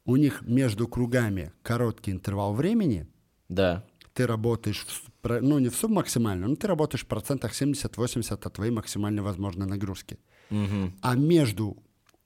у 0.04 0.16
них 0.16 0.42
между 0.42 0.88
кругами 0.88 1.52
короткий 1.62 2.10
интервал 2.10 2.54
времени. 2.54 3.06
Да. 3.48 3.84
Ты 4.20 4.26
работаешь, 4.26 4.86
в, 5.22 5.40
ну, 5.40 5.58
не 5.58 5.70
в 5.70 5.74
субмаксимально, 5.74 6.46
но 6.46 6.54
ты 6.54 6.66
работаешь 6.66 7.04
в 7.04 7.06
процентах 7.06 7.52
70-80 7.52 8.32
от 8.32 8.52
твоей 8.52 8.70
максимальной 8.70 9.22
возможной 9.22 9.66
нагрузки. 9.66 10.18
Угу. 10.50 10.92
А 11.00 11.14
между 11.14 11.82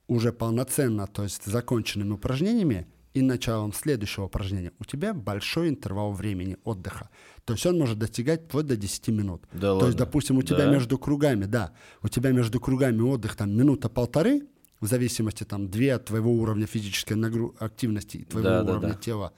уже 0.08 0.32
полноценно, 0.32 1.06
то 1.06 1.22
есть 1.22 1.44
законченными 1.44 2.14
упражнениями, 2.14 2.88
и 3.12 3.22
началом 3.22 3.72
следующего 3.72 4.24
упражнения 4.24 4.72
у 4.80 4.84
тебя 4.84 5.14
большой 5.14 5.68
интервал 5.68 6.12
времени 6.12 6.56
отдыха. 6.64 7.10
То 7.44 7.52
есть 7.52 7.64
он 7.64 7.78
может 7.78 7.96
достигать 7.96 8.46
вплоть 8.46 8.66
до 8.66 8.76
10 8.76 9.08
минут. 9.08 9.44
Да 9.52 9.60
То 9.60 9.72
ладно? 9.74 9.86
есть, 9.86 9.98
допустим, 9.98 10.38
у 10.38 10.42
тебя 10.42 10.64
да? 10.64 10.72
между 10.72 10.98
кругами, 10.98 11.44
да, 11.44 11.74
у 12.02 12.08
тебя 12.08 12.32
между 12.32 12.58
кругами 12.58 13.02
отдых 13.02 13.36
там 13.36 13.56
минута-полторы, 13.56 14.48
в 14.80 14.86
зависимости 14.86 15.44
там 15.44 15.70
две 15.70 15.94
от 15.94 16.06
твоего 16.06 16.32
уровня 16.32 16.66
физической 16.66 17.12
нагру... 17.12 17.54
активности 17.60 18.16
и 18.16 18.24
твоего 18.24 18.48
да, 18.48 18.64
уровня 18.64 18.88
да, 18.88 18.94
да. 18.94 19.00
тела. 19.00 19.32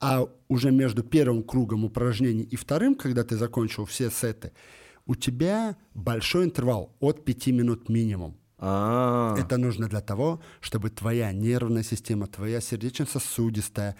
А 0.00 0.26
уже 0.48 0.70
между 0.70 1.02
первым 1.02 1.42
кругом 1.42 1.84
упражнений 1.84 2.44
и 2.44 2.56
вторым, 2.56 2.94
когда 2.94 3.22
ты 3.22 3.36
закончил 3.36 3.84
все 3.84 4.10
сеты, 4.10 4.52
у 5.06 5.14
тебя 5.14 5.76
большой 5.94 6.44
интервал 6.44 6.96
от 7.00 7.24
5 7.24 7.46
минут 7.48 7.88
минимум. 7.88 8.36
А-а-а. 8.58 9.38
Это 9.38 9.56
нужно 9.58 9.88
для 9.88 10.00
того, 10.00 10.42
чтобы 10.60 10.90
твоя 10.90 11.32
нервная 11.32 11.82
система, 11.82 12.26
твоя 12.26 12.60
сердечно-сосудистая 12.60 13.96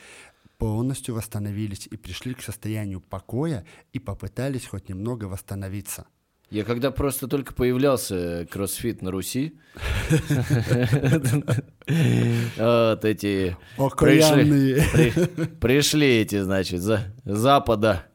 полностью 0.58 1.14
восстановились 1.14 1.86
и 1.90 1.96
пришли 1.96 2.34
к 2.34 2.42
состоянию 2.42 3.00
покоя 3.00 3.64
и 3.94 3.98
попытались 3.98 4.66
хоть 4.66 4.88
немного 4.88 5.24
восстановиться. 5.24 6.06
Я 6.50 6.64
когда 6.64 6.90
просто 6.90 7.28
только 7.28 7.54
появлялся 7.54 8.46
кроссфит 8.50 9.02
на 9.02 9.12
Руси, 9.12 9.54
вот 12.56 13.04
эти 13.04 13.56
пришли 15.60 16.20
эти, 16.20 16.40
значит, 16.40 16.82
запада 17.24 18.06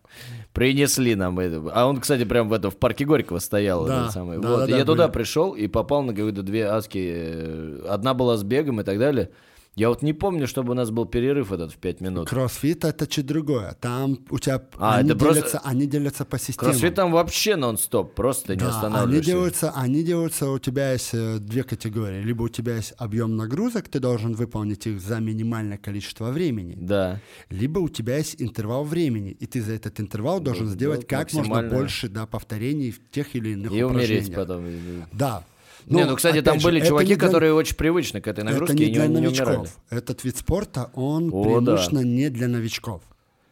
принесли 0.56 1.15
нам 1.15 1.38
это. 1.39 1.69
А 1.74 1.86
он, 1.86 2.00
кстати, 2.00 2.24
прям 2.24 2.50
в 2.50 2.54
этом 2.54 2.71
в 2.71 2.78
парке 2.78 3.06
Горького 3.06 3.39
стоял. 3.39 3.86
Да, 3.86 4.10
самый. 4.10 4.39
да, 4.39 4.50
вот. 4.50 4.69
да, 4.69 4.78
я 4.78 4.80
да, 4.80 4.86
туда 4.86 5.08
были. 5.08 5.13
пришел 5.13 5.52
и 5.52 5.67
попал 5.67 6.02
на 6.02 6.13
какие-то 6.13 6.43
две 6.43 6.65
адские. 6.65 7.82
Одна 7.88 8.13
была 8.13 8.38
с 8.38 8.43
бегом 8.43 8.82
и 8.82 8.84
так 8.84 8.98
далее. 8.98 9.30
Я 9.75 9.89
вот 9.89 10.01
не 10.01 10.13
помню, 10.13 10.47
чтобы 10.47 10.71
у 10.71 10.73
нас 10.73 10.89
был 10.89 11.05
перерыв 11.05 11.51
этот 11.51 11.73
в 11.73 11.77
5 11.77 11.99
минут. 12.01 12.29
Кроссфит 12.29 12.85
это 12.85 13.05
чуть 13.07 13.25
другое. 13.25 13.75
Там 13.81 14.19
у 14.29 14.39
тебя 14.39 14.61
А, 14.77 14.95
они, 14.99 15.09
это 15.09 15.19
просто- 15.19 15.35
делятся, 15.41 15.59
они 15.65 15.85
делятся 15.85 16.23
по 16.25 16.39
системам. 16.39 16.71
Кроссфит 16.71 16.95
там 16.95 17.11
вообще 17.11 17.57
нон-стоп, 17.57 18.15
просто 18.15 18.53
не 18.53 18.59
Да, 18.59 18.67
они 18.67 18.75
останавливаешься. 18.75 19.31
делаются, 19.31 19.71
они 19.75 20.03
делаются, 20.03 20.49
у 20.49 20.59
тебя 20.59 20.93
есть 20.93 21.09
э, 21.13 21.39
две 21.39 21.63
категории. 21.63 22.21
Либо 22.21 22.43
у 22.43 22.49
тебя 22.49 22.77
есть 22.77 22.93
объем 22.97 23.35
нагрузок, 23.35 23.89
ты 23.89 23.99
должен 23.99 24.33
выполнить 24.33 24.88
их 24.88 25.01
за 25.01 25.19
минимальное 25.19 25.77
количество 25.77 26.31
времени. 26.31 26.75
Да. 26.79 27.19
Либо 27.49 27.79
у 27.79 27.89
тебя 27.89 28.15
есть 28.17 28.41
интервал 28.41 28.85
времени, 28.85 29.31
и 29.31 29.45
ты 29.45 29.61
за 29.61 29.73
этот 29.73 29.99
интервал 29.99 30.39
должен 30.39 30.67
сделать 30.67 31.01
сделать 31.01 31.07
как 31.07 31.33
можно 31.33 31.63
больше 31.63 32.07
да, 32.09 32.25
повторений 32.25 32.91
в 32.91 32.99
тех 33.11 33.35
или 33.35 33.49
иных 33.49 33.71
И 33.73 33.83
умереть 33.83 34.29
упражнениях. 34.29 34.35
потом. 34.35 34.63
Да. 35.11 35.43
Не, 35.88 36.06
ну, 36.06 36.15
кстати, 36.15 36.34
опять 36.36 36.45
там 36.45 36.60
же, 36.60 36.67
были 36.67 36.86
чуваки, 36.86 37.10
не 37.10 37.15
для- 37.15 37.26
которые 37.26 37.54
очень 37.54 37.76
привычны 37.76 38.21
к 38.21 38.28
этой 38.28 38.43
нагрузке 38.43 38.74
это 38.76 38.84
не 38.84 38.89
и 38.89 38.93
для 38.93 39.08
не, 39.08 39.21
не 39.21 39.28
умирали. 39.28 39.58
новичков. 39.58 39.78
Этот 39.89 40.24
вид 40.24 40.38
спорта, 40.38 40.89
он 40.93 41.30
О, 41.34 41.43
преимущественно 41.43 42.02
не 42.02 42.30
для 42.30 42.48
новичков. 42.48 43.02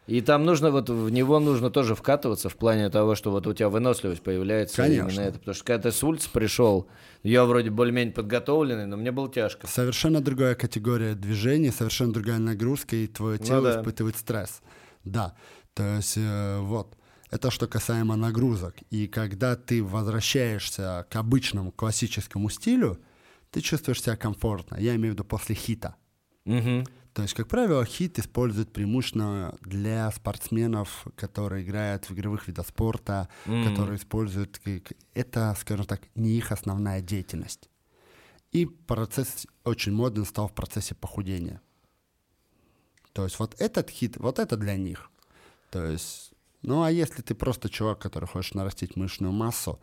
И 0.06 0.20
там 0.20 0.44
нужно 0.44 0.70
вот 0.70 0.90
в 0.90 1.08
него 1.08 1.40
нужно 1.40 1.70
тоже 1.70 1.94
вкатываться 1.94 2.50
в 2.50 2.56
плане 2.56 2.90
того, 2.90 3.14
что 3.14 3.30
вот 3.30 3.46
у 3.46 3.54
тебя 3.54 3.70
выносливость 3.70 4.20
появляется 4.20 4.76
Конечно. 4.82 5.08
именно 5.08 5.20
это. 5.22 5.38
Потому 5.38 5.54
что 5.54 5.64
когда 5.64 5.88
ты 5.90 5.96
с 5.96 6.04
улицы 6.04 6.28
пришел, 6.30 6.86
я 7.22 7.46
вроде 7.46 7.70
более-менее 7.70 8.12
подготовленный, 8.12 8.84
но 8.84 8.98
мне 8.98 9.12
было 9.12 9.30
тяжко. 9.32 9.66
Совершенно 9.66 10.20
другая 10.20 10.56
категория 10.56 11.14
движений, 11.14 11.70
совершенно 11.70 12.12
другая 12.12 12.38
нагрузка, 12.38 12.96
и 12.96 13.06
твое 13.06 13.38
Ну 13.40 13.46
тело 13.46 13.62
да. 13.72 13.80
испытывает 13.80 14.16
стресс. 14.18 14.60
Да, 15.04 15.34
то 15.72 15.96
есть 15.96 16.14
э, 16.18 16.58
вот. 16.60 16.94
Это 17.34 17.50
что 17.50 17.66
касаемо 17.66 18.14
нагрузок. 18.14 18.76
И 18.90 19.08
когда 19.08 19.56
ты 19.56 19.82
возвращаешься 19.82 21.04
к 21.10 21.16
обычному 21.16 21.72
классическому 21.72 22.48
стилю, 22.48 23.00
ты 23.50 23.60
чувствуешь 23.60 24.00
себя 24.00 24.16
комфортно. 24.16 24.76
Я 24.76 24.94
имею 24.94 25.14
в 25.14 25.16
виду 25.16 25.24
после 25.24 25.56
хита. 25.56 25.96
Мгм. 26.44 26.86
То 27.12 27.22
есть, 27.22 27.34
как 27.34 27.48
правило, 27.48 27.84
хит 27.84 28.20
используют 28.20 28.72
преимущественно 28.72 29.56
для 29.62 30.12
спортсменов, 30.12 31.08
которые 31.16 31.64
играют 31.64 32.08
в 32.08 32.12
игровых 32.12 32.46
видах 32.46 32.68
спорта, 32.68 33.28
М. 33.46 33.64
которые 33.64 33.96
используют... 33.96 34.60
Это, 35.12 35.56
скажем 35.58 35.86
так, 35.86 36.02
не 36.14 36.36
их 36.38 36.52
основная 36.52 37.00
деятельность. 37.00 37.68
И 38.52 38.64
процесс 38.66 39.48
очень 39.64 39.92
модным 39.92 40.24
стал 40.24 40.46
в 40.46 40.54
процессе 40.54 40.94
похудения. 40.94 41.60
То 43.12 43.24
есть 43.24 43.40
вот 43.40 43.60
этот 43.60 43.90
хит, 43.90 44.18
вот 44.18 44.38
это 44.38 44.56
для 44.56 44.76
них. 44.76 45.10
То 45.70 45.84
есть, 45.84 46.33
ну 46.64 46.82
а 46.82 46.90
если 46.90 47.22
ты 47.22 47.34
просто 47.34 47.68
чувак, 47.68 47.98
который 47.98 48.26
хочешь 48.26 48.54
нарастить 48.54 48.96
мышечную 48.96 49.32
массу, 49.32 49.78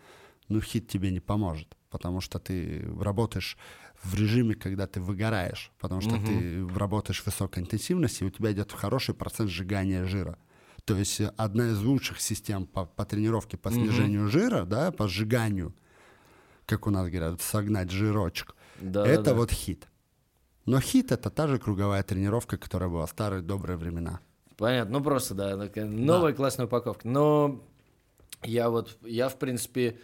ну 0.50 0.62
хит 0.62 0.88
тебе 0.88 1.12
не 1.12 1.20
поможет, 1.20 1.78
потому 1.90 2.22
что 2.22 2.40
ты 2.40 2.86
работаешь 3.00 3.58
в 4.04 4.16
режиме, 4.16 4.56
когда 4.56 4.88
ты 4.88 5.00
выгораешь, 5.00 5.72
потому 5.80 6.02
что 6.02 6.18
ты 6.18 6.68
работаешь 6.76 7.22
в 7.22 7.26
высокой 7.28 7.64
интенсивности, 7.64 8.24
и 8.24 8.26
у 8.26 8.30
тебя 8.32 8.52
идет 8.52 8.72
хороший 8.72 9.14
процент 9.14 9.50
сжигания 9.50 10.06
жира. 10.06 10.38
То 10.86 10.98
есть 10.98 11.22
э, 11.22 11.32
одна 11.38 11.68
из 11.68 11.80
лучших 11.84 12.20
систем 12.20 12.66
по, 12.66 12.86
по 12.86 13.06
тренировке 13.06 13.58
по 13.58 13.72
снижению 13.72 14.28
жира, 14.28 14.66
да, 14.66 14.92
по 14.92 15.08
сжиганию, 15.08 15.76
как 16.66 16.88
у 16.88 16.90
нас 16.90 17.08
говорят, 17.10 17.42
согнать 17.42 17.92
жирочек, 17.92 18.56
Да, 18.80 19.06
это 19.06 19.24
да. 19.24 19.34
вот 19.36 19.52
хит. 19.52 19.88
Но 20.66 20.80
хит 20.80 21.12
это 21.12 21.30
та 21.30 21.48
же 21.48 21.60
круговая 21.60 22.02
тренировка, 22.04 22.58
которая 22.58 22.90
была 22.90 23.06
в 23.06 23.10
старые 23.12 23.42
добрые 23.44 23.78
времена. 23.78 24.20
Понятно, 24.62 25.00
ну 25.00 25.04
просто, 25.04 25.34
да, 25.34 25.58
такая 25.58 25.86
новая 25.86 26.34
классная 26.34 26.68
упаковка. 26.68 27.08
Но 27.08 27.64
я 28.44 28.70
вот, 28.70 28.96
я 29.02 29.28
в 29.28 29.38
принципе 29.38 29.98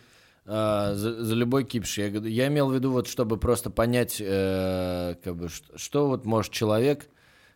а, 0.47 0.95
за, 0.95 1.23
за 1.23 1.35
любой 1.35 1.63
кипиш, 1.63 1.99
я, 1.99 2.07
я 2.07 2.47
имел 2.47 2.69
в 2.69 2.73
виду 2.73 2.91
вот, 2.91 3.07
чтобы 3.07 3.37
просто 3.37 3.69
понять, 3.69 4.17
э, 4.19 5.15
как 5.23 5.35
бы, 5.35 5.49
что, 5.49 5.77
что 5.77 6.07
вот 6.07 6.25
может 6.25 6.51
человек 6.51 7.07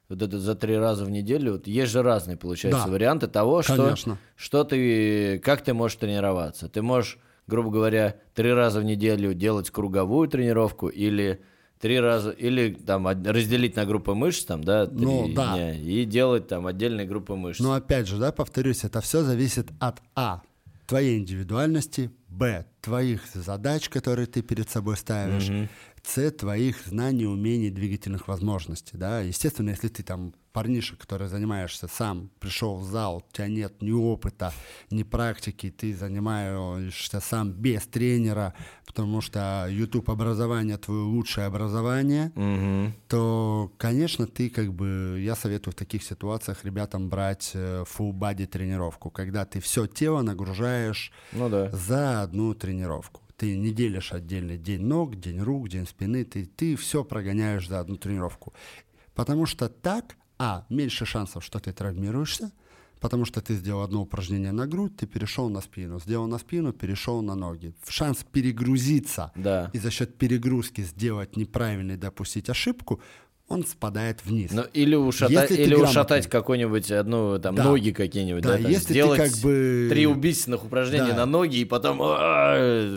вот 0.09 0.21
это 0.21 0.37
за 0.37 0.53
три 0.53 0.77
раза 0.77 1.03
в 1.03 1.09
неделю, 1.09 1.53
вот 1.53 1.65
есть 1.65 1.91
же 1.91 2.03
разные, 2.03 2.37
получается, 2.37 2.83
Да. 2.85 2.91
варианты 2.91 3.27
того, 3.27 3.63
что, 3.63 3.95
что 4.35 4.63
ты, 4.63 5.39
как 5.39 5.63
ты 5.63 5.73
можешь 5.73 5.97
тренироваться. 5.97 6.69
Ты 6.69 6.83
можешь, 6.83 7.17
грубо 7.47 7.71
говоря, 7.71 8.17
три 8.35 8.53
раза 8.53 8.79
в 8.79 8.83
неделю 8.83 9.33
делать 9.33 9.71
круговую 9.71 10.27
тренировку 10.27 10.87
или 10.87 11.41
три 11.81 11.99
раза, 11.99 12.29
или 12.31 12.73
там 12.73 13.07
разделить 13.07 13.75
на 13.75 13.85
группы 13.85 14.13
мышц, 14.13 14.45
там, 14.45 14.63
да, 14.63 14.85
три 14.85 15.03
Ну, 15.05 15.27
да. 15.33 15.53
дня, 15.55 15.73
и 15.77 16.05
делать 16.05 16.47
там 16.47 16.67
отдельные 16.67 17.05
группы 17.07 17.35
мышц. 17.35 17.59
Но 17.59 17.73
опять 17.73 18.07
же, 18.07 18.17
да, 18.17 18.31
повторюсь, 18.31 18.83
это 18.83 19.01
все 19.01 19.23
зависит 19.23 19.67
от 19.79 19.99
А. 20.15 20.41
Твоей 20.87 21.17
индивидуальности, 21.19 22.11
Б. 22.31 22.65
Твоих 22.81 23.21
задач, 23.35 23.89
которые 23.89 24.25
ты 24.25 24.41
перед 24.41 24.67
собой 24.69 24.97
ставишь, 24.97 25.51
С. 26.03 26.31
Твоих 26.31 26.83
знаний, 26.87 27.27
умений, 27.27 27.69
двигательных 27.69 28.27
возможностей, 28.27 28.97
да. 28.97 29.19
Естественно, 29.21 29.69
если 29.69 29.87
ты 29.87 30.01
там 30.01 30.33
парниша, 30.51 30.95
который 30.97 31.27
занимаешься 31.27 31.87
сам, 31.87 32.29
пришел 32.39 32.75
в 32.77 32.83
зал, 32.83 33.17
у 33.17 33.31
тебя 33.31 33.47
нет 33.47 33.81
ни 33.81 33.91
опыта, 33.91 34.51
ни 34.89 35.03
практики, 35.03 35.69
ты 35.69 35.95
занимаешься 35.95 37.19
сам 37.21 37.51
без 37.53 37.83
тренера, 37.83 38.53
потому 38.85 39.21
что 39.21 39.67
YouTube 39.69 40.09
образование 40.09 40.77
твое 40.77 41.03
лучшее 41.03 41.45
образование, 41.47 42.31
Мгм. 42.35 42.93
то, 43.07 43.71
конечно, 43.77 44.25
ты 44.27 44.49
как 44.49 44.73
бы, 44.73 45.19
я 45.23 45.35
советую 45.35 45.71
в 45.73 45.75
таких 45.75 46.03
ситуациях 46.03 46.65
ребятам 46.65 47.09
брать 47.09 47.51
э, 47.53 47.85
full 47.85 48.11
body 48.11 48.45
тренировку, 48.47 49.09
когда 49.09 49.45
ты 49.45 49.61
все 49.61 49.85
тело 49.87 50.21
нагружаешь 50.21 51.13
Ну 51.31 51.47
да. 51.47 51.69
за 51.71 52.20
одну 52.23 52.53
тренировку. 52.53 53.21
Ты 53.37 53.57
не 53.57 53.71
делишь 53.71 54.13
отдельный 54.13 54.57
день 54.57 54.81
ног, 54.85 55.15
день 55.19 55.39
рук, 55.41 55.67
день 55.69 55.87
спины, 55.87 56.23
ты, 56.23 56.45
ты 56.45 56.75
все 56.75 57.03
прогоняешь 57.03 57.67
за 57.67 57.79
одну 57.79 57.97
тренировку. 57.97 58.53
Потому 59.15 59.45
что 59.45 59.67
так, 59.69 60.15
а, 60.37 60.65
меньше 60.69 61.05
шансов, 61.05 61.43
что 61.43 61.59
ты 61.59 61.73
травмируешься, 61.73 62.51
потому 62.99 63.25
что 63.25 63.41
ты 63.41 63.55
сделал 63.55 63.81
одно 63.81 64.01
упражнение 64.03 64.51
на 64.51 64.67
грудь, 64.67 64.95
ты 64.95 65.07
перешел 65.07 65.49
на 65.49 65.61
спину, 65.61 65.99
сделал 65.99 66.27
на 66.27 66.37
спину, 66.37 66.71
перешел 66.71 67.21
на 67.23 67.33
ноги. 67.35 67.73
Шанс 67.89 68.23
перегрузиться 68.31 69.31
Да. 69.35 69.71
и 69.73 69.79
за 69.79 69.89
счет 69.89 70.17
перегрузки 70.17 70.81
сделать 70.81 71.35
неправильный, 71.35 71.97
допустить 71.97 72.49
ошибку, 72.49 73.01
он 73.51 73.65
спадает 73.65 74.19
вниз. 74.25 74.51
Ну, 74.51 74.63
или 74.73 74.95
ушатать, 74.95 75.49
Если 75.49 75.55
ты 75.57 75.61
или 75.63 75.75
ушатать 75.75 76.27
какой-нибудь 76.27 76.91
одну, 76.91 77.37
там, 77.39 77.55
Да. 77.55 77.63
ноги 77.63 77.91
какие-нибудь, 77.91 78.41
да, 78.43 78.49
Да, 78.57 78.57
там, 78.63 78.71
если 78.71 78.85
ты 78.87 78.93
сделать 78.93 79.19
как 79.19 79.31
бы- 79.43 79.87
три 79.89 80.07
убийственных 80.07 80.63
упражнения 80.65 81.09
Да. 81.11 81.17
на 81.17 81.25
ноги, 81.25 81.57
и 81.57 81.65
потом 81.65 81.97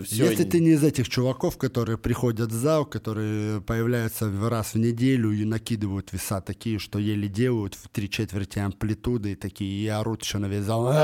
все. 0.04 0.24
Если 0.30 0.44
ты 0.44 0.60
не 0.60 0.70
из 0.70 0.84
этих 0.84 1.08
чуваков, 1.08 1.56
которые 1.58 1.98
приходят 1.98 2.50
в 2.50 2.54
зал, 2.54 2.84
которые 2.86 3.60
появляются 3.60 4.30
раз 4.48 4.74
в 4.74 4.78
неделю 4.78 5.30
и 5.32 5.44
накидывают 5.44 6.12
веса 6.12 6.40
такие, 6.40 6.78
что 6.78 6.98
еле 6.98 7.28
делают 7.28 7.74
в 7.74 7.88
три 7.88 8.08
четверти 8.08 8.58
амплитуды 8.60 9.32
и 9.32 9.34
такие, 9.34 9.84
и 9.84 9.88
орут 9.88 10.22
еще 10.22 10.38
на 10.38 10.46
весь 10.46 10.64
зал. 10.64 10.88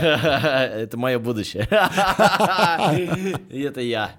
Это 0.00 0.96
мое 0.96 1.18
будущее. 1.18 1.68
И 3.50 3.60
это 3.62 3.80
я. 3.80 4.12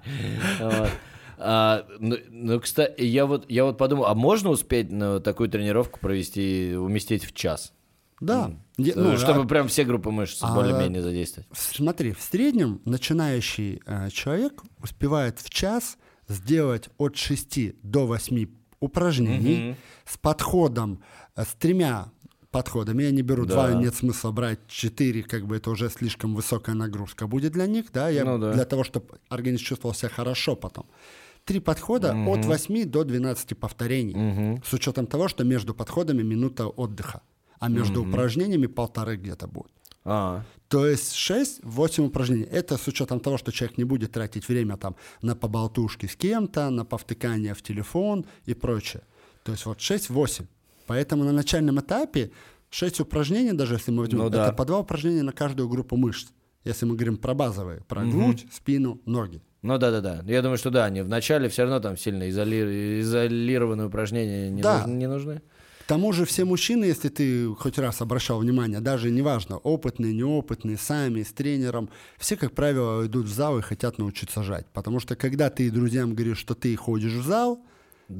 А, 1.44 1.86
ну, 1.98 2.16
ну, 2.30 2.60
кстати, 2.60 3.02
я 3.02 3.26
вот, 3.26 3.50
я 3.50 3.64
вот 3.64 3.78
подумал, 3.78 4.06
а 4.06 4.14
можно 4.14 4.50
успеть 4.50 4.90
ну, 4.90 5.20
такую 5.20 5.48
тренировку 5.48 5.98
провести, 6.00 6.74
уместить 6.76 7.24
в 7.24 7.32
час? 7.34 7.72
Да. 8.20 8.52
Е- 8.78 8.92
Ну, 8.94 9.16
чтобы 9.16 9.42
а- 9.42 9.46
прям 9.46 9.66
все 9.68 9.84
группы 9.84 10.10
мышц 10.10 10.38
а- 10.42 10.54
более-менее 10.54 11.02
задействовать. 11.02 11.48
Смотри, 11.52 12.12
в 12.12 12.20
среднем 12.20 12.80
начинающий 12.84 13.82
э, 13.84 14.10
человек 14.10 14.62
успевает 14.82 15.40
в 15.40 15.50
час 15.50 15.98
сделать 16.28 16.88
от 16.98 17.16
6 17.16 17.74
до 17.82 18.06
8 18.06 18.46
упражнений 18.80 19.76
с 20.06 20.16
подходом, 20.18 21.02
э, 21.36 21.42
с 21.44 21.54
тремя 21.58 22.12
подходами. 22.52 23.02
Я 23.04 23.10
не 23.10 23.22
беру 23.22 23.44
Да. 23.46 23.54
два, 23.54 23.72
нет 23.72 23.94
смысла 23.94 24.30
брать 24.30 24.58
четыре, 24.68 25.22
как 25.22 25.46
бы 25.46 25.56
это 25.56 25.70
уже 25.70 25.88
слишком 25.90 26.34
высокая 26.34 26.74
нагрузка 26.76 27.26
будет 27.26 27.52
для 27.52 27.66
них, 27.66 27.86
да, 27.92 28.08
я 28.10 28.24
Ну 28.24 28.38
да. 28.38 28.52
для 28.52 28.64
того, 28.64 28.84
чтобы 28.84 29.06
организм 29.30 29.64
чувствовал 29.64 29.94
себя 29.94 30.10
хорошо 30.10 30.54
потом. 30.54 30.84
Три 31.44 31.60
подхода 31.60 32.12
от 32.12 32.44
8 32.44 32.84
до 32.90 33.04
12 33.04 33.58
повторений, 33.58 34.60
с 34.64 34.72
учетом 34.72 35.06
того, 35.06 35.28
что 35.28 35.44
между 35.44 35.74
подходами 35.74 36.22
минута 36.22 36.66
отдыха, 36.66 37.20
а 37.58 37.68
между 37.68 38.02
упражнениями 38.04 38.66
полторы 38.68 39.16
где-то 39.16 39.46
будет. 39.48 39.72
А, 40.04 40.42
То 40.68 40.86
есть 40.86 41.14
6-8 41.14 42.06
упражнений. 42.06 42.42
Это 42.44 42.76
с 42.76 42.88
учетом 42.88 43.20
того, 43.20 43.38
что 43.38 43.52
человек 43.52 43.78
не 43.78 43.84
будет 43.84 44.12
тратить 44.12 44.48
время 44.48 44.76
там 44.76 44.96
на 45.22 45.36
поболтушки 45.36 46.06
с 46.06 46.16
кем-то, 46.16 46.70
на 46.70 46.84
повтыкание 46.84 47.54
в 47.54 47.62
телефон 47.62 48.24
и 48.46 48.54
прочее. 48.54 49.02
То 49.44 49.52
есть 49.52 49.66
вот 49.66 49.78
6-8. 49.78 50.46
Поэтому 50.86 51.24
на 51.24 51.32
начальном 51.32 51.78
этапе 51.78 52.30
6 52.70 53.00
упражнений, 53.00 53.52
даже 53.52 53.74
если 53.74 53.92
мы 53.92 54.00
возьмем, 54.00 54.18
Ну 54.20 54.30
да. 54.30 54.46
это 54.46 54.56
по 54.56 54.64
два 54.64 54.78
упражнения 54.80 55.22
на 55.22 55.32
каждую 55.32 55.68
группу 55.68 55.96
мышц. 55.96 56.30
Если 56.64 56.84
мы 56.86 56.94
говорим 56.96 57.16
про 57.16 57.34
базовые, 57.34 57.82
про 57.86 58.04
грудь, 58.04 58.46
спину, 58.52 59.00
ноги. 59.06 59.40
Ну 59.62 59.78
да-да-да. 59.78 60.22
Я 60.26 60.42
думаю, 60.42 60.58
что 60.58 60.70
да, 60.70 60.84
они 60.86 61.02
вначале 61.02 61.48
все 61.48 61.62
равно 61.62 61.80
там 61.80 61.96
сильно 61.96 62.28
изоли- 62.28 63.00
изолированные 63.00 63.86
упражнения 63.86 64.50
не, 64.50 64.62
Да. 64.62 64.78
нужны, 64.78 64.94
не 64.94 65.08
нужны. 65.08 65.42
К 65.80 65.84
тому 65.86 66.12
же 66.12 66.24
все 66.24 66.44
мужчины, 66.44 66.84
если 66.84 67.08
ты 67.08 67.46
хоть 67.56 67.76
раз 67.78 68.00
обращал 68.00 68.38
внимание, 68.38 68.80
даже 68.80 69.10
неважно, 69.10 69.56
опытные, 69.58 70.14
неопытные, 70.14 70.76
сами, 70.78 71.22
с 71.22 71.32
тренером, 71.32 71.90
все, 72.18 72.36
как 72.36 72.52
правило, 72.52 73.04
идут 73.06 73.26
в 73.26 73.32
зал 73.34 73.58
и 73.58 73.62
хотят 73.62 73.98
научиться 73.98 74.42
жать. 74.44 74.66
Потому 74.72 75.00
что 75.00 75.16
когда 75.16 75.50
ты 75.50 75.70
друзьям 75.70 76.14
говоришь, 76.14 76.38
что 76.38 76.54
ты 76.54 76.74
ходишь 76.76 77.12
в 77.14 77.24
зал, 77.26 77.60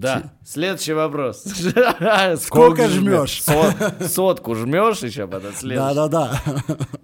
Да. 0.00 0.32
Следующий 0.44 0.92
вопрос. 0.92 1.42
Сколько 2.40 2.88
жмешь? 2.88 3.42
Сот- 3.42 4.02
сотку 4.08 4.54
жмешь 4.54 4.98
еще 5.02 5.26
потом 5.26 5.52
следующий. 5.52 5.94
да-да-да, 5.94 6.40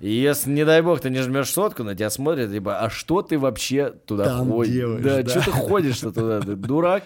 И 0.01 0.11
если, 0.11 0.51
не 0.51 0.65
дай 0.65 0.83
бог, 0.83 1.01
ты 1.01 1.11
не 1.11 1.21
жмешь 1.23 1.51
сотку, 1.51 1.85
на 1.85 1.95
тебя 1.95 2.11
смотрят, 2.11 2.51
типа, 2.51 2.81
а 2.81 2.91
что 2.91 3.23
ты 3.23 3.39
вообще 3.39 3.91
туда 3.91 4.39
ходишь? 4.39 5.03
да, 5.03 5.25
что 5.27 5.41
ты 5.45 5.51
ходишь-то 5.51 6.13
туда? 6.13 6.41
Ты 6.41 6.55
дурак? 6.57 7.05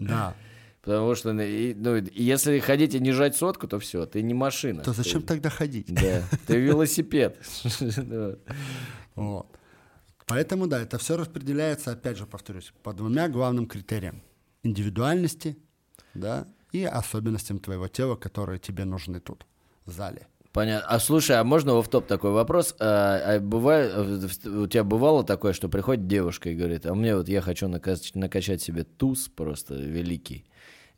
да. 0.00 0.34
Потому 0.82 1.14
что, 1.16 1.32
ну, 1.34 1.42
ну, 1.76 1.96
если 2.14 2.60
ходить 2.60 2.94
и 2.94 3.00
не 3.00 3.12
жать 3.12 3.36
сотку, 3.36 3.66
то 3.68 3.78
все, 3.78 4.06
ты 4.06 4.22
не 4.22 4.32
машина. 4.32 4.82
То 4.82 4.92
Ты- 4.92 4.96
зачем 4.98 5.20
тогда 5.22 5.50
ходить? 5.50 5.92
Да, 5.92 6.22
ты 6.46 6.56
велосипед. 6.60 7.36
Вот. 9.14 9.46
Поэтому, 10.26 10.66
да, 10.66 10.80
это 10.82 10.98
все 10.98 11.16
распределяется, 11.16 11.92
опять 11.92 12.16
же, 12.18 12.26
повторюсь, 12.26 12.72
по 12.82 12.92
двумя 12.92 13.28
главным 13.28 13.66
критериям. 13.66 14.22
Индивидуальности, 14.62 15.58
да, 16.14 16.46
и 16.72 16.84
особенностям 16.84 17.58
твоего 17.58 17.88
тела, 17.88 18.16
которые 18.16 18.58
тебе 18.58 18.84
нужны 18.84 19.20
тут, 19.20 19.46
в 19.84 19.92
зале. 19.92 20.26
Понятно. 20.52 20.88
А 20.88 20.98
слушай, 20.98 21.38
а 21.38 21.44
можно 21.44 21.80
в 21.80 21.88
топ 21.88 22.06
такой 22.06 22.32
вопрос? 22.32 22.74
А, 22.80 23.36
а 23.36 23.40
бывает, 23.40 23.94
у 24.46 24.66
тебя 24.66 24.82
бывало 24.82 25.22
такое, 25.22 25.52
что 25.52 25.68
приходит 25.68 26.06
девушка 26.06 26.50
и 26.50 26.54
говорит, 26.56 26.86
а 26.86 26.94
мне 26.94 27.14
вот 27.14 27.28
я 27.28 27.40
хочу 27.40 27.68
накач- 27.68 28.10
накачать 28.14 28.62
себе 28.62 28.84
туз 28.84 29.28
просто 29.28 29.74
великий. 29.74 30.46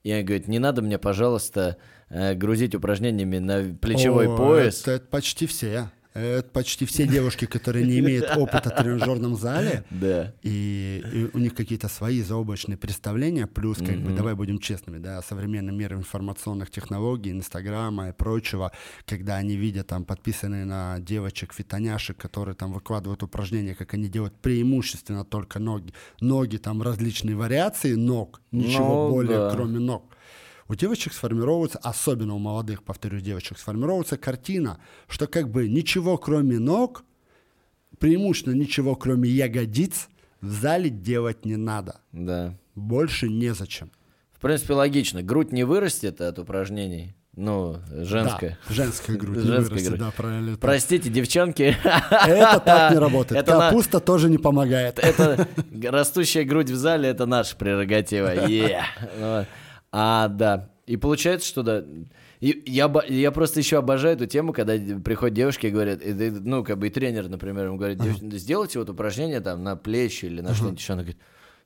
И 0.03 0.11
она 0.13 0.23
говорит, 0.23 0.49
не 0.49 0.59
надо 0.59 0.83
мне, 0.83 0.99
пожалуйста, 0.99 1.77
э, 2.09 2.35
грузить 2.35 2.75
упражнениями 2.75 3.39
на 3.39 3.75
плечевой 3.75 4.29
О, 4.29 4.37
пояс. 4.37 4.83
Это, 4.83 4.93
это 4.93 5.07
почти 5.09 5.47
все. 5.47 5.91
Это 6.13 6.49
почти 6.53 6.87
все 6.87 7.07
девушки, 7.07 7.45
которые 7.45 7.87
не 7.87 8.01
имеют 8.01 8.37
опыта 8.37 8.71
в 8.71 8.77
тренажерном 8.83 9.37
зале, 9.37 9.85
Да. 9.91 10.33
и, 10.43 11.03
и 11.13 11.31
у 11.33 11.39
них 11.39 11.55
какие-то 11.55 11.89
свои 11.89 12.21
заоблачные 12.23 12.77
представления, 12.77 13.47
плюс, 13.47 13.79
как 13.79 13.97
бы, 14.01 14.13
давай 14.13 14.35
будем 14.35 14.59
честными, 14.59 14.99
да, 14.99 15.23
современный 15.23 15.73
мир 15.73 15.93
информационных 15.95 16.71
технологий, 16.71 17.31
Инстаграма 17.31 18.09
и 18.09 18.13
прочего, 18.13 18.73
когда 19.07 19.37
они 19.37 19.55
видят 19.57 19.87
там 19.87 20.05
подписанные 20.05 20.65
на 20.65 20.99
девочек, 20.99 21.53
фитоняшек, 21.53 22.17
которые 22.17 22.57
там 22.57 22.73
выкладывают 22.73 23.23
упражнения, 23.23 23.77
как 23.77 23.95
они 23.95 24.09
делают 24.09 24.35
преимущественно 24.35 25.25
только 25.25 25.61
ноги, 25.61 25.95
ноги 26.21 26.57
там 26.57 26.83
различные 26.83 27.37
вариации 27.37 27.95
ног, 27.95 28.41
ничего 28.51 29.07
Ну, 29.09 29.11
более, 29.11 29.39
да. 29.39 29.51
кроме 29.55 29.79
ног. 29.79 30.05
У 30.71 30.77
девочек 30.77 31.13
сформируется, 31.15 31.81
особенно 31.83 32.37
у 32.37 32.39
молодых, 32.39 32.85
повторюсь, 32.85 33.25
девочек, 33.25 33.59
сформируется 33.59 34.17
картина, 34.17 34.79
что 35.09 35.27
как 35.27 35.49
бы 35.49 35.69
ничего 35.69 36.17
кроме 36.17 36.61
ног, 36.61 37.03
преимущественно 37.99 38.55
ничего 38.55 38.95
кроме 38.95 39.29
ягодиц 39.29 40.09
в 40.41 40.49
зале 40.49 40.89
делать 40.89 41.45
не 41.45 41.57
надо. 41.57 41.97
Да. 42.13 42.55
Больше 42.77 43.29
незачем. 43.29 43.91
В 44.33 44.39
принципе, 44.39 44.75
логично. 44.75 45.25
Грудь 45.25 45.51
не 45.51 45.65
вырастет 45.65 46.21
от 46.21 46.39
упражнений. 46.39 47.17
Ну, 47.35 47.79
женская. 47.91 48.57
Да, 48.69 48.73
женская 48.75 49.17
грудь. 49.17 49.39
Женская 49.39 49.71
вырастет, 49.71 49.89
грудь. 49.89 50.01
Да, 50.01 50.11
правильно. 50.17 50.57
Простите, 50.57 51.11
девчонки, 51.11 51.77
Это 51.83 52.63
так 52.65 52.93
не 52.93 52.99
работает. 52.99 53.41
Это 53.41 53.59
на- 53.59 53.71
Капуста 53.71 53.99
тоже 53.99 54.31
не 54.31 54.39
помогает. 54.39 55.01
это 55.01 55.49
растущая 55.83 56.45
грудь 56.45 56.71
в 56.71 56.77
зале, 56.77 57.09
это 57.09 57.27
наша 57.27 57.57
прерогатива. 57.57 58.47
Е. 58.47 58.85
А, 59.93 60.29
да. 60.29 60.71
И 60.87 60.97
получается, 60.97 61.47
что 61.49 61.63
да. 61.63 61.85
И 62.41 62.63
я, 62.67 62.93
я 63.09 63.31
просто 63.33 63.61
еще 63.61 63.79
обожаю 63.79 64.17
эту 64.17 64.27
тему, 64.27 64.53
когда 64.53 64.77
приходят 65.01 65.35
девушки 65.37 65.67
и 65.67 65.71
говорят, 65.71 66.03
и, 66.03 66.11
и, 66.11 66.31
ну, 66.31 66.65
как 66.65 66.79
бы 66.79 66.87
и 66.89 66.91
тренер, 66.91 67.29
например, 67.29 67.67
ему 67.67 67.77
говорит, 67.77 67.99
«Дев- 68.01 68.19
сделайте 68.39 68.79
вот 68.79 68.89
упражнение 68.89 69.41
там 69.41 69.63
на 69.63 69.77
плечи 69.77 70.25
или 70.25 70.41
на 70.41 70.55
что-нибудь 70.55 70.81
еще. 70.81 70.95
Она 70.95 71.03
говорит, 71.03 71.21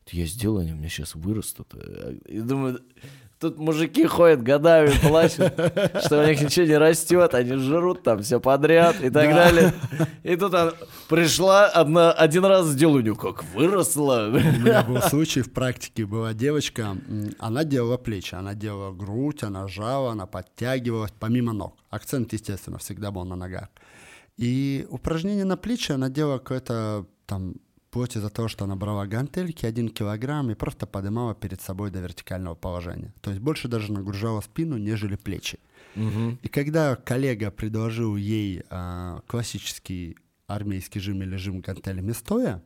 «Да 0.05 0.11
я 0.19 0.27
сделаю, 0.27 0.63
они 0.63 0.73
у 0.73 0.77
меня 0.77 0.89
сейчас 0.89 1.15
вырастут. 1.15 1.73
И 2.27 2.41
думаю, 2.41 2.81
тут 3.45 3.59
мужики 3.59 4.07
ходят 4.07 4.43
годами, 4.43 4.91
плачут, 5.03 5.53
что 6.05 6.23
у 6.23 6.27
них 6.27 6.41
ничего 6.41 6.67
не 6.67 6.79
растет, 6.79 7.35
они 7.35 7.55
жрут 7.57 8.03
там 8.03 8.23
все 8.23 8.41
подряд 8.41 8.97
и 9.03 9.11
так 9.11 9.29
Да. 9.29 9.35
далее. 9.35 9.75
И 10.23 10.35
тут 10.37 10.55
она 10.55 10.73
пришла 11.09 11.67
одна, 11.67 12.11
один 12.13 12.45
раз 12.47 12.67
сделала, 12.69 12.97
у 12.97 13.01
нее 13.01 13.15
как 13.15 13.45
выросла. 13.55 14.29
У 14.29 14.61
меня 14.61 14.83
был 14.83 15.03
случай 15.03 15.43
в 15.43 15.53
практике, 15.53 16.07
была 16.07 16.33
девочка, 16.33 16.97
она 17.39 17.65
делала 17.65 17.99
плечи, 17.99 18.35
она 18.35 18.55
делала 18.55 18.93
грудь, 18.93 19.43
она 19.43 19.69
жала, 19.69 20.13
она 20.13 20.27
подтягивалась, 20.27 21.13
помимо 21.21 21.53
ног. 21.53 21.77
Акцент, 21.91 22.33
естественно, 22.33 22.79
всегда 22.79 23.11
был 23.11 23.25
на 23.25 23.37
ногах. 23.37 23.69
И 24.39 24.87
упражнение 24.89 25.45
на 25.45 25.57
плечи 25.59 25.93
она 25.93 26.09
делала 26.09 26.39
какое-то 26.39 27.07
там 27.27 27.57
вплоть 27.95 28.17
из-за 28.17 28.29
того, 28.29 28.49
что 28.49 28.65
она 28.65 28.75
брала 28.75 29.07
гантельки, 29.07 29.67
один 29.67 29.89
килограмм, 29.89 30.51
и 30.51 30.55
просто 30.55 30.85
поднимала 30.85 31.33
перед 31.33 31.61
собой 31.61 31.93
до 31.93 32.01
вертикального 32.01 32.57
положения. 32.57 33.15
То 33.21 33.31
есть 33.31 33.41
больше 33.41 33.69
даже 33.69 33.93
нагружала 33.93 34.41
спину, 34.41 34.79
нежели 34.79 35.15
плечи. 35.15 35.61
И 35.95 36.49
когда 36.49 36.97
коллега 36.97 37.53
предложил 37.53 38.17
ей 38.17 38.65
а, 38.69 39.21
классический 39.29 40.17
армейский 40.49 40.99
жим 40.99 41.23
или 41.23 41.37
жим 41.37 41.61
гантелями 41.61 42.11
стоя, 42.11 42.65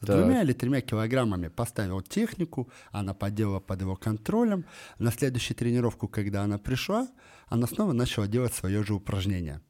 с 0.00 0.06
Так. 0.06 0.20
двумя 0.20 0.42
или 0.42 0.52
тремя 0.52 0.82
килограммами 0.82 1.48
поставил 1.48 2.00
технику, 2.00 2.70
она 2.92 3.12
поделала 3.12 3.58
под 3.58 3.80
его 3.80 3.96
контролем. 3.96 4.64
На 5.00 5.10
следующую 5.10 5.56
тренировку, 5.56 6.06
когда 6.06 6.44
она 6.44 6.58
пришла, 6.58 7.08
она 7.48 7.66
снова 7.66 7.92
начала 7.92 8.28
делать 8.28 8.54
свое 8.54 8.84
же 8.84 8.94
упражнение. 8.94 9.62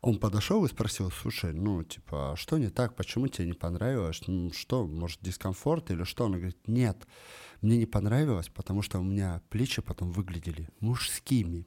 Он 0.00 0.18
подошел 0.18 0.64
и 0.64 0.68
спросил, 0.68 1.10
слушай, 1.10 1.52
ну, 1.52 1.82
типа, 1.82 2.34
что 2.36 2.58
не 2.58 2.68
так, 2.68 2.94
почему 2.96 3.28
тебе 3.28 3.46
не 3.48 3.52
понравилось, 3.52 4.22
Ну, 4.26 4.52
что, 4.52 4.86
может, 4.86 5.20
дискомфорт 5.22 5.90
или 5.90 6.04
что? 6.04 6.26
Она 6.26 6.36
говорит, 6.36 6.66
нет, 6.66 7.06
мне 7.60 7.76
не 7.76 7.86
понравилось, 7.86 8.48
потому 8.48 8.82
что 8.82 8.98
у 8.98 9.04
меня 9.04 9.42
плечи 9.48 9.82
потом 9.82 10.12
выглядели 10.12 10.68
мужскими. 10.80 11.66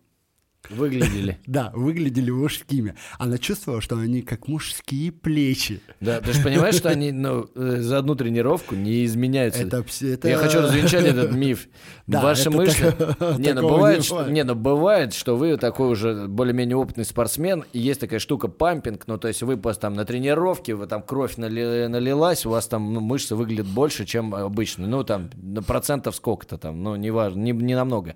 Выглядели. 0.75 1.39
Да, 1.47 1.71
выглядели 1.73 2.31
мужскими. 2.31 2.95
Она 3.19 3.37
чувствовала, 3.37 3.81
что 3.81 3.97
они 3.97 4.21
как 4.21 4.47
мужские 4.47 5.11
плечи. 5.11 5.81
Да, 5.99 6.21
ты 6.21 6.33
же 6.33 6.41
понимаешь, 6.41 6.75
что 6.75 6.89
они 6.89 7.11
ну, 7.11 7.49
э, 7.55 7.77
за 7.81 7.97
одну 7.97 8.15
тренировку 8.15 8.75
не 8.75 9.05
изменяются. 9.05 9.63
Это, 9.63 9.83
это... 10.01 10.29
Я 10.29 10.37
хочу 10.37 10.61
развенчать 10.61 11.05
этот 11.05 11.31
миф. 11.35 11.67
Да, 12.07 12.21
Ваши 12.21 12.49
мышцы... 12.49 12.91
так- 12.91 13.37
Не, 13.39 13.53
ну 13.53 13.67
бывает, 13.69 13.99
не 13.99 14.03
что... 14.03 14.29
не, 14.29 14.43
ну 14.43 14.55
бывает, 14.55 15.13
что 15.13 15.35
вы 15.35 15.57
такой 15.57 15.89
уже 15.89 16.27
более-менее 16.27 16.77
опытный 16.77 17.05
спортсмен, 17.05 17.65
и 17.73 17.79
есть 17.79 17.99
такая 17.99 18.19
штука 18.19 18.47
пампинг, 18.47 19.07
ну 19.07 19.17
то 19.17 19.27
есть 19.27 19.41
вы 19.43 19.57
просто 19.57 19.81
там 19.83 19.93
на 19.93 20.05
тренировке, 20.05 20.73
вы 20.75 20.87
там 20.87 21.01
кровь 21.01 21.37
нали- 21.37 21.87
налилась, 21.87 22.45
у 22.45 22.49
вас 22.49 22.67
там 22.67 22.93
ну, 22.93 22.99
мышцы 22.99 23.35
выглядят 23.35 23.67
больше, 23.67 24.05
чем 24.05 24.33
обычно. 24.33 24.87
Ну 24.87 25.03
там 25.03 25.29
процентов 25.67 26.15
сколько-то 26.15 26.57
там, 26.57 26.81
ну 26.83 26.95
не 26.95 27.11
важно, 27.11 27.39
не, 27.39 27.51
не 27.51 27.75
намного. 27.75 28.15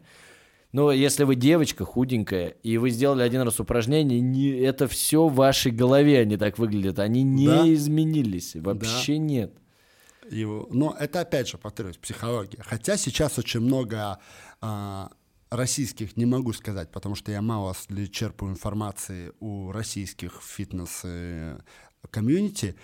Но 0.76 0.92
если 0.92 1.24
вы 1.24 1.36
девочка 1.36 1.86
худенькая, 1.86 2.48
и 2.62 2.78
вы 2.78 2.90
сделали 2.90 3.22
один 3.22 3.44
раз 3.44 3.62
упражнение, 3.62 4.20
не, 4.20 4.50
это 4.50 4.90
все 4.90 5.30
в 5.30 5.36
вашей 5.36 5.72
голове 5.72 6.20
они 6.20 6.36
так 6.36 6.60
выглядят. 6.60 7.00
Они 7.00 7.24
не 7.24 7.48
Да. 7.48 7.74
изменились. 7.74 8.56
Вообще 8.56 9.18
нет. 9.18 9.54
Его- 10.30 10.68
Но 10.72 10.94
это 11.00 11.22
опять 11.22 11.48
же, 11.48 11.58
повторюсь, 11.58 11.96
психология. 11.96 12.62
Хотя 12.62 12.98
сейчас 12.98 13.40
очень 13.40 13.62
много 13.62 14.20
а, 14.60 15.12
российских, 15.50 16.18
не 16.18 16.26
могу 16.26 16.52
сказать, 16.52 16.92
потому 16.92 17.16
что 17.16 17.32
я 17.32 17.42
мало 17.42 17.74
черпаю 18.12 18.52
информации 18.52 19.32
у 19.40 19.72
российских 19.72 20.42
фитнес-комьюнити. 20.44 22.76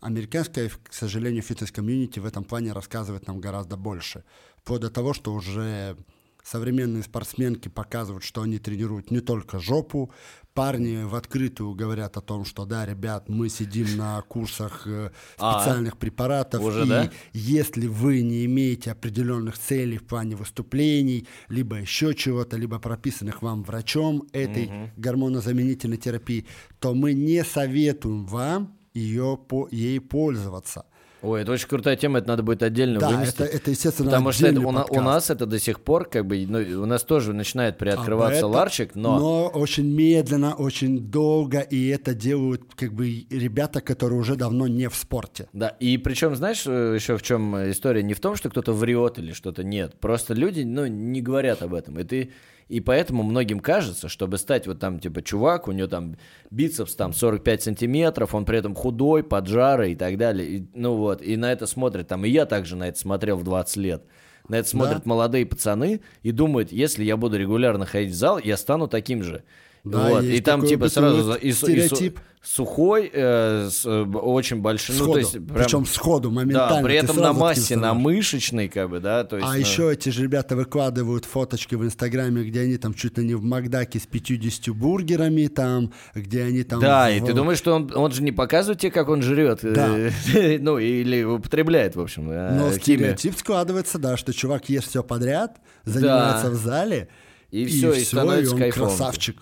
Американская, 0.00 0.68
к 0.68 0.92
сожалению, 0.92 1.44
фитнес-комьюнити 1.44 2.18
в 2.18 2.26
этом 2.26 2.42
плане 2.42 2.72
рассказывает 2.72 3.28
нам 3.28 3.40
гораздо 3.40 3.76
больше. 3.76 4.24
Вплоть 4.56 4.80
до 4.80 4.90
того, 4.90 5.14
что 5.14 5.32
уже 5.32 5.96
современные 6.44 7.02
спортсменки 7.02 7.68
показывают, 7.68 8.24
что 8.24 8.42
они 8.42 8.58
тренируют 8.58 9.10
не 9.10 9.20
только 9.20 9.58
жопу, 9.58 10.12
парни 10.54 11.04
в 11.04 11.14
открытую 11.14 11.74
говорят 11.74 12.16
о 12.16 12.20
том, 12.20 12.44
что 12.44 12.64
да, 12.64 12.84
ребят, 12.84 13.28
мы 13.28 13.48
сидим 13.48 13.96
на 13.96 14.20
курсах 14.22 14.86
э, 14.86 15.10
А, 15.38 15.60
специальных 15.60 15.96
препаратов, 15.96 16.62
уже, 16.62 16.84
и 16.84 16.88
да? 16.88 17.10
если 17.32 17.86
вы 17.86 18.22
не 18.22 18.44
имеете 18.44 18.92
определенных 18.92 19.58
целей 19.58 19.98
в 19.98 20.06
плане 20.06 20.36
выступлений, 20.36 21.26
либо 21.48 21.76
еще 21.76 22.14
чего-то, 22.14 22.56
либо 22.56 22.78
прописанных 22.78 23.42
вам 23.42 23.62
врачом 23.62 24.24
этой 24.32 24.92
гормонозаменительной 24.96 25.98
терапии, 25.98 26.46
то 26.78 26.94
мы 26.94 27.12
не 27.14 27.44
советуем 27.44 28.26
вам 28.26 28.76
ее 28.92 29.38
по, 29.48 29.68
ей 29.70 30.00
пользоваться. 30.00 30.84
Ой, 31.22 31.42
это 31.42 31.52
очень 31.52 31.68
крутая 31.68 31.96
тема, 31.96 32.18
это 32.18 32.28
надо 32.28 32.42
будет 32.42 32.62
отдельно 32.62 32.98
Да, 32.98 33.10
вынести. 33.10 33.42
это, 33.42 33.44
это, 33.44 33.70
естественно, 33.70 34.10
Потому 34.10 34.32
что 34.32 34.46
это 34.46 34.60
у, 34.60 34.68
у 34.68 35.02
нас 35.02 35.30
это 35.30 35.46
до 35.46 35.58
сих 35.58 35.80
пор, 35.80 36.06
как 36.06 36.26
бы, 36.26 36.46
ну, 36.48 36.58
у 36.82 36.86
нас 36.86 37.02
тоже 37.02 37.32
начинает 37.32 37.78
приоткрываться 37.78 38.40
Об 38.40 38.50
этом, 38.50 38.50
ларчик, 38.52 38.94
но... 38.94 39.48
очень 39.48 39.86
медленно, 39.86 40.54
очень 40.54 40.98
долго, 40.98 41.60
и 41.60 41.88
это 41.88 42.14
делают 42.14 42.62
как 42.74 42.92
бы 42.92 43.26
ребята, 43.30 43.80
которые 43.80 44.18
уже 44.18 44.36
давно 44.36 44.66
не 44.66 44.88
в 44.88 44.94
спорте. 44.94 45.48
Да, 45.52 45.68
и 45.68 45.98
причем, 45.98 46.34
знаешь, 46.34 46.62
э, 46.66 46.94
еще 46.94 47.16
в 47.16 47.22
чем 47.22 47.56
история? 47.70 48.02
Не 48.02 48.14
в 48.14 48.20
том, 48.20 48.36
что 48.36 48.48
кто-то 48.48 48.72
врет 48.72 49.18
или 49.18 49.32
что-то 49.32 49.62
нет. 49.62 49.94
Просто 50.00 50.34
люди, 50.34 50.62
ну, 50.62 50.86
не 50.86 51.20
говорят 51.20 51.62
об 51.62 51.74
этом. 51.74 51.98
И 51.98 52.04
ты... 52.04 52.30
И 52.70 52.78
поэтому 52.78 53.24
многим 53.24 53.58
кажется, 53.58 54.08
чтобы 54.08 54.38
стать 54.38 54.68
вот 54.68 54.78
там, 54.78 55.00
типа, 55.00 55.22
чувак, 55.22 55.66
у 55.66 55.72
него 55.72 55.88
там 55.88 56.16
бицепс 56.52 56.94
там 56.94 57.12
45 57.12 57.64
сантиметров, 57.64 58.32
он 58.32 58.44
при 58.44 58.58
этом 58.58 58.76
худой, 58.76 59.24
поджарый 59.24 59.92
и 59.92 59.96
так 59.96 60.16
далее. 60.16 60.48
И, 60.48 60.68
ну 60.72 60.94
вот, 60.94 61.20
и 61.20 61.36
на 61.36 61.50
это 61.50 61.66
смотрят, 61.66 62.06
там, 62.06 62.24
и 62.24 62.28
я 62.28 62.46
также 62.46 62.76
на 62.76 62.86
это 62.86 62.96
смотрел 62.96 63.38
в 63.38 63.42
20 63.42 63.76
лет. 63.78 64.04
На 64.46 64.54
это 64.54 64.68
смотрят 64.68 65.04
молодые 65.04 65.46
пацаны 65.46 66.00
и 66.22 66.30
думают, 66.30 66.70
если 66.70 67.02
я 67.02 67.16
буду 67.16 67.38
регулярно 67.38 67.86
ходить 67.86 68.12
в 68.12 68.16
зал, 68.16 68.38
я 68.38 68.56
стану 68.56 68.86
таким 68.86 69.24
же. 69.24 69.42
Да, 69.84 70.08
вот. 70.10 70.24
И 70.24 70.40
там 70.40 70.66
типа 70.66 70.88
сразу 70.88 71.32
и, 71.34 71.34
су- 71.34 71.46
и 71.48 71.52
су- 71.52 71.66
стереотип. 71.66 72.20
сухой, 72.42 73.10
э, 73.12 73.68
с, 73.70 73.84
э, 73.86 74.02
очень 74.02 74.60
большой, 74.60 74.94
ну 74.96 75.04
Сходу. 75.04 75.12
то 75.14 75.18
есть 75.20 75.32
прям- 75.32 75.46
Причем 75.64 75.86
сходу, 75.86 76.30
моментально. 76.30 76.76
да, 76.76 76.82
при 76.82 76.94
этом 76.96 77.16
на 77.16 77.32
массе, 77.32 77.76
на 77.76 77.94
мышечной, 77.94 78.68
как 78.68 78.90
бы, 78.90 79.00
да, 79.00 79.24
то 79.24 79.36
есть. 79.36 79.48
А 79.48 79.52
ну, 79.54 79.58
еще 79.58 79.90
эти 79.92 80.10
же 80.10 80.22
ребята 80.22 80.54
выкладывают 80.56 81.24
фоточки 81.24 81.74
в 81.76 81.84
Инстаграме, 81.84 82.44
где 82.44 82.60
они 82.60 82.76
там 82.76 82.92
чуть 82.94 83.16
ли 83.18 83.24
не 83.26 83.34
в 83.34 83.42
Макдаке 83.42 83.98
с 83.98 84.06
50 84.06 84.68
бургерами, 84.74 85.46
там, 85.46 85.92
где 86.14 86.42
они 86.44 86.62
там... 86.62 86.80
Да, 86.80 87.08
в- 87.08 87.12
и 87.14 87.20
ты 87.20 87.32
думаешь, 87.32 87.58
что 87.58 87.74
он, 87.74 87.90
он 87.94 88.10
же 88.12 88.22
не 88.22 88.32
показывает 88.32 88.80
тебе, 88.80 88.90
как 88.92 89.08
он 89.08 89.22
жрет, 89.22 89.64
э, 89.64 89.72
Да. 89.72 89.96
ну 90.60 90.78
или 90.78 91.22
употребляет, 91.22 91.96
в 91.96 92.00
общем, 92.00 92.30
э, 92.30 92.52
Но 92.54 92.70
стереотип 92.72 93.34
складывается, 93.36 93.98
да, 93.98 94.16
что 94.18 94.32
чувак 94.34 94.68
ест 94.68 94.88
все 94.88 95.02
подряд, 95.02 95.58
занимается 95.84 96.50
в 96.50 96.54
зале, 96.54 97.08
И 97.50 97.64
всё, 97.66 97.92
и 97.92 98.00
становится 98.04 98.52
он 98.54 98.60
кайфом. 98.60 98.88
красавчик. 98.88 99.36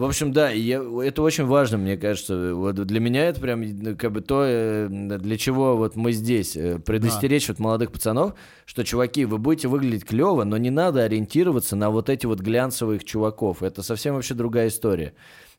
В 0.00 0.04
общем, 0.04 0.32
да, 0.32 0.48
я- 0.48 0.82
это 1.04 1.20
очень 1.20 1.44
важно, 1.44 1.76
мне 1.76 1.98
кажется. 1.98 2.54
Вот 2.54 2.74
для 2.74 3.00
меня 3.00 3.26
это 3.26 3.38
прям 3.38 3.60
ну, 3.60 3.96
как 3.98 4.12
бы 4.12 4.22
то, 4.22 4.44
э, 4.46 4.88
для 4.88 5.36
чего 5.36 5.76
вот 5.76 5.94
мы 5.94 6.12
здесь. 6.12 6.56
э, 6.56 6.78
Предостеречь 6.78 7.48
вот 7.48 7.58
молодых 7.58 7.92
пацанов, 7.92 8.34
что, 8.64 8.82
чуваки, 8.82 9.26
вы 9.26 9.36
будете 9.36 9.68
выглядеть 9.68 10.06
клево, 10.06 10.44
но 10.44 10.56
не 10.56 10.70
надо 10.70 11.02
ориентироваться 11.02 11.76
на 11.76 11.90
вот 11.90 12.08
эти 12.08 12.24
вот 12.24 12.40
глянцевых 12.40 13.04
чуваков. 13.04 13.62
Это 13.62 13.82
совсем 13.82 14.14
вообще 14.14 14.32
другая 14.32 14.68
история. 14.68 15.12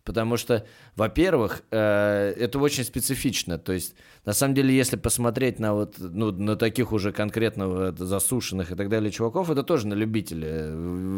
Потому 0.04 0.38
что, 0.38 0.66
во-первых, 0.96 1.62
э, 1.70 2.34
это 2.36 2.58
очень 2.58 2.84
специфично. 2.84 3.60
То 3.60 3.74
есть, 3.74 3.94
на 4.26 4.34
самом 4.34 4.56
деле, 4.56 4.76
если 4.76 4.96
посмотреть 4.96 5.60
на 5.60 5.76
вот 5.76 5.98
ну, 6.00 6.32
на 6.32 6.56
таких 6.56 6.94
уже 6.94 7.12
конкретно 7.12 7.68
вот 7.68 8.00
засушенных 8.00 8.72
и 8.72 8.76
так 8.76 8.90
далее 8.90 9.12
чуваков, 9.12 9.52
это 9.52 9.62
тоже 9.62 9.86
на 9.86 9.94
любителя 9.94 10.48
э, 10.50 10.76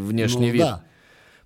внешний 0.09 0.47
Ну, 0.47 0.51
вид. 0.53 0.61
да. 0.63 0.83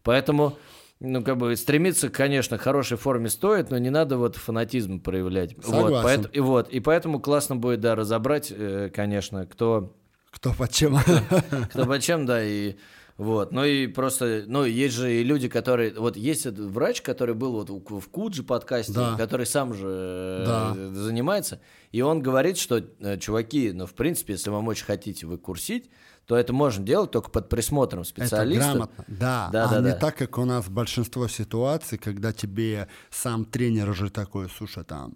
Поэтому, 0.02 0.58
ну, 1.00 1.24
как 1.24 1.38
бы 1.38 1.56
стремиться, 1.56 2.10
конечно, 2.10 2.58
к 2.58 2.62
хорошей 2.62 2.98
форме 2.98 3.30
стоит, 3.30 3.70
но 3.70 3.78
не 3.78 3.90
надо 3.90 4.18
вот 4.18 4.36
фанатизм 4.36 5.00
проявлять. 5.00 5.56
Вот, 5.58 5.66
Согласен. 5.66 6.24
поэт- 6.24 6.30
и 6.34 6.40
вот, 6.40 6.70
и 6.70 6.80
поэтому 6.80 7.20
классно 7.20 7.56
будет, 7.56 7.80
да, 7.82 7.96
разобрать, 7.96 8.52
э, 8.56 8.90
конечно, 8.94 9.46
кто, 9.46 9.96
Кто 10.32 10.54
под 10.54 10.72
чем. 10.72 10.98
кто 11.70 11.86
по 11.86 12.00
чем, 12.00 12.26
да, 12.26 12.44
и 12.44 12.76
вот. 13.18 13.52
Ну 13.52 13.64
и 13.66 13.88
просто, 13.88 14.44
ну, 14.46 14.64
есть 14.64 14.96
же 14.96 15.12
и 15.12 15.24
люди, 15.24 15.48
которые, 15.50 15.94
вот 15.98 16.18
есть 16.18 16.46
врач, 16.46 17.02
который 17.02 17.34
был 17.34 17.54
вот 17.54 17.70
в 17.70 18.10
Куджи 18.10 18.44
подкасте, 18.44 18.94
Да. 18.94 19.16
который 19.18 19.46
сам 19.48 19.74
же 19.74 19.88
э, 19.88 20.44
Да. 20.46 20.74
занимается, 20.94 21.60
и 21.92 22.02
он 22.02 22.22
говорит, 22.22 22.58
что, 22.58 22.78
э, 23.00 23.18
чуваки, 23.18 23.72
ну, 23.72 23.86
в 23.88 23.94
принципе, 23.94 24.34
если 24.34 24.50
вам 24.52 24.68
очень 24.68 24.86
хотите 24.86 25.26
вы 25.26 25.38
курсить, 25.40 25.90
то 26.28 26.36
это 26.36 26.52
можно 26.52 26.86
делать 26.86 27.12
только 27.12 27.30
под 27.32 27.48
присмотром 27.48 28.02
Это 28.02 28.10
специалиста. 28.10 28.72
грамотно, 28.72 29.06
да. 29.08 29.50
Да, 29.52 29.64
а 29.66 29.70
да, 29.70 29.78
не 29.80 29.92
да. 29.92 29.96
так, 29.96 30.18
как 30.18 30.38
у 30.38 30.44
нас 30.44 30.68
большинство 30.68 31.28
ситуаций, 31.30 31.98
когда 31.98 32.34
тебе 32.34 32.90
сам 33.10 33.46
тренер 33.46 33.90
уже 33.90 34.10
такой, 34.10 34.50
слушай, 34.50 34.84
там, 34.84 35.16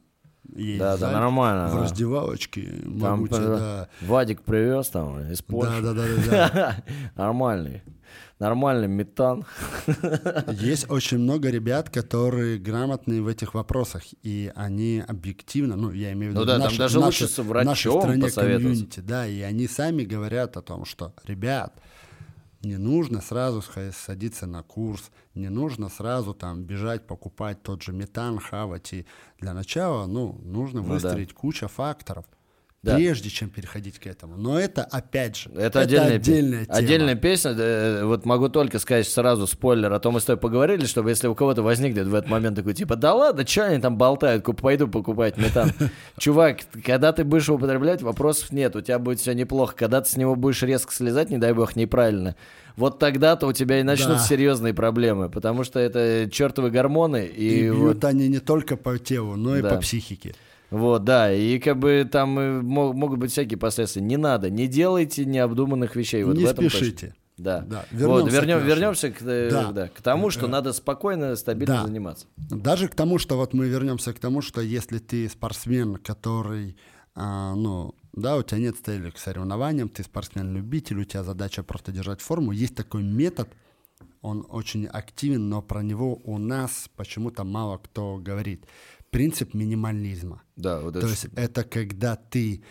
есть 0.56 0.80
Да, 0.80 0.98
да, 0.98 1.12
нормально, 1.12 1.68
В 1.68 1.74
да. 1.76 1.84
раздевалочке 1.84 2.62
Там 2.62 2.98
могу 2.98 3.28
тебе, 3.28 3.38
э, 3.40 3.58
да. 3.58 3.90
Вадик 4.02 4.42
привез 4.44 4.88
там 4.88 5.20
из 5.30 5.42
Польши. 5.42 5.82
Да, 5.82 5.94
да, 5.94 6.04
да, 6.04 6.30
да, 6.30 6.50
да. 6.54 6.84
Нормальный. 7.16 7.84
Нормальный 8.40 8.88
метан. 8.88 9.46
Есть 10.52 10.90
очень 10.90 11.20
много 11.20 11.50
ребят, 11.50 11.90
которые 11.90 12.58
грамотные 12.58 13.22
в 13.22 13.28
этих 13.28 13.54
вопросах, 13.54 14.04
и 14.24 14.52
они 14.56 15.04
объективно, 15.08 15.76
ну, 15.76 15.92
я 15.92 16.12
имею 16.14 16.32
в 16.32 16.36
виду, 16.36 16.42
Ну 16.42 16.46
да, 16.46 16.58
в 16.58 16.70
там 16.70 16.78
даже 16.78 17.00
в 17.00 17.04
лучше 17.04 17.28
с 17.28 17.38
врачом 17.38 17.66
нашей 17.66 17.92
стране 18.30 18.30
комьюнити, 18.32 19.00
да, 19.00 19.28
и 19.28 19.42
они 19.42 19.68
сами 19.68 20.04
говорят 20.04 20.58
о 20.58 20.62
том, 20.62 20.86
что, 20.86 21.14
ребят, 21.24 21.80
не 22.64 22.78
нужно 22.78 23.22
сразу 23.22 23.64
садиться 23.94 24.46
на 24.46 24.64
курс, 24.64 25.12
не 25.34 25.50
нужно 25.50 25.90
сразу 25.90 26.34
там 26.34 26.64
бежать, 26.64 27.08
покупать 27.08 27.62
тот 27.64 27.82
же 27.82 27.92
метан, 27.92 28.40
хавать, 28.40 28.94
и 28.94 29.06
для 29.40 29.54
начала, 29.54 30.06
ну, 30.06 30.40
нужно 30.44 30.82
да. 30.82 30.88
выстроить 30.88 31.34
куча 31.34 31.68
факторов, 31.68 32.26
Да. 32.84 32.96
прежде 32.96 33.30
чем 33.30 33.52
переходить 33.52 34.00
к 34.00 34.08
этому. 34.08 34.38
Но 34.38 34.60
это, 34.60 34.84
опять 34.84 35.36
же, 35.38 35.52
Это, 35.56 35.82
отдельная, 35.82 36.10
пе- 36.10 36.16
отдельная 36.16 36.66
тема. 36.66 36.78
отдельная 36.78 37.16
песня. 37.16 37.52
э, 37.56 38.04
Вот 38.06 38.26
могу 38.26 38.50
только 38.50 38.80
сказать 38.80 39.08
сразу 39.08 39.46
спойлер, 39.46 39.94
а 39.94 40.00
то 40.00 40.10
мы 40.12 40.20
с 40.20 40.24
тобой 40.26 40.40
поговорили, 40.42 40.88
чтобы 40.88 41.10
если 41.12 41.28
у 41.28 41.36
кого-то 41.36 41.62
возникнет 41.62 42.08
в 42.08 42.16
этот 42.16 42.28
момент 42.32 42.56
такой, 42.56 42.74
типа, 42.74 42.96
да 42.96 43.14
ладно, 43.14 43.46
что 43.46 43.68
они 43.68 43.80
там 43.80 43.98
болтают, 43.98 44.44
пойду 44.60 44.88
покупать 44.88 45.38
метан. 45.38 45.72
Чувак, 46.18 46.62
когда 46.84 47.12
ты 47.14 47.24
будешь 47.24 47.46
его 47.48 47.58
употреблять, 47.58 48.02
вопросов 48.02 48.52
нет, 48.52 48.76
у 48.76 48.82
тебя 48.82 48.98
будет 48.98 49.20
все 49.20 49.34
неплохо. 49.34 49.76
Когда 49.78 50.02
ты 50.02 50.10
с 50.10 50.18
него 50.18 50.36
будешь 50.36 50.64
резко 50.64 50.92
слезать, 50.92 51.30
не 51.30 51.38
дай 51.38 51.54
бог, 51.54 51.76
неправильно, 51.76 52.36
вот 52.78 52.98
тогда-то 52.98 53.46
у 53.46 53.54
тебя 53.54 53.80
и 53.80 53.84
начнутся 53.84 54.24
Да. 54.24 54.28
серьезные 54.28 54.74
проблемы, 54.74 55.30
потому 55.30 55.64
что 55.64 55.80
это 55.80 56.28
чертовы 56.32 56.72
гормоны, 56.72 57.26
и, 57.28 57.66
И 57.66 57.70
вот 57.70 57.92
бьют 57.94 58.06
они 58.06 58.28
не 58.28 58.40
только 58.40 58.76
по 58.76 58.98
телу, 58.98 59.36
но 59.36 59.56
и 59.56 59.62
Да. 59.62 59.76
по 59.76 59.82
психике. 59.82 60.34
Вот, 60.72 61.04
да, 61.04 61.32
и 61.34 61.60
как 61.60 61.78
бы 61.78 62.08
там 62.12 62.40
э, 62.40 62.62
мо- 62.62 62.94
могут 62.94 63.20
быть 63.20 63.32
всякие 63.32 63.58
последствия. 63.60 64.02
Не 64.02 64.18
надо, 64.18 64.50
не 64.50 64.68
делайте 64.68 65.26
необдуманных 65.26 65.96
вещей. 65.96 66.24
Вот 66.24 66.36
не 66.38 66.46
в 66.46 66.50
этом 66.50 66.64
точно. 66.66 66.78
спешите. 66.80 67.16
Да. 67.38 67.62
Да, 67.62 67.86
Вот, 67.92 68.30
вернемся 68.30 68.30
к 68.30 68.34
вернем, 68.34 68.56
нашему. 68.58 68.70
вернемся 68.70 69.12
к, 69.12 69.22
э, 69.24 69.50
Да. 69.52 69.72
да, 69.72 69.88
к 69.90 70.02
тому, 70.02 70.30
что 70.30 70.48
надо 70.48 70.74
спокойно, 70.74 71.36
стабильно 71.36 71.76
Да. 71.82 71.86
заниматься. 71.88 72.26
Даже 72.38 72.88
к 72.88 72.96
тому, 72.96 73.18
что 73.20 73.36
вот 73.36 73.54
мы 73.54 73.68
вернемся 73.68 74.14
к 74.14 74.20
тому, 74.20 74.42
что 74.42 74.62
если 74.62 75.00
ты 75.00 75.28
спортсмен, 75.28 75.96
который, 75.98 76.78
а, 77.16 77.54
ну, 77.56 77.94
да, 78.14 78.38
у 78.38 78.44
тебя 78.44 78.60
нет 78.60 78.76
цели 78.86 79.10
к 79.10 79.18
соревнованиям, 79.18 79.90
ты 79.90 80.04
спортсмен-любитель, 80.04 81.00
у 81.00 81.04
тебя 81.04 81.24
задача 81.24 81.64
просто 81.64 81.92
держать 81.92 82.22
форму, 82.22 82.52
есть 82.52 82.76
такой 82.76 83.04
метод 83.04 83.50
он 84.22 84.46
очень 84.50 84.86
активен, 84.86 85.50
но 85.50 85.64
про 85.64 85.82
него 85.82 86.20
у 86.26 86.38
нас 86.38 86.90
почему-то 86.96 87.44
мало 87.44 87.78
кто 87.80 88.18
говорит. 88.18 88.66
Принцип 89.12 89.54
минимализма. 89.54 90.42
Да, 90.56 90.80
вот 90.80 90.94
То 90.94 91.00
это 91.00 91.08
есть 91.10 91.26
это 91.36 91.64
когда 91.66 92.16
ты 92.16 92.64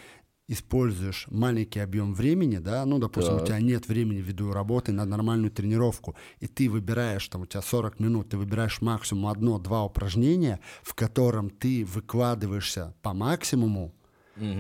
используешь 0.49 1.27
маленький 1.31 1.79
объем 1.81 2.13
времени, 2.15 2.57
да, 2.57 2.85
ну, 2.87 2.99
допустим, 2.99 3.35
Так. 3.35 3.43
у 3.43 3.47
тебя 3.47 3.61
нет 3.61 3.87
времени 3.89 4.21
ввиду 4.21 4.51
работы 4.53 4.91
на 4.91 5.05
нормальную 5.05 5.51
тренировку, 5.53 6.17
и 6.41 6.49
ты 6.49 6.69
выбираешь, 6.69 7.29
там, 7.29 7.43
у 7.43 7.47
тебя 7.47 7.63
40 7.63 8.01
минут, 8.01 8.31
ты 8.31 8.37
выбираешь 8.39 8.81
максимум 8.81 9.27
одно-два 9.29 9.85
упражнения, 9.85 10.59
в 10.83 10.95
котором 10.95 11.51
ты 11.51 11.85
выкладываешься 11.85 12.95
по 13.03 13.13
максимуму, 13.13 13.95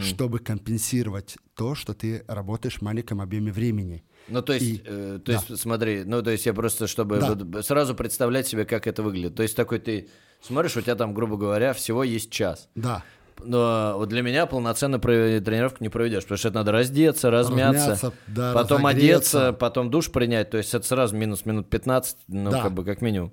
чтобы 0.01 0.39
компенсировать 0.39 1.39
то, 1.55 1.74
что 1.74 1.95
ты 1.95 2.24
работаешь 2.28 2.76
в 2.78 2.83
маленьком 2.83 3.20
объеме 3.22 3.51
времени. 3.51 4.05
Ну, 4.28 4.43
то 4.43 4.53
есть, 4.53 4.66
И- 4.66 4.83
э, 4.85 5.18
то 5.24 5.33
есть, 5.33 5.59
смотри, 5.59 6.05
ну, 6.05 6.22
то 6.22 6.31
есть 6.31 6.45
я 6.47 6.53
просто, 6.53 6.87
чтобы 6.87 7.18
Да. 7.18 7.35
вот 7.35 7.64
сразу 7.66 7.95
представлять 7.95 8.47
себе, 8.47 8.64
как 8.66 8.87
это 8.87 9.03
выглядит. 9.03 9.35
То 9.35 9.43
есть 9.43 9.57
такой 9.57 9.78
ты 9.81 10.09
смотришь, 10.41 10.76
у 10.76 10.80
тебя 10.80 10.95
там, 10.95 11.14
грубо 11.14 11.36
говоря, 11.36 11.72
всего 11.72 12.03
есть 12.05 12.30
час. 12.30 12.68
Да. 12.74 13.03
Но 13.43 13.95
вот 13.97 14.11
для 14.11 14.20
меня 14.22 14.45
полноценно 14.45 14.99
тренировку 14.99 15.78
не 15.82 15.88
проведешь, 15.88 16.24
потому 16.24 16.36
что 16.38 16.49
это 16.49 16.59
надо 16.59 16.72
раздеться, 16.72 17.30
размяться, 17.30 17.91
Размяться, 17.93 18.12
да, 18.26 18.53
потом 18.53 18.84
разогреться. 18.86 19.38
одеться, 19.47 19.53
потом 19.59 19.91
душ 19.91 20.11
принять, 20.11 20.51
то 20.51 20.59
есть 20.59 20.74
это 20.74 20.86
сразу 20.86 21.16
минус 21.16 21.47
минут 21.47 21.70
15, 21.70 22.16
ну, 22.28 22.51
Да. 22.51 22.62
как 22.62 22.72
бы 22.74 22.84
как 22.84 23.01
минимум. 23.01 23.32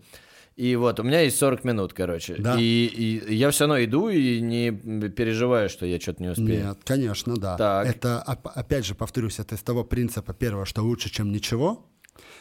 И 0.55 0.75
вот, 0.77 0.99
у 0.99 1.03
меня 1.03 1.21
есть 1.21 1.37
40 1.37 1.63
минут, 1.65 1.93
короче. 1.93 2.35
Да. 2.39 2.55
И, 2.57 2.61
и 2.63 3.35
я 3.35 3.51
все 3.51 3.65
равно 3.65 3.83
иду 3.83 4.07
и 4.09 4.39
не 4.39 4.71
переживаю, 4.71 5.69
что 5.69 5.85
я 5.85 5.99
что-то 5.99 6.23
не 6.23 6.29
успею. 6.29 6.67
Нет, 6.69 6.77
конечно, 6.85 7.35
да. 7.35 7.57
Так. 7.57 7.87
Это, 7.87 8.23
оп- 8.25 8.47
опять 8.55 8.85
же, 8.85 8.95
повторюсь, 8.95 9.37
это 9.39 9.53
из 9.55 9.61
того 9.61 9.83
принципа, 9.83 10.33
первого, 10.33 10.65
что 10.65 10.81
лучше, 10.83 11.09
чем 11.11 11.31
ничего. 11.31 11.85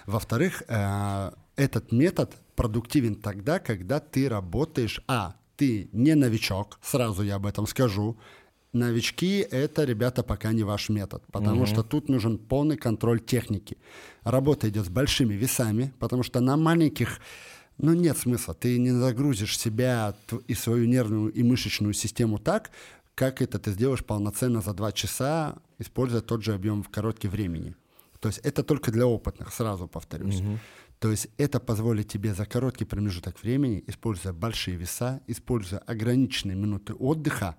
Во-вторых, 0.06 0.62
э, 0.68 1.32
этот 1.56 1.92
метод 1.92 2.34
продуктивен 2.54 3.16
тогда, 3.16 3.58
когда 3.58 4.00
ты 4.00 4.28
работаешь, 4.28 5.00
а, 5.08 5.36
ты 5.56 5.88
не 5.92 6.14
новичок, 6.14 6.78
сразу 6.82 7.22
я 7.22 7.36
об 7.36 7.46
этом 7.46 7.66
скажу. 7.66 8.16
Новички— 8.72 9.38
это, 9.50 9.84
ребята, 9.84 10.22
пока 10.22 10.52
не 10.52 10.62
ваш 10.62 10.90
метод, 10.90 11.22
потому 11.32 11.64
что 11.64 11.82
тут 11.82 12.10
нужен 12.10 12.36
полный 12.36 12.76
контроль 12.76 13.20
техники. 13.20 13.78
Работа 14.22 14.68
идет 14.68 14.84
с 14.84 14.90
большими 14.90 15.32
весами, 15.32 15.94
потому 15.98 16.22
что 16.22 16.40
на 16.40 16.56
маленьких 16.58 17.20
ну, 17.78 17.94
нет 17.94 18.18
смысла. 18.18 18.54
Ты 18.54 18.78
не 18.78 18.90
загрузишь 18.90 19.58
себя 19.58 20.14
и 20.46 20.54
свою 20.54 20.86
нервную 20.86 21.32
и 21.32 21.42
мышечную 21.42 21.94
систему 21.94 22.38
так, 22.38 22.70
как 23.14 23.40
это 23.40 23.58
ты 23.58 23.70
сделаешь 23.70 24.04
полноценно 24.04 24.60
за 24.60 24.74
два 24.74 24.92
часа, 24.92 25.56
используя 25.78 26.20
тот 26.20 26.42
же 26.42 26.54
объем 26.54 26.82
в 26.82 26.90
короткий 26.90 27.28
времени. 27.28 27.74
То 28.20 28.28
есть 28.28 28.40
это 28.40 28.62
только 28.62 28.90
для 28.90 29.06
опытных, 29.06 29.52
сразу 29.52 29.86
повторюсь. 29.88 30.40
То 30.98 31.10
есть 31.10 31.28
это 31.36 31.60
позволит 31.60 32.08
тебе 32.08 32.34
за 32.34 32.46
короткий 32.46 32.84
промежуток 32.84 33.42
времени, 33.42 33.84
используя 33.86 34.32
большие 34.32 34.76
веса, 34.76 35.20
используя 35.26 35.80
ограниченные 35.80 36.56
минуты 36.56 36.94
отдыха, 36.94 37.56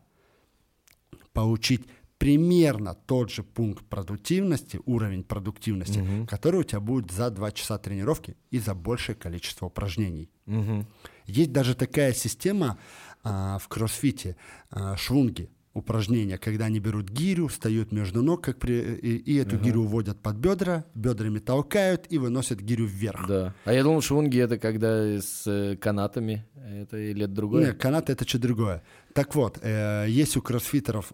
получить 1.33 1.85
примерно 2.17 2.95
тот 2.95 3.29
же 3.29 3.43
пункт 3.43 3.85
продуктивности, 3.85 4.79
уровень 4.85 5.23
продуктивности, 5.23 6.25
который 6.27 6.61
у 6.61 6.63
тебя 6.63 6.79
будет 6.79 7.11
за 7.11 7.29
2 7.29 7.51
часа 7.51 7.77
тренировки 7.77 8.35
и 8.49 8.59
за 8.59 8.73
большее 8.73 9.15
количество 9.15 9.67
упражнений. 9.67 10.31
Есть 11.27 11.51
даже 11.51 11.75
такая 11.75 12.13
система 12.13 12.77
а, 13.23 13.59
в 13.59 13.67
кроссфите, 13.67 14.35
а, 14.71 14.95
швунги, 14.95 15.49
упражнения, 15.77 16.37
когда 16.37 16.65
они 16.65 16.79
берут 16.79 17.09
гирю, 17.09 17.47
встают 17.47 17.91
между 17.91 18.23
ног, 18.23 18.43
как 18.43 18.57
при, 18.59 18.73
и, 18.73 19.17
и 19.17 19.35
эту 19.35 19.57
гирю 19.57 19.81
уводят 19.81 20.19
под 20.19 20.35
бедра, 20.37 20.85
бедрами 20.95 21.39
толкают 21.39 22.05
и 22.09 22.17
выносят 22.17 22.59
гирю 22.59 22.85
вверх. 22.85 23.27
Да. 23.27 23.53
А 23.65 23.73
я 23.73 23.83
думал, 23.83 24.01
швунги 24.01 24.39
это 24.39 24.57
когда 24.57 25.19
с 25.19 25.43
э, 25.45 25.77
канатами, 25.77 26.45
это 26.55 26.97
или 26.97 27.25
это 27.25 27.33
другое? 27.33 27.67
Нет, 27.67 27.77
канат 27.77 28.09
это 28.09 28.27
что 28.27 28.39
другое. 28.39 28.83
Так 29.13 29.35
вот, 29.35 29.59
э, 29.61 30.05
есть 30.09 30.35
у 30.35 30.41
кроссфитеров 30.41 31.13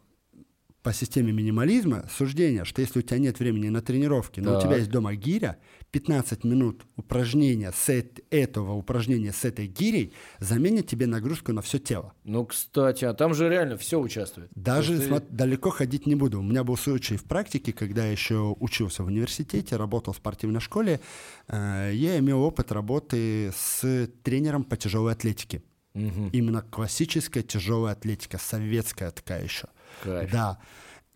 по 0.81 0.93
системе 0.93 1.31
минимализма 1.31 2.05
суждение, 2.09 2.65
что 2.65 2.81
если 2.81 2.99
у 2.99 3.01
тебя 3.01 3.17
нет 3.17 3.39
времени 3.39 3.69
на 3.69 3.81
тренировки, 3.81 4.41
но 4.41 4.51
у 4.51 4.53
Так. 4.55 4.63
тебя 4.63 4.75
есть 4.77 4.89
дома 4.89 5.15
гиря, 5.15 5.57
15 5.93 6.43
минут 6.43 6.85
упражнения 6.95 7.71
с 7.71 7.87
эт- 7.87 8.23
этого 8.31 8.73
упражнения 8.73 9.31
с 9.31 9.45
этой 9.45 9.67
гирей 9.67 10.11
заменит 10.39 10.87
тебе 10.87 11.05
нагрузку 11.05 11.53
на 11.53 11.61
все 11.61 11.77
тело. 11.77 12.13
Ну, 12.23 12.45
кстати, 12.47 13.05
а 13.05 13.13
там 13.13 13.35
же 13.35 13.47
реально 13.47 13.77
все 13.77 13.99
участвует. 13.99 14.49
Даже 14.55 14.95
смо- 14.95 15.23
далеко 15.29 15.69
ходить 15.69 16.07
не 16.07 16.15
буду. 16.15 16.39
У 16.39 16.41
меня 16.41 16.63
был 16.63 16.77
случай 16.77 17.15
в 17.15 17.23
практике, 17.25 17.73
когда 17.73 18.05
я 18.05 18.11
еще 18.11 18.55
учился 18.59 19.03
в 19.03 19.07
университете, 19.07 19.75
работал 19.75 20.13
в 20.13 20.17
спортивной 20.17 20.61
школе. 20.61 20.99
э, 21.47 21.91
я 21.93 22.17
имел 22.17 22.41
опыт 22.41 22.71
работы 22.71 23.51
с 23.55 24.09
тренером 24.23 24.63
по 24.63 24.75
тяжелой 24.75 25.13
атлетике. 25.13 25.61
Именно 25.93 26.63
классическая 26.63 27.43
тяжелая 27.43 27.93
атлетика, 27.93 28.39
советская 28.39 29.11
такая 29.11 29.43
еще. 29.43 29.67
Кайф. 30.03 30.31
Да. 30.31 30.57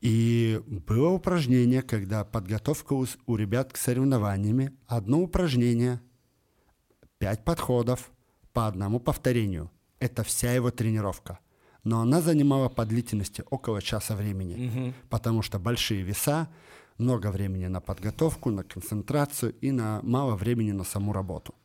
И 0.01 0.61
было 0.67 1.09
упражнение, 1.09 1.81
когда 1.81 2.23
подготовка 2.23 2.93
у, 2.93 3.05
у 3.25 3.35
ребят 3.35 3.73
к 3.73 3.77
соревнованиями. 3.77 4.73
Одно 4.85 5.21
упражнение, 5.21 6.01
пять 7.17 7.43
подходов 7.43 8.11
по 8.53 8.67
одному 8.67 8.99
повторению. 8.99 9.71
Это 9.99 10.23
вся 10.23 10.53
его 10.53 10.69
тренировка. 10.71 11.39
Но 11.83 12.01
она 12.01 12.21
занимала 12.21 12.69
по 12.69 12.85
длительности 12.85 13.43
около 13.49 13.81
часа 13.81 14.15
времени, 14.15 14.93
потому 15.09 15.41
что 15.41 15.57
большие 15.57 16.01
веса, 16.03 16.49
много 16.97 17.31
времени 17.31 17.67
на 17.67 17.81
подготовку, 17.81 18.51
на 18.51 18.63
концентрацию 18.63 19.55
и 19.61 19.71
на 19.71 20.01
мало 20.03 20.35
времени 20.35 20.71
на 20.71 20.83
саму 20.83 21.13
работу. 21.13 21.55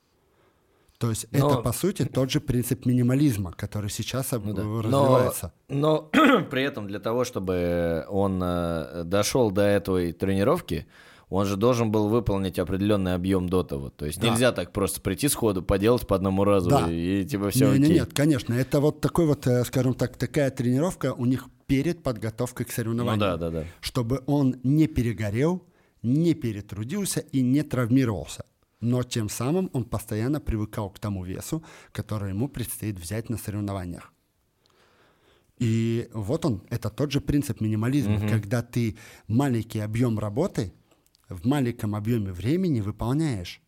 То 1.02 1.10
есть 1.10 1.26
Но- 1.32 1.50
это, 1.50 1.58
по 1.62 1.72
сути, 1.72 2.04
тот 2.04 2.30
же 2.30 2.40
принцип 2.40 2.86
минимализма, 2.86 3.52
который 3.52 3.90
сейчас 3.90 4.30
Ну 4.30 4.54
да. 4.54 4.62
Но, 4.62 4.80
развивается. 4.82 5.52
но 5.68 6.08
при 6.50 6.62
этом 6.62 6.86
для 6.86 7.00
того, 7.00 7.24
чтобы 7.24 8.04
он 8.08 8.40
э, 8.42 9.02
дошел 9.04 9.50
до 9.50 9.62
этой 9.62 10.12
тренировки, 10.12 10.86
он 11.28 11.46
же 11.46 11.56
должен 11.56 11.90
был 11.90 12.08
выполнить 12.08 12.58
определенный 12.60 13.14
объем 13.14 13.48
до 13.48 13.64
того. 13.64 13.90
То 13.90 14.06
есть 14.06 14.20
Да. 14.20 14.28
нельзя 14.28 14.52
так 14.52 14.72
просто 14.72 15.00
прийти 15.00 15.26
сходу, 15.28 15.60
поделать 15.62 16.06
по 16.06 16.14
одному 16.14 16.44
разу 16.44 16.70
Да. 16.70 16.86
и, 16.88 17.24
типа 17.24 17.50
все 17.50 17.72
Не, 17.72 17.84
окей. 17.84 17.94
нет, 17.94 18.12
конечно. 18.14 18.54
Это 18.54 18.80
вот 18.80 19.00
такой 19.00 19.26
вот, 19.26 19.44
э, 19.48 19.64
скажем 19.64 19.94
так, 19.94 20.16
такая 20.16 20.50
тренировка 20.52 21.14
у 21.14 21.24
них 21.26 21.48
перед 21.66 22.02
подготовкой 22.04 22.64
к 22.66 22.68
Ну 22.68 22.74
соревнованию. 22.76 23.18
да, 23.18 23.36
да, 23.36 23.50
да. 23.50 23.64
Чтобы 23.80 24.22
он 24.26 24.54
не 24.62 24.86
перегорел, 24.86 25.64
не 26.02 26.34
перетрудился 26.34 27.20
и 27.20 27.40
не 27.42 27.62
травмировался. 27.62 28.44
Но 28.82 29.04
тем 29.04 29.28
самым 29.28 29.70
он 29.72 29.84
постоянно 29.84 30.40
привыкал 30.40 30.90
к 30.90 30.98
тому 30.98 31.24
весу, 31.24 31.62
который 31.92 32.30
ему 32.30 32.48
предстоит 32.48 32.98
взять 32.98 33.30
на 33.30 33.38
соревнованиях. 33.38 34.12
И 35.58 36.08
вот 36.12 36.44
он, 36.44 36.62
это 36.68 36.90
тот 36.90 37.12
же 37.12 37.20
принцип 37.20 37.60
минимализма, 37.60 38.18
когда 38.28 38.62
ты 38.62 38.96
маленький 39.28 39.78
объем 39.78 40.18
работы 40.18 40.72
в 41.28 41.46
маленьком 41.46 41.94
объеме 41.94 42.32
времени 42.32 42.80
выполняешь. 42.80 43.62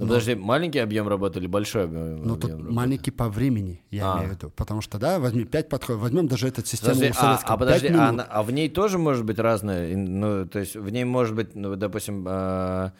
Ну, 0.00 0.06
подожди, 0.06 0.34
маленький 0.34 0.78
объем 0.78 1.06
работы 1.08 1.38
или 1.40 1.46
большой 1.46 1.84
объем? 1.84 2.22
Ну, 2.22 2.34
тут 2.36 2.44
объем 2.44 2.58
работы? 2.60 2.74
маленький 2.74 3.10
по 3.10 3.28
времени, 3.28 3.82
я 3.90 4.12
А. 4.14 4.16
имею 4.16 4.30
в 4.30 4.32
виду. 4.36 4.50
Потому 4.56 4.80
что, 4.80 4.98
да, 4.98 5.18
возьми 5.18 5.44
5 5.44 5.68
подходов, 5.68 6.00
возьмем 6.02 6.26
даже 6.26 6.48
этот 6.48 6.66
систему 6.66 6.94
Подожди, 6.94 7.14
а, 7.18 7.20
советского, 7.22 7.54
а 7.54 7.58
подожди, 7.58 7.86
а, 7.88 7.90
минут. 7.90 8.16
на- 8.16 8.22
а 8.24 8.42
в 8.42 8.50
ней 8.50 8.70
тоже 8.70 8.96
может 8.98 9.24
быть 9.26 9.38
разное? 9.38 9.94
Ну, 9.94 10.46
то 10.46 10.58
есть 10.58 10.74
в 10.74 10.88
ней 10.88 11.04
может 11.04 11.34
быть, 11.34 11.54
ну, 11.54 11.76
допустим, 11.76 12.24
а, 12.26 12.92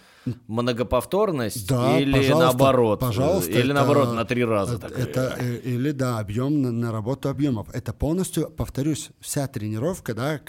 многоповторность 0.46 1.66
Да, 1.68 1.98
или 1.98 2.12
пожалуйста, 2.12 2.38
наоборот? 2.58 3.00
пожалуйста, 3.00 3.50
Или 3.50 3.64
это- 3.64 3.72
наоборот 3.74 4.14
на 4.14 4.24
три 4.24 4.44
раза 4.44 4.76
это, 4.76 4.86
это, 4.88 5.36
э, 5.40 5.56
или 5.64 5.92
да, 5.92 6.18
объем 6.18 6.60
на, 6.62 6.70
на 6.70 6.92
работу 6.92 7.28
объемов. 7.30 7.68
Это 7.74 7.92
полностью, 7.94 8.50
повторюсь, 8.50 9.10
вся 9.20 9.46
тренировка, 9.46 10.14
да, 10.14 10.40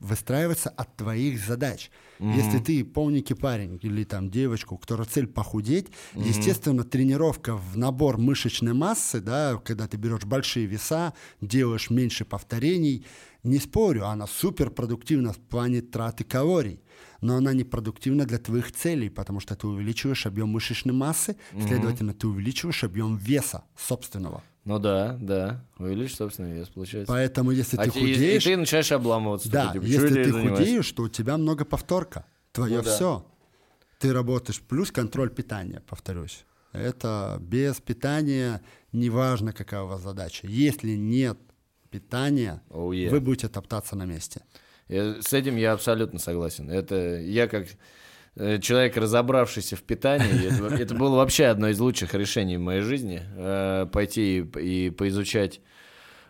выстраивается 0.00 0.70
от 0.70 0.96
твоих 0.96 1.38
задач. 1.46 1.90
Если 2.20 2.58
ты 2.58 2.84
полненький 2.84 3.34
парень 3.34 3.78
или 3.82 4.04
там 4.04 4.30
девочка, 4.30 4.74
у 4.74 4.78
которой 4.78 5.06
цель 5.06 5.26
похудеть, 5.26 5.88
естественно, 6.14 6.84
тренировка 6.84 7.56
в 7.56 7.76
набор 7.76 8.18
мышечной 8.18 8.74
массы, 8.74 9.20
да, 9.20 9.60
когда 9.64 9.86
ты 9.88 9.96
берешь 9.96 10.24
большие 10.24 10.66
веса, 10.66 11.14
делаешь 11.40 11.90
меньше 11.90 12.24
повторений, 12.24 13.06
не 13.42 13.58
спорю, 13.58 14.06
она 14.06 14.26
супер 14.26 14.70
продуктивна 14.70 15.32
в 15.32 15.38
плане 15.38 15.80
траты 15.80 16.24
калорий, 16.24 16.82
но 17.22 17.36
она 17.36 17.54
не 17.54 17.64
продуктивна 17.64 18.26
для 18.26 18.38
твоих 18.38 18.70
целей, 18.72 19.08
потому 19.08 19.40
что 19.40 19.56
ты 19.56 19.66
увеличиваешь 19.66 20.26
объем 20.26 20.50
мышечной 20.50 20.94
массы, 20.94 21.36
следовательно, 21.66 22.12
ты 22.12 22.26
увеличиваешь 22.26 22.84
объем 22.84 23.16
веса 23.16 23.64
собственного. 23.76 24.42
Ну 24.70 24.78
да, 24.78 25.16
да. 25.20 25.64
Увеличь 25.78 26.14
собственный 26.14 26.52
вес, 26.52 26.68
получается. 26.68 27.12
Поэтому, 27.12 27.50
если 27.50 27.76
А 27.76 27.82
ты 27.82 27.88
и- 27.88 27.92
худеешь, 27.92 28.46
И, 28.46 28.50
ты 28.50 28.56
начинаешь 28.56 28.92
обламываться. 28.92 29.50
да, 29.50 29.72
типа, 29.72 29.84
«Чё 29.84 29.90
если 29.92 30.22
ты 30.22 30.32
занимаюсь?» 30.32 30.58
худеешь, 30.58 30.92
то 30.92 31.02
у 31.02 31.08
тебя 31.08 31.36
много 31.36 31.64
повторка. 31.64 32.24
Твое 32.52 32.76
Ну 32.78 32.82
да. 32.84 32.94
все. 32.94 33.26
Ты 33.98 34.12
работаешь 34.12 34.60
плюс 34.60 34.92
контроль 34.92 35.30
питания, 35.30 35.82
повторюсь. 35.88 36.44
Это 36.72 37.38
без 37.40 37.80
питания, 37.80 38.62
неважно, 38.92 39.52
какая 39.52 39.82
у 39.82 39.88
вас 39.88 40.02
задача. 40.02 40.46
Если 40.46 40.90
нет 40.90 41.36
питания, 41.90 42.62
Oh, 42.70 42.90
yeah. 42.90 43.10
вы 43.10 43.20
будете 43.20 43.48
топтаться 43.48 43.96
на 43.96 44.04
месте. 44.04 44.42
Я- 44.86 45.20
с 45.20 45.32
этим 45.32 45.56
я 45.56 45.72
абсолютно 45.72 46.20
согласен. 46.20 46.70
Это 46.70 47.18
я 47.18 47.48
как 47.48 47.66
человек, 48.36 48.96
разобравшийся 48.96 49.76
в 49.76 49.82
питании. 49.82 50.46
Это, 50.46 50.74
это 50.74 50.94
было 50.94 51.16
вообще 51.16 51.46
одно 51.46 51.68
из 51.68 51.78
лучших 51.80 52.14
решений 52.14 52.56
в 52.56 52.60
моей 52.60 52.80
жизни. 52.82 53.20
э, 53.36 53.86
Пойти 53.92 54.38
и, 54.40 54.86
и 54.86 54.90
поизучать. 54.90 55.60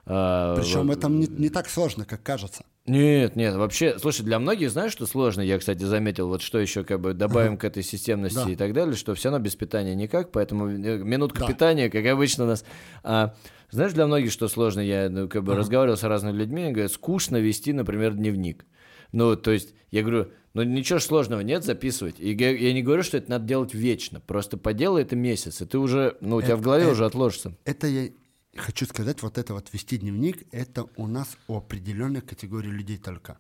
э, 0.06 0.54
Причем 0.56 0.86
вот- 0.88 0.98
это 0.98 1.08
не, 1.08 1.26
не 1.26 1.50
так 1.50 1.68
сложно, 1.68 2.04
как 2.04 2.22
кажется. 2.22 2.64
Нет, 2.86 3.36
нет, 3.36 3.54
вообще, 3.54 3.98
слушай, 3.98 4.22
для 4.22 4.38
многих, 4.38 4.70
знаешь, 4.70 4.90
что 4.92 5.06
сложно? 5.06 5.42
Я, 5.42 5.58
кстати, 5.58 5.84
заметил, 5.84 6.28
вот 6.28 6.42
что 6.42 6.58
еще 6.58 6.82
как 6.82 7.00
бы 7.00 7.12
добавим 7.12 7.56
к 7.58 7.64
этой 7.64 7.82
системности 7.82 8.42
Да. 8.46 8.50
и 8.50 8.56
так 8.56 8.72
далее, 8.72 8.96
что 8.96 9.14
все 9.14 9.30
равно 9.30 9.44
без 9.44 9.54
питания 9.54 9.94
никак, 9.94 10.32
поэтому 10.32 10.68
э, 10.68 10.98
минутка 10.98 11.40
Да. 11.40 11.46
питания, 11.46 11.90
как 11.90 12.04
обычно 12.06 12.44
у 12.44 12.46
нас. 12.48 12.64
А, 13.04 13.34
знаешь, 13.70 13.92
для 13.92 14.06
многих 14.06 14.32
что 14.32 14.48
сложно? 14.48 14.80
Я 14.80 15.08
ну, 15.10 15.28
как 15.28 15.44
бы 15.44 15.54
разговаривал 15.54 15.96
с 15.98 16.02
разными 16.02 16.36
людьми, 16.36 16.72
говорят, 16.72 16.90
скучно 16.90 17.36
вести, 17.36 17.72
например, 17.74 18.14
дневник. 18.14 18.64
Ну, 19.12 19.36
то 19.36 19.50
есть, 19.50 19.74
я 19.90 20.02
говорю, 20.02 20.28
ну 20.54 20.62
ничего 20.62 20.98
сложного 20.98 21.40
нет 21.40 21.64
записывать. 21.64 22.16
И 22.18 22.32
я, 22.32 22.50
я 22.50 22.72
не 22.72 22.82
говорю, 22.82 23.02
что 23.02 23.16
это 23.16 23.30
надо 23.30 23.46
делать 23.46 23.74
вечно. 23.74 24.20
Просто 24.20 24.56
поделай 24.56 25.02
это 25.02 25.16
месяц, 25.16 25.60
и 25.62 25.66
ты 25.66 25.78
уже, 25.78 26.16
ну, 26.20 26.36
у 26.36 26.42
тебя 26.42 26.56
в 26.56 26.60
голове 26.60 26.84
Это- 26.84 26.92
уже 26.92 27.04
отложится. 27.06 27.56
Это 27.64 27.86
я 27.86 28.08
хочу 28.56 28.86
сказать, 28.86 29.22
вот 29.22 29.38
это 29.38 29.54
вот 29.54 29.72
вести 29.72 29.96
дневник, 29.98 30.44
это 30.52 30.86
у 30.96 31.06
нас 31.06 31.36
у 31.48 31.56
определенной 31.56 32.20
категории 32.20 32.68
людей 32.70 32.98
только. 32.98 33.38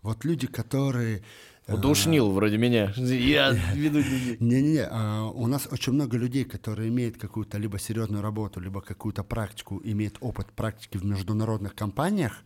Вот 0.00 0.24
люди, 0.24 0.46
которые... 0.46 1.24
э, 1.66 1.74
Удушнил 1.74 2.30
вроде 2.30 2.56
меня. 2.56 2.92
Я 2.96 3.50
веду 3.74 4.00
дневник. 4.00 4.40
Не-не-не, 4.40 4.86
а, 4.88 5.24
у 5.24 5.48
нас 5.48 5.66
очень 5.72 5.92
много 5.92 6.16
людей, 6.16 6.44
которые 6.44 6.88
имеют 6.88 7.16
какую-то 7.18 7.58
либо 7.58 7.80
серьезную 7.80 8.22
работу, 8.22 8.60
либо 8.60 8.80
какую-то 8.80 9.24
практику, 9.24 9.80
имеют 9.84 10.16
опыт 10.20 10.52
практики 10.52 10.98
в 10.98 11.04
международных 11.04 11.74
компаниях, 11.74 12.44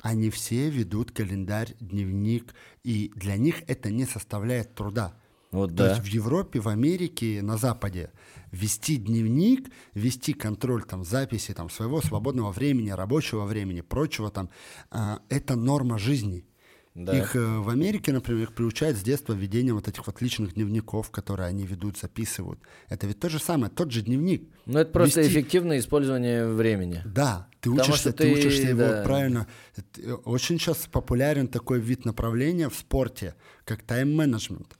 они 0.00 0.30
все 0.30 0.68
ведут 0.70 1.12
календарь, 1.12 1.74
дневник, 1.80 2.54
и 2.84 3.12
для 3.14 3.36
них 3.36 3.62
это 3.66 3.90
не 3.90 4.04
составляет 4.04 4.74
труда. 4.74 5.14
Вот 5.52 5.70
То 5.70 5.76
да. 5.76 5.90
есть 5.90 6.02
в 6.02 6.06
Европе, 6.06 6.60
в 6.60 6.68
Америке, 6.68 7.40
на 7.42 7.56
Западе 7.56 8.10
вести 8.50 8.96
дневник, 8.96 9.70
вести 9.94 10.32
контроль 10.32 10.84
там 10.84 11.04
записи 11.04 11.54
там 11.54 11.70
своего 11.70 12.00
свободного 12.00 12.52
времени, 12.52 12.90
рабочего 12.90 13.44
времени, 13.44 13.80
прочего 13.80 14.30
там, 14.30 14.50
а, 14.90 15.20
это 15.28 15.56
норма 15.56 15.98
жизни. 15.98 16.44
Да. 16.96 17.14
Их 17.14 17.36
э, 17.36 17.58
в 17.58 17.68
Америке, 17.68 18.10
например, 18.10 18.44
их 18.44 18.54
приучают 18.54 18.96
с 18.96 19.02
детства 19.02 19.34
ведением 19.34 19.74
вот 19.74 19.86
этих 19.86 20.06
вот 20.06 20.22
личных 20.22 20.54
дневников, 20.54 21.10
которые 21.10 21.46
они 21.46 21.66
ведут, 21.66 21.98
записывают. 21.98 22.58
Это 22.88 23.06
ведь 23.06 23.20
то 23.20 23.28
же 23.28 23.38
самое, 23.38 23.70
тот 23.70 23.92
же 23.92 24.00
дневник. 24.00 24.48
Ну, 24.64 24.78
это 24.78 24.90
просто 24.92 25.20
Вести- 25.20 25.28
эффективное 25.28 25.78
использование 25.78 26.46
времени. 26.48 27.02
Да, 27.04 27.48
ты 27.60 27.68
Потому 27.68 27.90
учишься, 27.90 28.12
ты, 28.14 28.24
ты, 28.24 28.32
учишься 28.32 28.68
его 28.68 28.78
да. 28.80 29.02
правильно. 29.04 29.46
Э, 29.98 30.12
Очень 30.24 30.58
сейчас 30.58 30.88
популярен 30.90 31.48
такой 31.48 31.80
вид 31.80 32.06
направления 32.06 32.70
в 32.70 32.74
спорте, 32.74 33.34
как 33.66 33.82
тайм-менеджмент. 33.82 34.78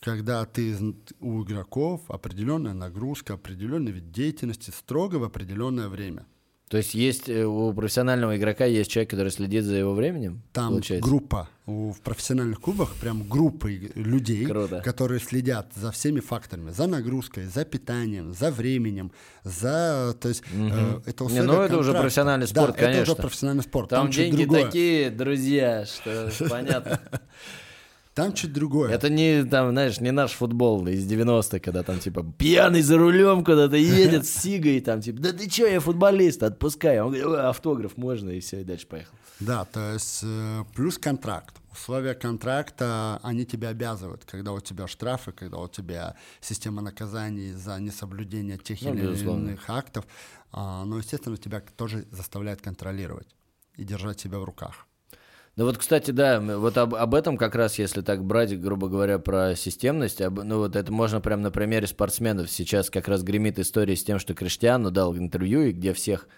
Когда 0.00 0.44
ты 0.44 0.76
у 1.20 1.42
игроков 1.44 2.02
определенная 2.08 2.74
нагрузка, 2.74 3.34
определенный 3.34 3.90
вид 3.90 4.10
деятельности 4.12 4.70
строго 4.70 5.16
в 5.16 5.24
определенное 5.24 5.88
время. 5.88 6.26
То 6.68 6.78
есть 6.78 6.94
есть 6.94 7.28
э, 7.28 7.44
у 7.44 7.72
профессионального 7.72 8.36
игрока 8.36 8.64
есть 8.64 8.90
человек, 8.90 9.10
который 9.10 9.30
следит 9.30 9.62
за 9.64 9.76
его 9.76 9.94
временем? 9.94 10.42
Там 10.52 10.70
получается? 10.70 11.08
группа 11.08 11.48
у- 11.66 11.92
в 11.92 12.00
профессиональных 12.00 12.60
клубах, 12.60 12.92
прям 13.00 13.22
группа 13.28 13.68
иг- 13.68 13.94
людей, 13.94 14.44
Круто. 14.46 14.80
которые 14.84 15.20
следят 15.20 15.68
за 15.76 15.92
всеми 15.92 16.18
факторами, 16.18 16.70
за 16.72 16.88
нагрузкой, 16.88 17.44
за 17.44 17.64
питанием, 17.64 18.34
за 18.34 18.50
временем, 18.50 19.12
за, 19.44 20.16
то 20.20 20.28
есть 20.28 20.42
э, 20.52 21.00
это 21.06 21.24
Не, 21.24 21.40
условия 21.40 21.42
ну, 21.44 21.60
это 21.62 21.78
уже 21.78 21.92
профессиональный 21.92 22.46
Да, 22.48 22.50
спорт, 22.62 22.74
это 22.74 22.84
конечно. 22.86 23.02
уже 23.12 23.14
профессиональный 23.14 23.62
спорт. 23.62 23.90
Там, 23.90 24.10
чуть 24.10 24.34
деньги 24.34 24.52
такие, 24.52 25.10
друзья, 25.10 25.84
что 25.86 26.32
понятно. 26.50 27.00
Там 28.16 28.32
чуть 28.32 28.54
другое. 28.54 28.90
Это 28.90 29.10
не, 29.10 29.44
там, 29.44 29.72
знаешь, 29.72 30.00
не 30.00 30.10
наш 30.10 30.32
футбол 30.32 30.86
из 30.88 31.06
90-х, 31.06 31.58
когда 31.60 31.82
там, 31.82 31.98
типа, 31.98 32.24
пьяный 32.38 32.80
за 32.80 32.96
рулем 32.96 33.44
куда-то 33.44 33.76
едет 33.76 34.26
с 34.26 34.30
сигой, 34.30 34.80
там, 34.80 35.02
типа, 35.02 35.20
да 35.20 35.32
ты 35.34 35.50
чё, 35.50 35.66
я 35.66 35.80
футболист, 35.80 36.42
отпускай. 36.42 36.98
Он 36.98 37.08
говорит, 37.08 37.26
«Ой, 37.26 37.42
автограф 37.42 37.98
можно, 37.98 38.30
и 38.30 38.40
все, 38.40 38.62
и 38.62 38.64
дальше 38.64 38.86
поехал. 38.86 39.12
Да, 39.38 39.66
то 39.66 39.92
есть 39.92 40.20
э, 40.22 40.64
плюс 40.74 40.96
контракт. 40.96 41.56
Условия 41.70 42.14
контракта, 42.14 43.20
они 43.22 43.44
тебя 43.44 43.68
обязывают, 43.68 44.24
когда 44.24 44.52
у 44.52 44.60
тебя 44.60 44.86
штрафы, 44.86 45.32
когда 45.32 45.58
у 45.58 45.68
тебя 45.68 46.16
система 46.40 46.80
наказаний 46.80 47.52
за 47.52 47.78
несоблюдение 47.78 48.56
тех 48.56 48.80
Ну, 48.80 48.94
или 48.94 49.02
безусловно. 49.02 49.48
иных 49.48 49.68
актов, 49.68 50.06
а, 50.52 50.86
но, 50.86 50.96
естественно, 50.96 51.36
тебя 51.36 51.62
тоже 51.76 52.06
заставляет 52.10 52.62
контролировать 52.62 53.28
и 53.76 53.84
держать 53.84 54.18
себя 54.20 54.38
в 54.38 54.44
руках. 54.44 54.86
Да 55.56 55.64
вот, 55.64 55.78
кстати, 55.78 56.10
да, 56.10 56.38
вот 56.38 56.76
об, 56.76 56.94
об 56.94 57.14
этом 57.14 57.38
как 57.38 57.54
раз, 57.54 57.78
если 57.78 58.02
так 58.02 58.22
брать, 58.22 58.60
грубо 58.60 58.88
говоря, 58.88 59.18
про 59.18 59.56
системность, 59.56 60.20
об- 60.20 60.42
ну 60.44 60.58
вот 60.58 60.76
это 60.76 60.92
можно 60.92 61.22
прям 61.22 61.40
на 61.40 61.50
примере 61.50 61.86
спортсменов. 61.86 62.50
Сейчас 62.50 62.90
как 62.90 63.08
раз 63.08 63.22
гремит 63.22 63.58
история 63.58 63.96
с 63.96 64.04
тем, 64.04 64.18
что 64.18 64.34
Криштиану 64.34 64.90
дал 64.90 65.16
интервью, 65.16 65.62
и 65.62 65.72
где 65.72 65.94
всех 65.94 66.28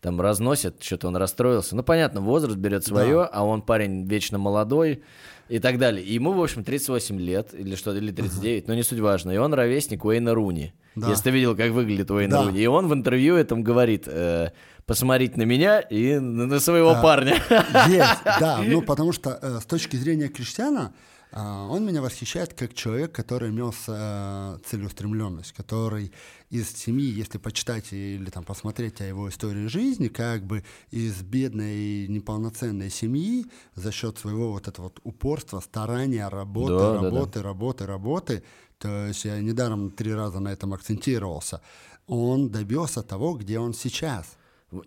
там 0.00 0.22
разносят, 0.22 0.82
что-то 0.82 1.08
он 1.08 1.16
расстроился. 1.16 1.76
Ну, 1.76 1.82
понятно, 1.82 2.22
возраст 2.22 2.56
берет 2.56 2.86
свое, 2.86 3.24
а 3.24 3.44
он 3.44 3.60
парень 3.60 4.06
вечно 4.06 4.38
молодой 4.38 5.02
и 5.50 5.58
так 5.58 5.78
далее. 5.78 6.02
И 6.02 6.14
ему, 6.14 6.32
в 6.32 6.42
общем, 6.42 6.64
38 6.64 7.20
лет 7.20 7.52
или 7.52 7.74
что, 7.74 7.94
или 7.94 8.10
39, 8.10 8.68
но 8.68 8.74
не 8.74 8.82
суть 8.82 9.00
важно. 9.00 9.32
И 9.32 9.36
он 9.36 9.52
ровесник 9.52 10.02
Уэйна 10.04 10.32
Руни. 10.34 10.72
Да. 10.94 11.10
Если 11.10 11.24
ты 11.24 11.30
видел, 11.30 11.54
как 11.54 11.72
выглядит 11.72 12.10
Уэйн 12.10 12.30
Да. 12.30 12.44
Руни. 12.44 12.58
И 12.60 12.66
он 12.66 12.88
в 12.88 12.94
интервью 12.94 13.36
этом 13.36 13.62
говорит, 13.62 14.04
э, 14.06 14.50
посмотрите 14.86 15.36
на 15.36 15.42
меня 15.42 15.80
и 15.80 16.18
на 16.18 16.60
своего 16.60 16.90
А, 16.90 17.02
парня. 17.02 17.34
Есть, 17.88 18.22
да, 18.24 18.62
ну 18.66 18.82
потому 18.82 19.12
что 19.12 19.38
э, 19.42 19.60
с 19.60 19.66
точки 19.66 19.96
зрения 19.96 20.28
Криштиана, 20.28 20.94
э, 21.32 21.40
он 21.40 21.84
меня 21.84 22.00
восхищает 22.02 22.54
как 22.54 22.72
человек, 22.74 23.10
который 23.12 23.50
имел 23.50 23.72
с- 23.72 23.84
э, 23.88 24.58
целеустремленность, 24.64 25.52
который 25.52 26.12
из 26.50 26.70
семьи, 26.70 27.10
если 27.10 27.38
почитать 27.38 27.92
или 27.92 28.30
там 28.30 28.44
посмотреть 28.44 29.00
о 29.00 29.04
его 29.04 29.28
истории 29.28 29.66
жизни, 29.66 30.06
как 30.06 30.44
бы 30.46 30.62
из 30.92 31.20
бедной 31.22 32.06
неполноценной 32.06 32.88
семьи 32.90 33.46
за 33.74 33.90
счет 33.90 34.18
своего 34.18 34.52
вот 34.52 34.68
этого 34.68 34.84
вот 34.84 35.00
упорства, 35.02 35.58
старания, 35.60 36.28
работы, 36.28 36.72
Да, 36.74 36.92
да, 36.92 36.98
да. 36.98 37.04
работы, 37.04 37.42
работы, 37.42 37.86
работы, 37.86 38.42
то 38.78 39.06
есть 39.08 39.24
я 39.24 39.40
недаром 39.40 39.90
три 39.90 40.14
раза 40.14 40.38
на 40.38 40.50
этом 40.50 40.72
акцентировался, 40.74 41.60
он 42.06 42.50
добился 42.50 43.02
того, 43.02 43.34
где 43.34 43.58
он 43.58 43.74
сейчас. 43.74 44.36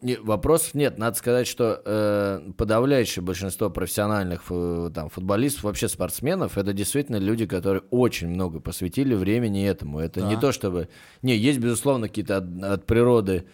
Не, 0.01 0.15
вопросов 0.17 0.73
нет. 0.73 0.97
Надо 0.97 1.17
сказать, 1.17 1.47
что 1.47 1.81
э, 1.85 2.51
подавляющее 2.57 3.23
большинство 3.23 3.69
профессиональных 3.69 4.43
фу- 4.43 4.91
там, 4.93 5.09
футболистов, 5.09 5.63
вообще 5.63 5.87
спортсменов, 5.87 6.57
это 6.57 6.73
действительно 6.73 7.17
люди, 7.17 7.45
которые 7.45 7.83
очень 7.89 8.27
много 8.29 8.59
посвятили 8.59 9.13
времени 9.15 9.65
этому. 9.65 9.99
Это 9.99 10.21
не 10.21 10.35
Да. 10.35 10.41
то 10.41 10.51
чтобы... 10.51 10.89
Не, 11.21 11.35
есть, 11.35 11.59
безусловно, 11.59 12.07
какие-то 12.07 12.37
от, 12.37 12.63
от 12.63 12.85
природы 12.85 13.45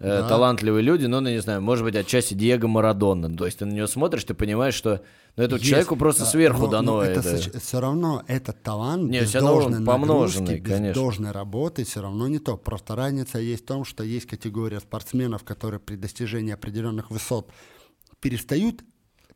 э, 0.00 0.22
Да. 0.22 0.28
талантливые 0.28 0.82
люди, 0.82 1.06
но, 1.06 1.20
ну, 1.20 1.28
не 1.30 1.40
знаю, 1.40 1.60
может 1.62 1.84
быть, 1.84 1.96
отчасти 1.96 2.34
Диего 2.34 2.66
Марадона. 2.66 3.34
То 3.36 3.46
есть 3.46 3.58
ты 3.58 3.64
на 3.66 3.72
него 3.72 3.86
смотришь, 3.86 4.24
ты 4.24 4.34
понимаешь, 4.34 4.74
что 4.74 5.02
ну, 5.36 5.44
этому 5.44 5.58
Есть, 5.58 5.68
человеку 5.70 5.96
просто 5.96 6.22
а, 6.24 6.26
сверху 6.26 6.62
но- 6.62 6.68
дано 6.68 6.92
но 6.96 7.02
это. 7.04 7.22
все 7.60 7.80
равно 7.80 8.22
этот 8.26 8.62
талант 8.62 9.04
Не, 9.10 9.20
без 9.20 9.34
он 9.36 9.42
должной 9.44 9.84
помноженный, 9.84 10.40
нагрузки, 10.54 10.62
без 10.64 10.72
конечно. 10.76 11.02
должной 11.02 11.30
работы 11.30 11.84
все 11.84 12.00
равно 12.02 12.26
не 12.28 12.38
то. 12.40 12.56
Просто 12.56 12.96
разница 12.96 13.38
есть 13.38 13.62
в 13.64 13.66
том, 13.66 13.84
что 13.84 14.02
есть 14.02 14.26
категория 14.26 14.80
спортсменов, 14.80 15.44
которые 15.44 15.78
при 15.80 15.94
достижении 15.96 16.52
определенных 16.52 17.10
высот 17.10 17.50
перестают 18.20 18.82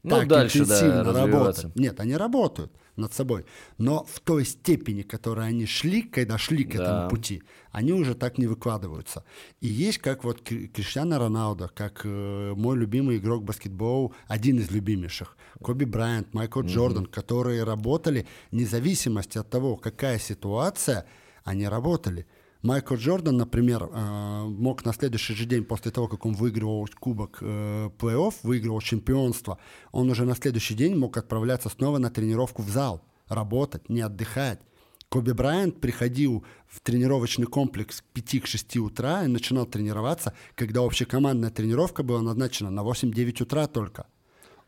Ну, 0.02 0.10
так 0.10 0.26
дальше, 0.28 0.58
да, 0.58 0.64
интенсивно 0.64 1.04
развиваться. 1.04 1.62
работать. 1.62 1.76
Нет, 1.76 2.00
они 2.00 2.16
работают 2.16 2.72
над 2.96 3.12
собой, 3.14 3.44
но 3.78 4.04
в 4.04 4.20
той 4.20 4.44
степени, 4.44 5.02
которой 5.02 5.48
они 5.48 5.66
шли, 5.66 6.02
когда 6.02 6.36
шли 6.38 6.64
к 6.64 6.76
Да. 6.76 6.82
этому 6.84 7.10
пути, 7.10 7.42
они 7.70 7.92
уже 7.92 8.14
так 8.14 8.38
не 8.38 8.46
выкладываются. 8.46 9.24
И 9.60 9.66
есть 9.68 9.98
как 9.98 10.24
вот 10.24 10.42
Кри- 10.42 10.68
Криштиано 10.68 11.18
Роналдо, 11.18 11.68
как 11.74 12.02
э, 12.04 12.52
мой 12.56 12.76
любимый 12.76 13.16
игрок 13.16 13.44
баскетбола, 13.44 14.12
один 14.28 14.58
из 14.58 14.70
любимейших, 14.70 15.36
Коби 15.62 15.84
Брайант, 15.84 16.34
Майкл 16.34 16.60
Джордан, 16.62 17.06
которые 17.06 17.64
работали 17.64 18.26
независимости 18.50 19.38
от 19.38 19.48
того, 19.48 19.76
какая 19.76 20.18
ситуация, 20.18 21.06
они 21.44 21.66
работали. 21.68 22.26
Майкл 22.62 22.94
Джордан, 22.94 23.36
например, 23.36 23.88
э, 23.92 24.44
мог 24.44 24.84
на 24.84 24.92
следующий 24.92 25.34
же 25.34 25.46
день 25.46 25.64
после 25.64 25.90
того, 25.90 26.06
как 26.06 26.24
он 26.24 26.34
выигрывал 26.34 26.88
кубок 27.00 27.38
э, 27.40 27.90
плей-офф, 27.98 28.34
выигрывал 28.44 28.80
чемпионство, 28.80 29.58
он 29.90 30.08
уже 30.08 30.24
на 30.24 30.36
следующий 30.36 30.74
день 30.74 30.94
мог 30.96 31.16
отправляться 31.16 31.68
снова 31.70 31.98
на 31.98 32.08
тренировку 32.08 32.62
в 32.62 32.70
зал, 32.70 33.02
работать, 33.26 33.88
не 33.88 34.00
отдыхать. 34.00 34.60
Коби 35.08 35.32
Брайант 35.32 35.80
приходил 35.80 36.44
в 36.68 36.80
тренировочный 36.80 37.46
комплекс 37.46 38.00
к 38.00 38.16
5-6 38.16 38.78
утра 38.78 39.24
и 39.24 39.26
начинал 39.26 39.66
тренироваться, 39.66 40.32
когда 40.54 40.82
общекомандная 40.84 41.50
тренировка 41.50 42.04
была 42.04 42.22
назначена 42.22 42.70
на 42.70 42.82
8-9 42.82 43.42
утра 43.42 43.66
только. 43.66 44.06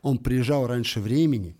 Он 0.03 0.18
приезжал 0.18 0.66
раньше 0.66 1.01
времени. 1.01 1.57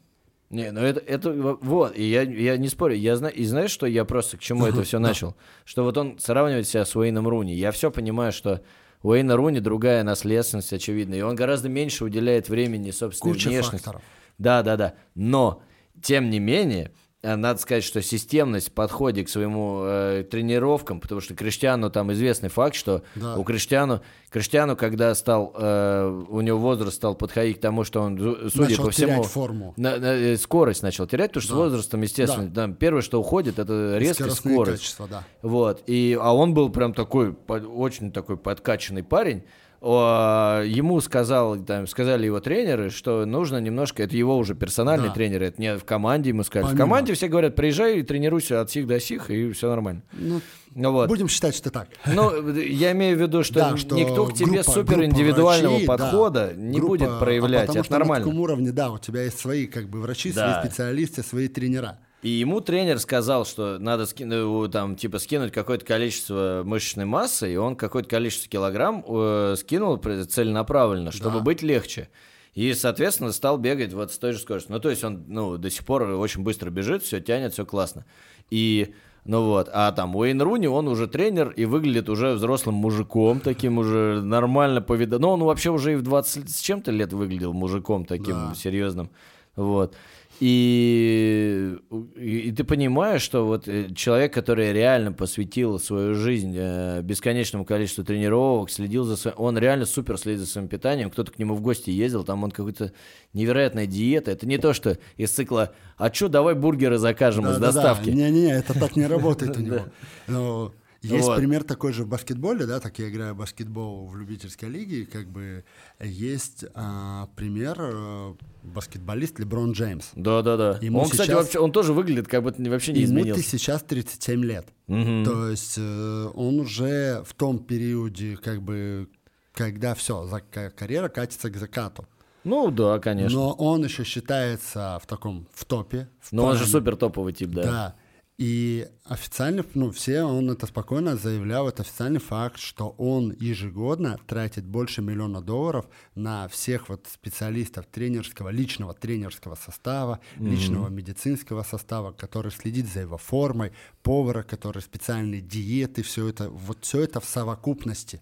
Не, 0.51 0.71
ну 0.71 0.81
это, 0.81 1.01
это 1.01 1.31
во- 1.33 1.59
вот, 1.61 1.97
и 1.97 2.05
я, 2.05 2.23
я 2.23 2.57
не 2.57 2.69
спорю, 2.69 2.95
я 2.95 3.17
знаю, 3.17 3.35
и 3.35 3.45
знаешь, 3.45 3.71
что 3.71 3.87
я 3.87 4.05
просто 4.05 4.37
к 4.37 4.41
чему 4.41 4.67
это 4.67 4.83
все 4.85 4.99
начал? 4.99 5.35
Что 5.65 5.83
вот 5.85 5.97
он 5.99 6.19
сравнивает 6.19 6.69
себя 6.69 6.85
с 6.85 6.95
Уэйном 6.95 7.27
Руни. 7.27 7.55
Я 7.55 7.73
все 7.73 7.91
понимаю, 7.91 8.31
что 8.33 8.61
у 9.03 9.09
Уэйна 9.09 9.37
Руни 9.37 9.61
другая 9.61 10.03
наследственность, 10.05 10.73
очевидно, 10.73 11.15
и 11.15 11.23
он 11.23 11.35
гораздо 11.35 11.69
меньше 11.69 12.05
уделяет 12.05 12.49
времени 12.49 12.91
собственной 12.91 13.33
Куча 13.35 13.49
внешности. 13.49 13.85
факторов. 13.85 14.03
Да, 14.39 14.63
да, 14.63 14.77
да. 14.77 14.95
Но, 15.15 15.63
тем 16.03 16.31
не 16.31 16.39
менее, 16.39 16.93
надо 17.25 17.59
сказать, 17.61 17.83
что 17.85 18.03
системность 18.03 18.69
в 18.69 18.73
подходе 18.73 19.25
к 19.25 19.29
своему 19.29 19.83
э, 19.85 20.25
тренировкам, 20.31 21.01
потому 21.01 21.21
что 21.21 21.35
Криштиану 21.35 21.91
там 21.91 22.13
известный 22.13 22.49
факт, 22.51 22.75
что 22.77 23.03
Да. 23.15 23.37
у 23.37 23.45
Криштиану, 23.45 24.03
Криштиану, 24.31 24.77
когда 24.77 25.15
стал, 25.15 25.55
э, 25.57 26.25
у 26.29 26.41
него 26.41 26.59
возраст 26.59 26.97
стал 26.97 27.15
подходить 27.15 27.59
к 27.59 27.61
тому, 27.61 27.85
что 27.85 28.01
он, 28.03 28.19
судя 28.51 28.71
Начал 28.71 28.85
по 28.85 28.91
всему, 28.91 29.23
форму. 29.23 29.75
на- 29.77 29.97
на- 29.99 30.15
э, 30.15 30.37
скорость 30.37 30.83
начал 30.83 31.07
терять, 31.07 31.31
потому 31.31 31.43
что 31.43 31.53
с 31.55 31.57
возрастом, 31.57 32.03
естественно, 32.03 32.51
там, 32.51 32.75
первое, 32.75 33.03
что 33.03 33.21
уходит, 33.21 33.59
это 33.59 33.97
резкая 33.99 34.31
скорость. 34.31 34.81
качества, 34.83 35.09
да. 35.11 35.25
Вот. 35.43 35.83
И, 35.87 36.19
а 36.21 36.33
он 36.35 36.53
был 36.55 36.69
прям 36.71 36.93
такой, 36.95 37.33
под- 37.33 37.65
очень 37.67 38.13
такой 38.13 38.37
подкачанный 38.37 39.03
парень. 39.03 39.45
Ему 39.85 41.01
сказал, 41.01 41.59
там, 41.59 41.87
сказали 41.87 42.27
его 42.27 42.41
тренеры, 42.41 42.91
что 42.91 43.25
нужно 43.27 43.59
немножко, 43.59 44.03
это 44.03 44.17
его 44.17 44.37
уже 44.39 44.55
персональный 44.55 45.09
Да. 45.09 45.15
тренер, 45.15 45.43
это 45.43 45.61
не 45.61 45.77
в 45.77 45.85
команде 45.85 46.31
ему 46.31 46.43
сказали. 46.43 46.67
В 46.67 46.71
Помимо. 46.71 46.85
команде 46.87 47.13
все 47.15 47.29
говорят, 47.29 47.55
приезжай 47.55 47.99
и 47.99 48.03
тренируйся 48.03 48.61
от 48.61 48.71
сих 48.71 48.87
до 48.87 48.99
сих, 49.01 49.31
и 49.31 49.53
все 49.53 49.69
нормально. 49.69 50.03
Ну, 50.13 50.41
Ну 50.75 50.91
вот. 50.91 51.09
Будем 51.09 51.29
считать, 51.29 51.55
что 51.55 51.71
так. 51.71 51.89
Ну, 52.07 52.51
я 52.59 52.93
имею 52.93 53.17
в 53.17 53.21
виду, 53.21 53.45
что, 53.45 53.55
Да, 53.55 53.77
что 53.77 53.95
никто 53.95 54.27
к 54.27 54.35
тебе 54.35 54.63
группа- 54.63 54.71
супер 54.73 55.05
индивидуального 55.05 55.73
врачей, 55.75 55.87
да, 55.87 55.93
подхода 55.97 56.53
не 56.57 56.79
группа- 56.81 56.89
будет 56.89 57.09
а 57.11 57.19
проявлять. 57.21 57.67
Потому 57.67 57.79
это 57.81 57.85
что 57.85 57.93
на 57.93 57.99
нормально. 58.01 58.25
таком 58.27 58.41
уровне, 58.41 58.73
да, 58.73 58.91
у 58.91 58.99
тебя 58.99 59.23
есть 59.23 59.39
свои 59.39 59.67
как 59.67 59.89
бы 59.89 60.01
врачи, 60.01 60.33
Да. 60.33 60.61
свои 60.61 60.69
специалисты, 60.71 61.23
свои 61.23 61.47
тренера. 61.49 61.99
И 62.25 62.31
ему 62.31 62.61
тренер 62.61 62.99
сказал, 62.99 63.45
что 63.45 63.79
надо 63.79 64.07
скинуть, 64.07 64.73
там, 64.73 64.97
типа, 64.97 65.19
скинуть 65.19 65.53
какое-то 65.53 65.85
количество 65.85 66.63
мышечной 66.65 67.05
массы, 67.05 67.53
и 67.53 67.57
он 67.57 67.77
какое-то 67.77 68.09
количество 68.09 68.49
килограмм 68.51 69.05
э, 69.07 69.55
скинул 69.59 69.99
целенаправленно, 69.99 71.13
чтобы 71.13 71.39
Да. 71.39 71.45
быть 71.45 71.63
легче. 71.63 72.09
И, 72.55 72.73
соответственно, 72.73 73.33
стал 73.33 73.59
бегать 73.59 73.93
вот 73.93 74.11
с 74.13 74.19
той 74.19 74.33
же 74.33 74.39
скоростью. 74.39 74.73
Ну, 74.73 74.81
то 74.81 74.89
есть 74.89 75.05
он, 75.05 75.25
ну, 75.29 75.59
до 75.59 75.69
сих 75.71 75.85
пор 75.85 76.03
очень 76.05 76.43
быстро 76.43 76.71
бежит, 76.71 77.03
все 77.03 77.21
тянет, 77.21 77.53
все 77.53 77.67
классно. 77.67 78.05
И, 78.49 78.95
ну 79.25 79.45
вот, 79.45 79.69
а 79.73 79.91
там 79.93 80.15
Уэйн 80.17 80.41
Руни, 80.41 80.67
он 80.67 80.89
уже 80.89 81.07
тренер 81.09 81.51
и 81.51 81.65
выглядит 81.67 82.09
уже 82.09 82.33
взрослым 82.33 82.77
мужиком, 82.77 83.41
таким 83.41 83.77
уже 83.79 84.23
нормально 84.23 84.81
повидал. 84.81 85.19
Ну, 85.21 85.29
он 85.31 85.41
вообще 85.43 85.71
уже 85.71 85.93
и 85.93 85.97
в 85.97 86.03
20 86.03 86.49
с 86.49 86.61
чем-то 86.61 86.91
лет 86.91 87.13
выглядел 87.13 87.53
мужиком 87.53 88.05
таким 88.05 88.35
Да. 88.35 88.55
серьезным. 88.55 89.11
Вот. 89.57 89.95
И, 90.41 91.77
и, 92.17 92.53
ты 92.53 92.65
понимаешь, 92.65 93.23
что 93.23 93.47
вот 93.47 93.69
э, 93.69 93.89
человек, 93.95 94.35
который 94.35 94.73
реально 94.73 95.13
посвятил 95.13 95.79
свою 95.79 96.15
жизнь 96.15 96.55
э, 96.57 97.03
бесконечному 97.03 97.65
количеству 97.65 98.05
тренировок, 98.05 98.71
следил 98.71 99.05
за 99.05 99.17
своим... 99.17 99.37
Он 99.39 99.57
реально 99.59 99.87
супер 99.87 100.19
следит 100.19 100.41
за 100.41 100.47
своим 100.47 100.69
питанием. 100.69 101.11
Кто-то 101.11 101.33
к 101.33 101.39
нему 101.39 101.55
в 101.55 101.61
гости 101.61 101.91
ездил, 101.91 102.25
там 102.25 102.43
он 102.43 102.51
какой-то 102.51 102.93
невероятная 103.33 103.87
диета. 103.87 104.33
Это 104.33 104.47
не 104.47 104.59
то, 104.59 104.73
что 104.73 104.99
из 105.17 105.31
цикла 105.31 105.73
«А 105.97 106.11
чё, 106.11 106.29
давай 106.29 106.55
бургеры 106.55 106.99
закажем 106.99 107.47
из 107.47 107.55
Да-да-да. 107.55 107.73
доставки». 107.73 108.11
Не-не-не, 108.11 108.53
это 108.53 108.79
так 108.79 108.97
не 108.97 109.07
работает 109.07 109.57
у 109.57 109.61
него. 110.29 110.73
Есть 111.05 111.27
Вот. 111.27 111.37
пример 111.37 111.65
такой 111.65 111.93
же 111.93 112.05
в 112.05 112.09
баскетболе, 112.09 112.65
да, 112.67 112.81
так 112.81 112.99
я 112.99 113.09
играю 113.11 113.35
в 113.35 113.39
баскетбол 113.39 114.07
в 114.07 114.17
любительской 114.17 114.69
лиге, 114.71 115.05
как 115.05 115.29
бы 115.29 115.65
есть 116.01 116.65
а, 116.75 117.29
пример 117.37 117.77
э, 117.79 118.35
баскетболист 118.63 119.39
Леброн 119.39 119.73
Джеймс. 119.73 120.07
Да-да-да. 120.15 120.79
Ему 120.81 121.01
Он, 121.01 121.09
кстати, 121.11 121.29
сейчас- 121.29 121.37
вообще, 121.45 121.59
он 121.59 121.73
тоже 121.73 121.93
выглядит, 121.93 122.27
как 122.27 122.43
будто 122.43 122.63
вообще 122.71 122.93
не 122.93 123.01
Ему 123.01 123.07
изменился. 123.21 123.43
ты 123.43 123.49
сейчас 123.49 123.83
37 123.83 124.43
лет. 124.45 124.67
Мгм. 124.87 125.25
То 125.25 125.49
есть 125.51 125.75
э, 125.79 126.31
он 126.35 126.61
уже 126.61 127.23
в 127.27 127.35
том 127.35 127.59
периоде, 127.59 128.37
как 128.37 128.63
бы, 128.63 129.09
когда 129.53 129.95
все, 129.95 130.29
карьера 130.77 131.09
катится 131.09 131.51
к 131.51 131.57
закату. 131.57 132.07
Ну 132.45 132.71
да, 132.71 132.99
конечно. 132.99 133.39
Но 133.39 133.53
он 133.53 133.85
еще 133.85 134.05
считается 134.05 134.99
в 135.03 135.07
таком, 135.07 135.47
в 135.53 135.65
топе. 135.65 136.09
в 136.21 136.33
Но 136.33 136.45
он 136.45 136.57
же 136.57 136.67
супер 136.67 136.97
топовый 136.97 137.33
тип, 137.33 137.51
да. 137.51 137.63
Да. 137.63 137.95
И 138.37 138.89
официально, 139.05 139.65
ну, 139.75 139.93
все, 139.93 140.23
он 140.23 140.51
это 140.51 140.67
спокойно 140.67 141.17
заявлял, 141.17 141.69
это 141.69 141.83
официальный 141.83 142.19
факт, 142.19 142.59
что 142.59 142.89
он 142.99 143.33
ежегодно 143.39 144.19
тратит 144.27 144.67
больше 144.67 145.03
миллиона 145.03 145.41
долларов 145.41 145.87
на 146.17 146.49
всех 146.49 146.89
вот 146.89 147.07
специалистов 147.07 147.87
тренерского, 147.87 148.49
личного 148.49 148.93
тренерского 148.93 149.55
состава, 149.55 150.19
личного 150.37 150.89
медицинского 150.89 151.63
состава, 151.63 152.11
который 152.11 152.51
следит 152.51 152.93
за 152.93 153.01
его 153.03 153.19
формой, 153.19 153.71
повара, 154.03 154.43
который 154.43 154.83
специальные 154.83 155.41
диеты, 155.41 156.03
все 156.03 156.27
это, 156.27 156.51
вот 156.51 156.79
все 156.85 157.03
это 157.03 157.21
в 157.21 157.27
совокупности. 157.27 158.21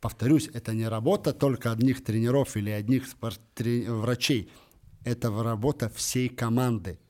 Повторюсь, 0.00 0.48
это 0.54 0.72
не 0.72 0.86
работа 0.86 1.32
только 1.32 1.72
одних 1.72 2.04
тренеров 2.04 2.56
или 2.56 2.70
одних 2.70 3.08
спорт- 3.08 3.40
врачей, 3.58 4.52
это 5.04 5.30
работа 5.42 5.88
всей 5.88 6.28
команды. 6.28 7.00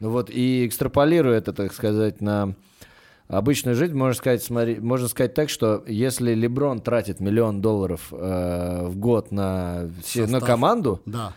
Ну 0.00 0.10
вот 0.10 0.30
и 0.30 0.66
экстраполируя 0.66 1.38
это, 1.38 1.52
так 1.52 1.72
сказать, 1.72 2.20
на 2.20 2.54
обычную 3.28 3.74
жизнь, 3.74 3.94
можно 3.94 4.14
сказать, 4.14 4.42
смотри, 4.42 4.78
можно 4.78 5.08
сказать 5.08 5.34
так, 5.34 5.48
что 5.48 5.82
если 5.86 6.34
Леброн 6.34 6.80
тратит 6.80 7.20
миллион 7.20 7.60
долларов 7.60 8.08
э, 8.12 8.86
в 8.86 8.96
год 8.96 9.32
на, 9.32 9.90
на 10.14 10.40
команду, 10.40 11.00
Да. 11.06 11.32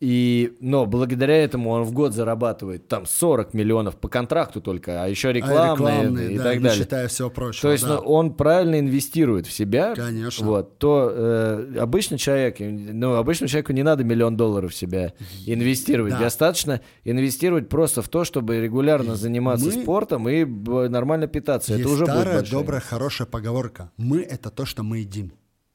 И, 0.00 0.56
но 0.60 0.86
благодаря 0.86 1.36
этому 1.44 1.68
он 1.70 1.82
в 1.82 1.92
год 1.92 2.14
зарабатывает 2.14 2.88
там 2.88 3.04
40 3.04 3.52
миллионов 3.52 3.96
по 3.96 4.08
контракту 4.08 4.62
только, 4.62 5.04
а 5.04 5.08
еще 5.08 5.28
А 5.28 5.32
рекламные, 5.32 6.00
рекламные, 6.00 6.32
и 6.32 6.38
да, 6.38 6.44
так 6.44 6.56
не 6.56 6.62
далее. 6.62 6.78
считая 6.82 7.08
всего 7.08 7.28
прочего. 7.28 7.62
То 7.62 7.72
есть 7.72 7.84
да. 7.84 7.96
ну, 7.96 8.00
он 8.08 8.32
правильно 8.32 8.80
инвестирует 8.80 9.46
в 9.46 9.52
себя, 9.52 9.94
Конечно. 9.94 10.46
вот, 10.46 10.78
то 10.78 11.10
э, 11.12 11.76
обычный 11.78 12.16
человек, 12.16 12.56
ну, 12.60 13.16
обычному 13.16 13.48
человеку 13.50 13.74
не 13.74 13.82
надо 13.82 14.02
миллион 14.02 14.38
долларов 14.38 14.72
в 14.72 14.74
себя 14.74 15.12
инвестировать. 15.44 16.14
Да. 16.14 16.20
Достаточно 16.20 16.80
инвестировать 17.04 17.68
просто 17.68 18.00
в 18.00 18.08
то, 18.08 18.24
чтобы 18.24 18.58
регулярно 18.58 19.16
заниматься 19.16 19.66
мы- 19.66 19.72
спортом 19.82 20.26
и 20.30 20.46
нормально 20.46 21.26
питаться. 21.26 21.72
Есть 21.74 21.84
это 21.84 21.90
уже 21.92 22.04
будет 22.06 22.14
старая, 22.14 22.38
большая 22.38 22.58
добрая, 22.58 22.80
хорошая 22.80 23.26
поговорка. 23.28 23.90
Мы— 23.98 24.22
это 24.22 24.50
то, 24.50 24.64
что 24.64 24.82
мы 24.82 24.98
едим. 25.00 25.34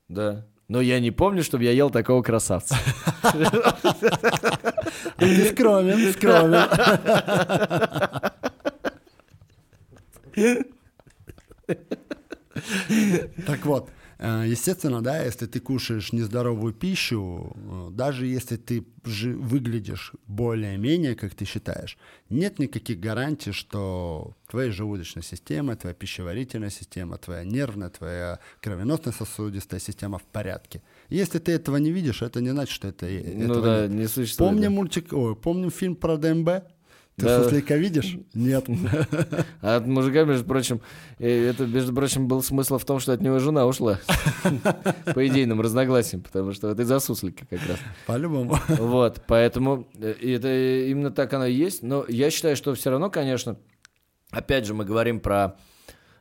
Да. 0.10 0.48
Но 0.68 0.82
я 0.82 1.00
не 1.00 1.12
помню, 1.12 1.44
чтобы 1.44 1.64
я 1.64 1.72
ел 1.72 1.92
такого 1.92 2.24
красавца. 2.24 2.76
А 3.24 3.32
ты 5.20 5.52
скромен, 5.52 6.12
скромен. 6.14 6.68
Так 13.46 13.66
вот, 13.66 13.90
естественно, 14.20 15.02
да, 15.02 15.24
если 15.24 15.46
ты 15.46 15.60
кушаешь 15.60 16.14
нездоровую 16.14 16.74
пищу, 16.74 17.54
э, 17.56 17.90
даже 17.92 18.26
если 18.26 18.56
ты 18.58 18.86
выглядишь 19.04 20.14
более-менее, 20.28 21.16
как 21.16 21.36
ты 21.36 21.46
считаешь, 21.46 21.98
нет 22.30 22.58
никаких 22.58 23.00
гарантий, 23.00 23.52
что 23.52 24.36
твоя 24.50 24.72
желудочная 24.72 25.22
система, 25.24 25.76
твоя 25.76 25.94
пищеварительная 25.94 26.70
система, 26.70 27.18
твоя 27.18 27.44
нервная, 27.44 27.90
твоя 27.90 28.40
кровеносная-сосудистая 28.62 29.80
система 29.80 30.18
в 30.18 30.24
порядке. 30.24 30.82
Если 31.10 31.40
ты 31.40 31.52
этого 31.52 31.78
не 31.78 31.92
видишь, 31.92 32.22
это 32.22 32.42
не 32.42 32.50
значит, 32.50 32.74
что 32.74 32.88
это 32.88 33.06
э, 33.06 33.22
Ну 33.36 33.44
этого 33.46 33.62
да, 33.62 33.88
нет. 33.88 34.00
не 34.00 34.08
существует. 34.08 34.52
Помним 34.52 34.72
да. 34.72 34.76
мультик, 34.76 35.14
ой, 35.14 35.36
помним 35.36 35.72
фильм 35.72 35.96
про 35.96 36.18
ДМБ? 36.18 36.50
Ты 37.18 37.26
Да. 37.26 37.44
суслика 37.44 37.76
видишь? 37.78 38.18
Нет. 38.34 38.66
А 39.62 39.78
от 39.78 39.88
мужика, 39.88 40.24
между 40.26 40.46
прочим, 40.46 40.82
это, 41.18 41.66
между 41.66 41.94
прочим, 41.94 42.28
был 42.28 42.44
смысл 42.44 42.78
в 42.78 42.84
том, 42.86 43.00
что 43.00 43.14
от 43.14 43.22
него 43.22 43.40
жена 43.40 43.66
ушла. 43.66 44.00
По 45.14 45.26
идейным 45.28 45.62
разногласиям, 45.62 46.22
потому 46.24 46.52
что 46.54 46.68
вот 46.70 46.80
из-за 46.80 47.00
суслика 47.00 47.46
как 47.50 47.60
раз. 47.68 47.78
По-любому. 48.06 48.58
Вот, 48.68 49.22
поэтому 49.28 49.88
э, 49.98 50.14
это 50.22 50.88
именно 50.90 51.10
так 51.12 51.34
оно 51.34 51.46
и 51.46 51.54
есть. 51.54 51.84
Но 51.84 52.06
я 52.10 52.30
считаю, 52.30 52.56
что 52.58 52.74
все 52.76 52.90
равно, 52.90 53.10
конечно, 53.10 53.58
опять 54.32 54.66
же, 54.66 54.74
мы 54.74 54.84
говорим 54.84 55.20
про 55.22 55.56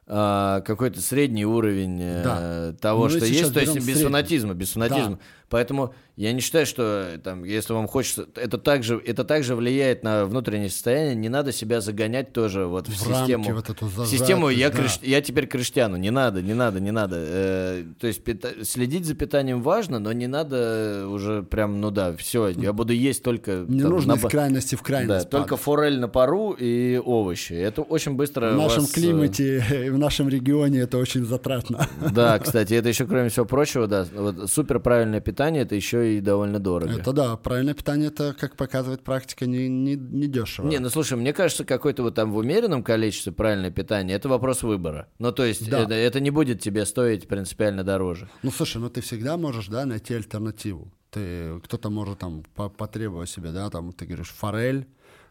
а, 0.07 0.61
какой-то 0.61 1.01
средний 1.01 1.47
уровень 1.47 1.99
э, 2.01 2.22
Да. 2.22 2.72
того, 2.80 3.05
Мы 3.05 3.11
что 3.11 3.24
есть, 3.24 3.53
то 3.55 3.61
есть 3.61 3.74
без 3.74 3.84
средний. 3.84 4.05
фанатизма, 4.05 4.55
без 4.55 4.72
фанатизма. 4.72 5.18
Поэтому 5.55 5.95
я 6.17 6.33
не 6.33 6.41
считаю, 6.41 6.67
что 6.67 6.83
э, 7.15 7.19
там, 7.19 7.45
если 7.45 7.73
вам 7.75 7.87
хочется, 7.87 8.27
это 8.35 8.59
также, 8.59 9.01
это 9.07 9.23
также 9.23 9.55
влияет 9.55 10.03
на 10.03 10.25
внутреннее 10.27 10.69
состояние. 10.69 11.15
Не 11.15 11.29
надо 11.29 11.53
себя 11.53 11.81
загонять 11.81 12.33
тоже 12.33 12.67
вот 12.67 12.89
в, 12.89 12.91
В 12.91 12.97
систему. 12.97 13.55
вот 13.55 13.71
эту 13.71 13.87
в 13.87 14.05
систему 14.05 14.49
я, 14.49 14.73
зажатость, 14.73 15.03
криш- 15.05 15.09
я 15.09 15.21
теперь 15.21 15.47
крестьяну. 15.47 15.97
Не 15.97 16.11
надо, 16.11 16.43
не 16.43 16.55
надо, 16.55 16.81
не 16.81 16.91
надо. 16.91 17.17
Э, 17.21 17.85
то 18.01 18.09
есть 18.09 18.25
пита- 18.25 18.65
следить 18.65 19.07
за 19.07 19.15
питанием 19.15 19.63
важно, 19.63 20.01
но 20.01 20.13
не 20.13 20.27
надо 20.27 21.07
уже 21.09 21.45
прям, 21.45 21.81
ну 21.81 21.93
да, 21.93 22.17
все, 22.17 22.49
я 22.49 22.73
буду 22.73 22.93
есть 22.93 23.23
только... 23.23 23.65
Не 23.69 23.83
там, 23.83 23.91
нужно 23.93 24.15
на 24.17 24.19
из 24.19 24.23
крайности 24.29 24.75
в 24.75 24.79
Да, 24.81 24.85
крайность. 24.87 25.31
только 25.31 25.51
падать. 25.51 25.63
форель 25.65 26.01
на 26.01 26.09
пару 26.09 26.51
и 26.51 26.97
овощи. 26.97 27.53
Это 27.53 27.83
очень 27.83 28.15
быстро 28.15 28.51
В 28.55 28.57
нашем 28.57 28.81
вас, 28.83 28.91
э, 28.91 28.95
климате 28.95 29.65
в 29.93 29.99
нашем 29.99 30.29
регионе 30.29 30.81
это 30.81 30.99
очень 30.99 31.25
затратно. 31.25 31.87
Да, 32.13 32.39
кстати, 32.45 32.75
это 32.75 32.89
еще, 32.89 33.07
кроме 33.07 33.29
всего 33.29 33.47
прочего, 33.47 33.87
да, 33.87 34.05
вот 34.17 34.51
супер 34.51 34.81
правильное 34.81 35.21
питание, 35.21 35.43
это 35.53 35.74
еще 35.74 36.16
и 36.16 36.20
довольно 36.20 36.59
дорого. 36.59 36.92
Это 37.01 37.12
да, 37.12 37.36
правильное 37.36 37.74
питание, 37.74 38.09
это, 38.09 38.34
как 38.38 38.57
показывает 38.57 39.03
практика, 39.03 39.47
не, 39.47 39.68
не, 39.68 39.95
не 39.97 40.26
дешево. 40.26 40.66
Не, 40.68 40.78
ну 40.78 40.88
слушай, 40.90 41.16
мне 41.18 41.32
кажется, 41.32 41.64
какое-то 41.64 42.03
вот 42.03 42.14
там 42.14 42.32
в 42.32 42.36
умеренном 42.36 42.82
количестве 42.82 43.32
правильное 43.32 43.70
питание, 43.70 44.16
это 44.16 44.28
вопрос 44.28 44.62
выбора. 44.62 45.09
Ну, 45.18 45.32
то 45.32 45.45
есть, 45.45 45.68
Да. 45.68 45.80
это, 45.82 45.95
это 45.95 46.20
не 46.20 46.30
будет 46.30 46.61
тебе 46.61 46.84
стоить 46.86 47.28
принципиально 47.28 47.84
дороже. 47.84 48.28
Ну 48.42 48.51
слушай, 48.51 48.78
ну 48.78 48.88
ты 48.90 49.01
всегда 49.01 49.36
можешь, 49.36 49.68
да, 49.68 49.84
найти 49.86 50.14
альтернативу. 50.14 50.92
Ты, 51.11 51.61
кто-то 51.61 51.90
может 51.90 52.18
там 52.18 52.42
по- 52.55 52.68
потребовать 52.68 53.28
себе, 53.30 53.51
да, 53.53 53.70
там 53.70 53.92
ты 53.92 54.05
говоришь 54.07 54.30
форель, 54.36 54.86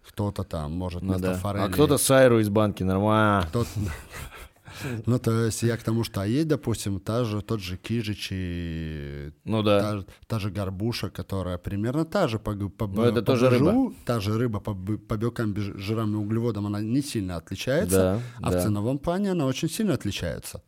Кто-то 0.07 0.43
там 0.43 0.73
может 0.73 1.01
Ну 1.01 1.13
вместо 1.13 1.27
да. 1.27 1.33
форели... 1.35 1.63
А 1.63 1.69
кто-то 1.69 1.97
сайру 1.97 2.39
из 2.39 2.49
банки, 2.49 2.83
нормально. 2.83 3.47
Кто-то- 3.47 3.69
Ну, 5.05 5.19
то 5.19 5.45
есть 5.45 5.63
я 5.63 5.77
к 5.77 5.83
тому, 5.83 6.03
что 6.03 6.21
а 6.21 6.25
есть, 6.27 6.47
допустим, 6.47 6.99
та 6.99 7.23
же, 7.23 7.41
тот 7.41 7.59
же 7.59 7.77
кижич 7.77 8.29
и 8.31 9.31
Ну 9.45 9.63
да. 9.63 9.79
та, 9.79 9.97
же- 9.97 10.05
та 10.27 10.39
же 10.39 10.49
горбуша, 10.49 11.09
которая 11.09 11.57
примерно 11.57 12.05
та 12.05 12.27
же 12.27 12.39
по, 12.39 12.53
по, 12.53 12.87
Но 12.87 13.05
это 13.05 13.15
по 13.21 13.21
тоже 13.33 13.49
рыба. 13.49 13.71
БЖУ, 13.71 13.93
та 14.05 14.19
же 14.19 14.31
рыба 14.37 14.59
по, 14.59 14.73
по 14.73 15.17
белкам, 15.17 15.55
жирам 15.57 16.13
и 16.13 16.17
углеводам, 16.17 16.65
она 16.67 16.81
не 16.81 17.01
сильно 17.01 17.35
отличается, 17.37 17.97
Да, 17.97 18.47
а 18.47 18.51
да. 18.51 18.59
в 18.59 18.63
ценовом 18.63 18.97
плане 18.99 19.31
она 19.31 19.45
очень 19.45 19.69
сильно 19.69 19.93
отличается. 19.93 20.61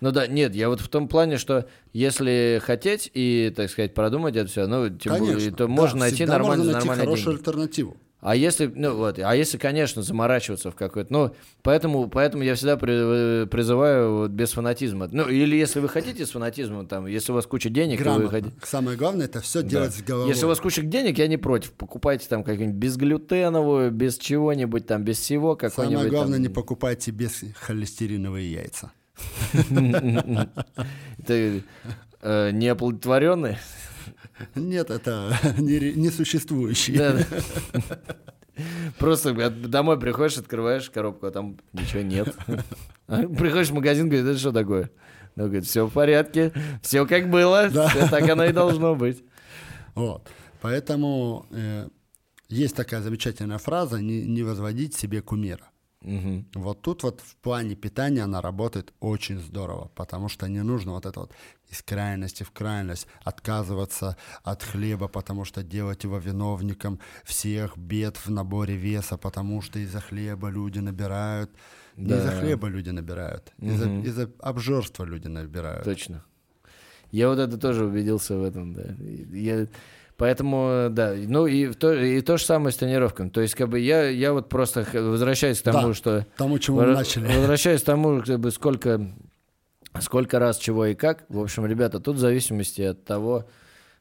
Ну 0.00 0.12
да, 0.12 0.26
нет, 0.26 0.54
я 0.54 0.68
вот 0.70 0.80
в 0.80 0.88
том 0.88 1.08
плане, 1.08 1.36
что 1.36 1.68
если 1.92 2.60
хотеть 2.64 3.10
и, 3.12 3.52
так 3.54 3.68
сказать, 3.70 3.92
продумать 3.94 4.34
это 4.34 4.48
все, 4.48 4.66
ну, 4.66 4.88
тем 4.88 5.18
более, 5.18 5.50
то 5.50 5.66
да, 5.66 5.68
можно 5.68 6.00
найти 6.00 6.24
можно 6.24 6.46
найти 6.46 6.88
нормальные 6.88 6.96
хорошую 6.96 7.36
деньги. 7.36 7.38
альтернативу. 7.38 7.96
А 8.20 8.36
если, 8.36 8.66
ну 8.66 8.96
вот, 8.96 9.18
а 9.18 9.34
если, 9.34 9.56
конечно, 9.56 10.02
заморачиваться 10.02 10.70
в 10.70 10.74
какой-то, 10.74 11.10
ну, 11.12 11.34
поэтому, 11.62 12.08
поэтому 12.08 12.42
я 12.42 12.54
всегда 12.54 12.76
при- 12.76 13.46
призываю 13.46 14.16
вот 14.18 14.30
без 14.30 14.52
фанатизма. 14.52 15.08
Ну, 15.10 15.26
или 15.28 15.56
если 15.56 15.80
вы 15.80 15.88
хотите 15.88 16.26
с 16.26 16.30
фанатизмом, 16.30 16.86
там, 16.86 17.06
если 17.06 17.32
у 17.32 17.34
вас 17.34 17.46
куча 17.46 17.70
денег, 17.70 17.98
то 17.98 18.04
вы 18.10 18.18
Грамотно. 18.18 18.30
хотите... 18.30 18.56
Самое 18.62 18.98
главное 18.98 19.24
это 19.24 19.40
все 19.40 19.62
делать 19.62 19.94
с 19.94 20.02
головой. 20.02 20.28
Если 20.28 20.44
у 20.44 20.48
вас 20.48 20.60
куча 20.60 20.82
денег, 20.82 21.16
я 21.18 21.28
не 21.28 21.38
против. 21.38 21.72
Покупайте 21.72 22.28
там 22.28 22.44
какую-нибудь 22.44 22.78
безглютеновую, 22.78 23.90
без 23.90 24.18
чего-нибудь 24.18 24.86
там, 24.86 25.02
без 25.02 25.18
всего 25.18 25.56
какой-нибудь. 25.56 25.96
Самое 25.96 26.10
главное, 26.10 26.34
там. 26.36 26.42
не 26.42 26.48
покупайте 26.50 27.10
без 27.12 27.42
холестериновые 27.58 28.52
яйца. 28.52 28.92
Ты 31.26 31.62
э, 32.22 32.50
неоплодотворенный? 32.52 33.56
Нет, 34.54 34.90
это 34.90 35.36
нере- 35.58 35.94
несуществующие. 35.94 36.98
Да, 36.98 37.12
да. 37.12 37.98
Просто 38.98 39.32
домой 39.50 39.98
приходишь, 39.98 40.38
открываешь 40.38 40.90
коробку, 40.90 41.26
а 41.26 41.30
там 41.30 41.58
ничего 41.72 42.02
нет. 42.02 42.34
А 43.06 43.22
Приходишь 43.22 43.70
в 43.70 43.74
магазин, 43.74 44.08
говорит, 44.08 44.26
это 44.26 44.38
что 44.38 44.52
такое? 44.52 44.90
Ну, 45.36 45.44
говорит, 45.44 45.64
все 45.64 45.86
в 45.86 45.92
порядке, 45.92 46.52
все 46.82 47.06
как 47.06 47.30
было, 47.30 47.68
всё 47.70 48.08
так 48.08 48.28
оно 48.28 48.44
и 48.44 48.52
должно 48.52 48.94
быть. 48.94 49.24
Вот. 49.94 50.28
Поэтому 50.60 51.46
э, 51.50 51.88
есть 52.48 52.76
такая 52.76 53.00
замечательная 53.00 53.58
фраза 53.58 54.00
не, 54.00 54.22
не 54.26 54.42
возводить 54.42 54.94
себе 54.94 55.22
кумира. 55.22 55.70
Мгм. 56.02 56.46
Вот 56.54 56.82
тут 56.82 57.02
вот 57.02 57.20
в 57.20 57.36
плане 57.36 57.74
питания 57.76 58.22
она 58.22 58.40
работает 58.40 58.92
очень 59.00 59.38
здорово, 59.38 59.90
потому 59.94 60.28
что 60.28 60.46
не 60.48 60.62
нужно 60.62 60.92
вот 60.92 61.06
это 61.06 61.20
вот 61.20 61.32
из 61.70 61.82
крайности 61.82 62.42
в 62.42 62.50
крайность 62.50 63.06
отказываться 63.24 64.16
от 64.42 64.62
хлеба, 64.62 65.08
потому 65.08 65.44
что 65.44 65.62
делать 65.62 66.04
его 66.04 66.18
виновником 66.18 66.98
всех 67.24 67.76
бед 67.78 68.16
в 68.16 68.30
наборе 68.30 68.74
веса, 68.76 69.16
потому 69.16 69.62
что 69.62 69.78
из-за 69.78 70.00
хлеба 70.00 70.48
люди 70.48 70.78
набирают. 70.80 71.50
Не 71.96 72.08
Да. 72.08 72.18
из-за 72.18 72.30
хлеба 72.32 72.68
люди 72.68 72.90
набирают, 72.90 73.52
из-за, 73.58 73.86
Мгм. 73.88 74.02
из-за 74.02 74.30
обжорства 74.40 75.04
люди 75.04 75.28
набирают. 75.28 75.84
Точно. 75.84 76.24
Я 77.10 77.28
вот 77.28 77.38
это 77.38 77.58
тоже 77.58 77.84
убедился 77.84 78.36
в 78.36 78.44
этом, 78.44 78.72
да. 78.72 78.82
Я- 79.32 79.66
Поэтому, 80.16 80.88
да, 80.90 81.14
ну 81.16 81.46
и 81.46 81.72
то, 81.72 81.94
и 81.94 82.20
то 82.20 82.36
же 82.36 82.44
самое 82.44 82.72
с 82.72 82.76
тренировками. 82.76 83.30
То 83.30 83.40
есть, 83.40 83.54
как 83.54 83.70
бы 83.70 83.78
я, 83.80 84.06
я 84.10 84.34
вот 84.34 84.50
просто 84.50 84.86
возвращаюсь 84.92 85.60
к 85.60 85.62
тому, 85.64 85.88
Да. 85.88 85.94
что 85.94 86.26
Тому, 86.36 86.58
чему 86.58 86.80
мы 86.82 86.88
начали. 86.88 87.26
Возвращаясь 87.26 87.80
к 87.80 87.84
тому, 87.86 88.20
как 88.22 88.38
бы 88.38 88.50
сколько, 88.50 89.00
сколько 89.98 90.38
раз 90.38 90.58
чего 90.58 90.86
и 90.86 90.94
как. 90.94 91.24
В 91.28 91.40
общем, 91.40 91.66
ребята, 91.66 92.00
тут 92.00 92.16
в 92.16 92.20
зависимости 92.20 92.82
от 92.82 93.04
того, 93.04 93.46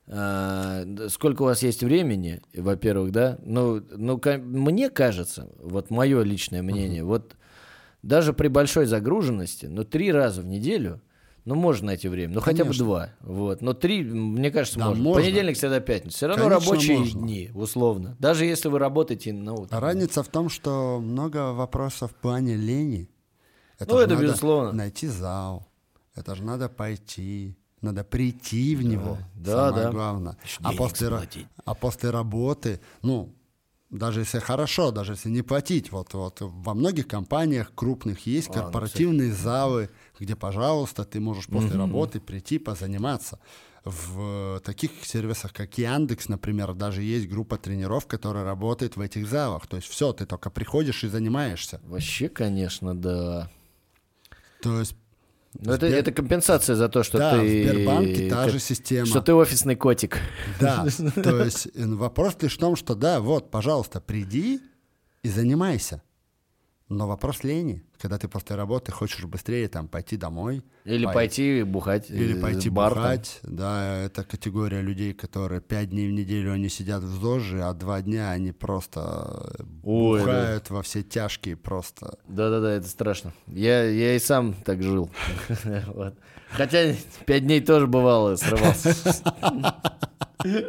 а, 0.07 0.85
сколько 1.09 1.43
у 1.43 1.45
вас 1.45 1.61
есть 1.63 1.83
времени, 1.83 2.41
во-первых, 2.53 3.11
да. 3.11 3.37
Ну, 3.43 3.81
ну, 3.91 4.19
мне 4.39 4.89
кажется, 4.89 5.49
вот 5.61 5.89
мое 5.89 6.23
личное 6.23 6.61
мнение, 6.61 7.03
вот 7.03 7.35
даже 8.01 8.33
при 8.33 8.47
большой 8.47 8.85
загруженности, 8.85 9.65
ну, 9.67 9.83
три 9.83 10.11
раза 10.11 10.41
в 10.41 10.45
неделю, 10.45 11.01
ну, 11.45 11.55
можно 11.55 11.87
найти 11.87 12.07
время, 12.09 12.33
ну, 12.35 12.41
хотя 12.41 12.59
бы 12.63 12.69
Конечно. 12.71 12.85
два, 12.85 13.09
вот. 13.21 13.61
Но 13.61 13.73
три, 13.73 14.03
мне 14.03 14.51
кажется, 14.51 14.79
Да, 14.79 14.89
можно. 14.89 15.03
можно. 15.03 15.21
Понедельник, 15.23 15.57
среда, 15.57 15.79
пятница. 15.79 16.17
Все 16.17 16.27
равно 16.27 16.43
Конечно, 16.49 16.65
рабочие 16.71 16.99
можно. 16.99 17.19
дни, 17.21 17.51
условно. 17.53 18.15
Даже 18.19 18.45
если 18.45 18.67
вы 18.67 18.77
работаете, 18.79 19.33
ну, 19.33 19.65
там, 19.65 19.81
Разница 19.81 20.23
в 20.23 20.27
том, 20.27 20.49
что 20.49 20.99
много 20.99 21.53
вопросов 21.53 22.11
в 22.11 22.15
плане 22.15 22.55
лени. 22.55 23.09
Ну, 23.79 23.97
же 23.97 24.03
это 24.03 24.15
безусловно. 24.15 24.73
Найти 24.73 25.07
зал. 25.07 25.68
Это 26.19 26.35
же 26.35 26.43
надо 26.43 26.69
пойти. 26.69 27.55
Надо 27.81 28.03
прийти 28.03 28.75
в 28.75 28.83
него. 28.83 29.17
да, 29.35 29.69
самое 29.69 29.85
да. 29.85 29.91
главное. 29.91 30.37
А 30.61 30.73
после, 30.73 31.09
а 31.63 31.73
после 31.73 32.09
работы, 32.09 32.81
ну, 33.01 33.33
даже 33.89 34.19
если 34.19 34.39
хорошо, 34.39 34.91
даже 34.91 35.13
если 35.13 35.29
не 35.29 35.41
платить, 35.41 35.91
вот, 35.91 36.13
вот 36.13 36.37
во 36.41 36.73
многих 36.73 37.07
компаниях 37.07 37.73
крупных 37.73 38.27
есть 38.27 38.49
ну, 38.49 38.55
корпоративные 38.55 39.31
залы, 39.31 39.89
где, 40.19 40.35
пожалуйста, 40.35 41.05
ты 41.05 41.19
можешь 41.19 41.47
после 41.47 41.77
работы 41.77 42.19
прийти 42.19 42.59
позаниматься. 42.59 43.39
В 43.85 44.61
таких 44.65 44.91
сервисах, 45.03 45.53
как 45.53 45.77
Яндекс, 45.77 46.27
например, 46.27 46.73
даже 46.73 47.01
есть 47.01 47.29
группа 47.29 47.57
тренеров, 47.57 48.07
которая 48.07 48.43
работает 48.43 48.97
в 48.97 49.01
этих 49.01 49.25
залах. 49.25 49.67
То 49.67 49.77
есть 49.77 49.87
все, 49.87 50.11
ты 50.11 50.25
только 50.25 50.49
приходишь 50.49 51.05
и 51.05 51.07
занимаешься. 51.07 51.79
Вообще, 51.85 52.27
конечно, 52.27 52.93
да. 52.93 53.49
То 54.61 54.79
есть 54.79 54.95
Но 55.53 55.73
это, 55.73 55.87
Сбер- 55.87 55.97
это 55.97 56.11
компенсация 56.11 56.75
за 56.75 56.89
то, 56.89 57.03
что 57.03 57.17
да, 57.17 57.37
в 57.37 57.41
ты... 57.41 57.63
Сбербанке 57.63 58.29
та 58.29 58.49
же 58.49 58.59
система. 58.59 59.05
Что 59.05 59.21
ты 59.21 59.33
офисный 59.33 59.75
котик. 59.75 60.19
Да, 60.59 60.85
то 61.15 61.43
есть 61.43 61.67
вопрос 61.75 62.37
лишь 62.41 62.55
в 62.55 62.59
том, 62.59 62.75
что 62.75 62.95
да, 62.95 63.19
вот, 63.19 63.49
пожалуйста, 63.49 63.99
приди 63.99 64.61
и 65.23 65.29
занимайся. 65.29 66.01
Но 66.89 67.07
вопрос 67.07 67.43
лени, 67.43 67.83
когда 67.99 68.17
ты 68.17 68.27
после 68.27 68.55
работы 68.55 68.91
хочешь 68.91 69.23
быстрее 69.25 69.67
там 69.67 69.87
пойти 69.87 70.17
домой. 70.17 70.63
Или 70.85 71.05
пой- 71.05 71.13
пойти 71.13 71.61
бухать. 71.61 72.09
Или 72.09 72.35
э, 72.35 72.41
пойти 72.41 72.69
бар 72.71 72.93
там. 72.95 73.03
бухать. 73.03 73.39
Да, 73.43 73.95
это 74.05 74.23
категория 74.23 74.81
людей, 74.81 75.13
которые 75.13 75.61
пять 75.61 75.91
дней 75.91 76.07
в 76.09 76.13
неделю 76.13 76.51
они 76.51 76.67
сидят 76.67 77.03
в 77.03 77.21
ЗОЖе, 77.21 77.61
а 77.61 77.73
два 77.73 78.01
дня 78.01 78.31
они 78.31 78.53
просто 78.53 79.53
э, 79.59 79.63
Ой, 79.83 80.19
да. 80.19 80.25
бухают 80.25 80.69
во 80.71 80.81
все 80.81 81.03
тяжкие 81.03 81.55
просто. 81.55 82.17
Да-да-да, 82.27 82.71
это 82.71 82.87
страшно. 82.87 83.33
Я, 83.45 83.83
я 83.83 84.15
и 84.15 84.19
сам 84.19 84.55
так 84.65 84.81
жил. 84.81 85.11
Хотя 86.49 86.95
пять 87.27 87.45
дней 87.45 87.61
тоже 87.61 87.85
бывало, 87.85 88.35
срывался. 88.35 88.95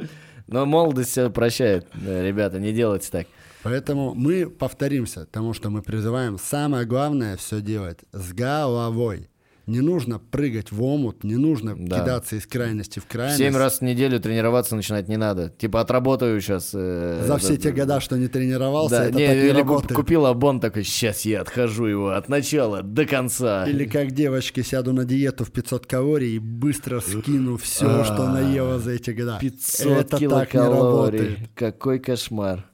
Но 0.48 0.66
молодость 0.66 1.10
все 1.12 1.30
прощает. 1.30 1.86
Да, 1.94 2.22
ребята, 2.22 2.58
не 2.58 2.72
делайте 2.74 3.08
так. 3.10 3.26
Поэтому 3.62 4.14
мы 4.14 4.48
повторимся 4.48 5.26
тому, 5.26 5.52
что 5.52 5.70
мы 5.70 5.82
призываем. 5.82 6.38
Самое 6.38 6.86
главное 6.86 7.36
все 7.36 7.60
делать 7.60 7.98
с 8.12 8.32
головой. 8.32 9.28
Не 9.66 9.82
нужно 9.82 10.18
прыгать 10.18 10.72
в 10.72 10.82
омут, 10.82 11.22
не 11.22 11.36
нужно 11.36 11.76
Да. 11.78 12.00
кидаться 12.00 12.34
из 12.34 12.44
крайности 12.46 12.98
в 12.98 13.06
крайность. 13.06 13.38
Семь 13.38 13.54
раз 13.56 13.78
в 13.78 13.82
неделю 13.82 14.18
тренироваться 14.18 14.74
начинать 14.74 15.06
не 15.06 15.16
надо. 15.16 15.50
Типа 15.50 15.80
отработаю 15.82 16.40
сейчас. 16.40 16.70
За 16.72 17.36
все 17.38 17.56
те 17.56 17.70
года, 17.70 18.00
что 18.00 18.16
не 18.18 18.26
тренировался, 18.26 18.96
Да, 18.96 19.04
это 19.04 19.18
не, 19.18 19.26
так 19.28 19.36
не 19.36 19.42
или 19.42 19.58
работает. 19.58 19.92
купил 19.94 20.26
обон 20.26 20.58
такой, 20.58 20.82
сейчас 20.82 21.20
я 21.24 21.42
отхожу 21.42 21.84
его 21.86 22.08
от 22.10 22.28
начала 22.28 22.82
до 22.82 23.04
конца. 23.06 23.64
Или 23.68 23.84
как 23.84 24.10
девочки 24.10 24.62
сяду 24.62 24.92
на 24.92 25.04
диету 25.04 25.44
в 25.44 25.52
500 25.52 25.86
калорий 25.86 26.34
и 26.36 26.38
быстро 26.40 26.98
скину 26.98 27.56
все, 27.56 28.02
что 28.02 28.26
наела 28.28 28.80
за 28.80 28.92
эти 28.92 29.10
года. 29.10 29.38
500 29.40 29.86
это 29.86 30.02
так 30.10 30.20
не 30.20 30.26
килокалорий. 30.26 31.18
работает. 31.20 31.38
Какой 31.54 32.00
кошмар. 32.00 32.66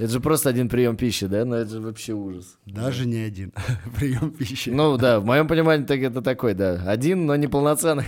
Это 0.00 0.08
же 0.08 0.20
просто 0.20 0.48
один 0.48 0.70
прием 0.70 0.96
пищи, 0.96 1.26
да? 1.26 1.44
Ну 1.44 1.56
это 1.56 1.72
же 1.72 1.80
вообще 1.80 2.14
ужас. 2.14 2.56
Даже 2.64 3.06
не 3.06 3.18
один 3.18 3.52
прием 3.98 4.30
пищи. 4.30 4.70
Ну 4.70 4.96
да, 4.96 5.20
в 5.20 5.26
моем 5.26 5.46
понимании 5.46 5.84
так 5.84 6.00
это 6.00 6.22
такой, 6.22 6.54
да. 6.54 6.82
Один, 6.86 7.26
но 7.26 7.36
не 7.36 7.48
полноценный. 7.48 8.06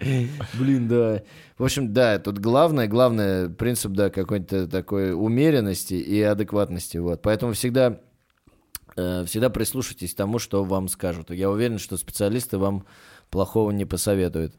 Блин, 0.54 0.88
да. 0.88 1.22
В 1.58 1.62
общем, 1.62 1.92
да, 1.92 2.18
тут 2.18 2.40
главное, 2.40 2.88
главное 2.88 3.48
принцип, 3.48 3.92
да, 3.92 4.10
какой-то 4.10 4.66
такой 4.66 5.12
умеренности 5.12 5.94
и 5.94 6.20
адекватности. 6.20 6.96
Вот. 6.96 7.22
Поэтому 7.22 7.52
всегда, 7.52 8.00
э, 8.96 9.24
всегда 9.24 9.48
прислушайтесь 9.48 10.14
к 10.14 10.16
тому, 10.16 10.40
что 10.40 10.64
вам 10.64 10.88
скажут. 10.88 11.30
Я 11.30 11.50
уверен, 11.50 11.78
что 11.78 11.96
специалисты 11.98 12.58
вам 12.58 12.84
плохого 13.30 13.70
не 13.70 13.84
посоветуют. 13.84 14.56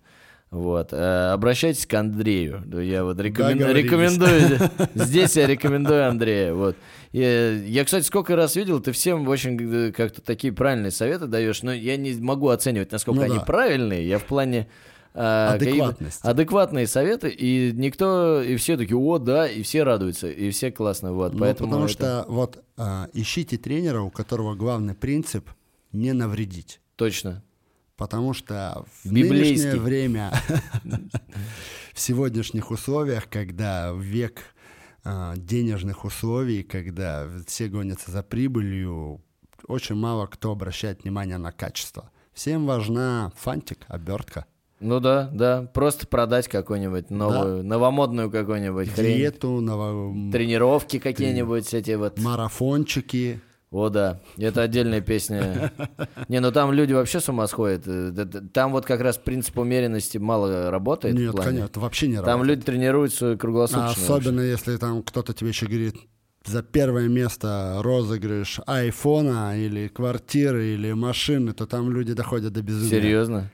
Вот. 0.53 0.89
Э, 0.93 1.31
Обращайтесь 1.33 1.85
к 1.87 1.93
Андрею. 1.95 2.63
Я 2.81 3.03
вот 3.03 3.17
рекомен- 3.19 3.73
рекомендую. 3.73 4.59
Здесь 4.93 5.35
я 5.35 5.47
рекомендую 5.47 6.07
Андрея. 6.07 6.53
Вот. 6.53 6.75
Я, 7.11 7.53
я, 7.53 7.83
кстати, 7.83 8.05
сколько 8.05 8.35
раз 8.35 8.55
видел, 8.55 8.79
ты 8.79 8.91
всем 8.91 9.27
очень 9.27 9.59
э, 9.87 9.91
как-то 9.91 10.21
такие 10.21 10.53
правильные 10.53 10.91
советы 10.91 11.25
даешь, 11.27 11.63
но 11.63 11.73
я 11.73 11.97
не 11.97 12.13
могу 12.13 12.49
оценивать, 12.49 12.91
насколько 12.91 13.19
Ну 13.21 13.25
они 13.25 13.35
да. 13.39 13.41
правильные. 13.45 14.07
Я 14.07 14.19
в 14.19 14.25
плане 14.25 14.67
а, 15.15 15.53
какие-то 15.53 15.73
Адекватности. 15.85 16.25
адекватные 16.27 16.87
советы, 16.87 17.29
и 17.29 17.71
никто, 17.73 18.41
и 18.41 18.55
все 18.55 18.77
такие, 18.77 18.97
о, 18.97 19.17
да, 19.19 19.47
и 19.47 19.61
все 19.63 19.83
радуются, 19.83 20.27
и 20.29 20.49
все 20.49 20.71
классно, 20.71 21.13
вот, 21.13 21.33
Ну, 21.33 21.39
поэтому 21.39 21.69
потому 21.69 21.85
это 21.85 21.93
что 21.93 22.25
вот 22.27 22.63
а, 22.77 23.07
ищите 23.13 23.57
тренера, 23.57 24.01
у 24.01 24.09
которого 24.09 24.55
главный 24.55 24.95
принцип 24.95 25.49
не 25.91 26.13
навредить. 26.13 26.79
точно. 26.95 27.43
Потому 28.03 28.33
что 28.33 28.83
в 29.01 29.09
Библейский. 29.09 29.63
нынешнее 29.63 29.79
время, 29.79 30.33
в 31.93 31.99
сегодняшних 32.01 32.69
условиях, 32.69 33.29
когда 33.29 33.93
век 33.97 34.41
а, 35.05 35.35
денежных 35.37 36.03
условий, 36.03 36.63
когда 36.63 37.29
все 37.47 37.69
гонятся 37.69 38.11
за 38.11 38.21
прибылью, 38.21 39.21
очень 39.69 39.95
мало 39.95 40.27
кто 40.27 40.51
обращает 40.51 41.03
внимание 41.03 41.37
на 41.37 41.53
качество. 41.53 42.11
Всем 42.33 42.65
важна 42.65 43.31
фантик, 43.37 43.85
обертка. 43.87 44.47
Ну 44.81 44.99
да, 44.99 45.29
да, 45.31 45.61
просто 45.73 46.05
продать 46.05 46.49
какую-нибудь 46.49 47.09
новую, 47.09 47.63
новомодную 47.63 48.29
какую-нибудь 48.29 48.89
хрень. 48.89 49.15
Диету, 49.15 49.61
ново... 49.61 50.13
Тренировки 50.29 50.99
какие-нибудь 50.99 51.73
эти 51.73 51.91
вот. 51.91 52.19
марафончики. 52.19 53.39
О, 53.74 53.89
да, 53.89 54.19
это 54.38 54.61
отдельная 54.61 55.01
песня. 55.01 55.74
Не, 56.28 56.39
ну 56.39 56.51
там 56.51 56.71
люди 56.71 56.93
вообще 56.93 57.19
с 57.19 57.28
ума 57.28 57.47
сходят. 57.47 57.82
Э, 57.88 58.11
Там 58.53 58.71
вот 58.71 58.86
как 58.86 59.01
раз 59.01 59.17
принцип 59.17 59.57
умеренности 59.57 60.19
мало 60.19 60.69
работает. 60.69 61.15
Нет, 61.15 61.34
конечно, 61.36 61.82
вообще 61.82 62.07
не 62.07 62.17
Там 62.17 62.26
работает. 62.26 62.47
люди 62.49 62.65
тренируются 62.67 63.36
круглосуточно. 63.36 64.03
Особенно 64.03 64.41
если 64.41 64.78
там 64.78 65.01
кто-то 65.01 65.34
тебе 65.34 65.49
еще 65.49 65.65
говорит, 65.65 65.95
за 66.45 66.61
первое 66.61 67.07
место 67.07 67.80
розыгрыш 67.82 68.59
айфона 68.67 69.57
или 69.59 69.88
квартиры 69.88 70.65
или 70.67 70.91
машины, 70.93 71.53
то 71.53 71.65
там 71.65 71.89
люди 71.91 72.13
доходят 72.13 72.53
до 72.53 72.61
безумия. 72.61 72.89
Серьезно? 72.91 73.49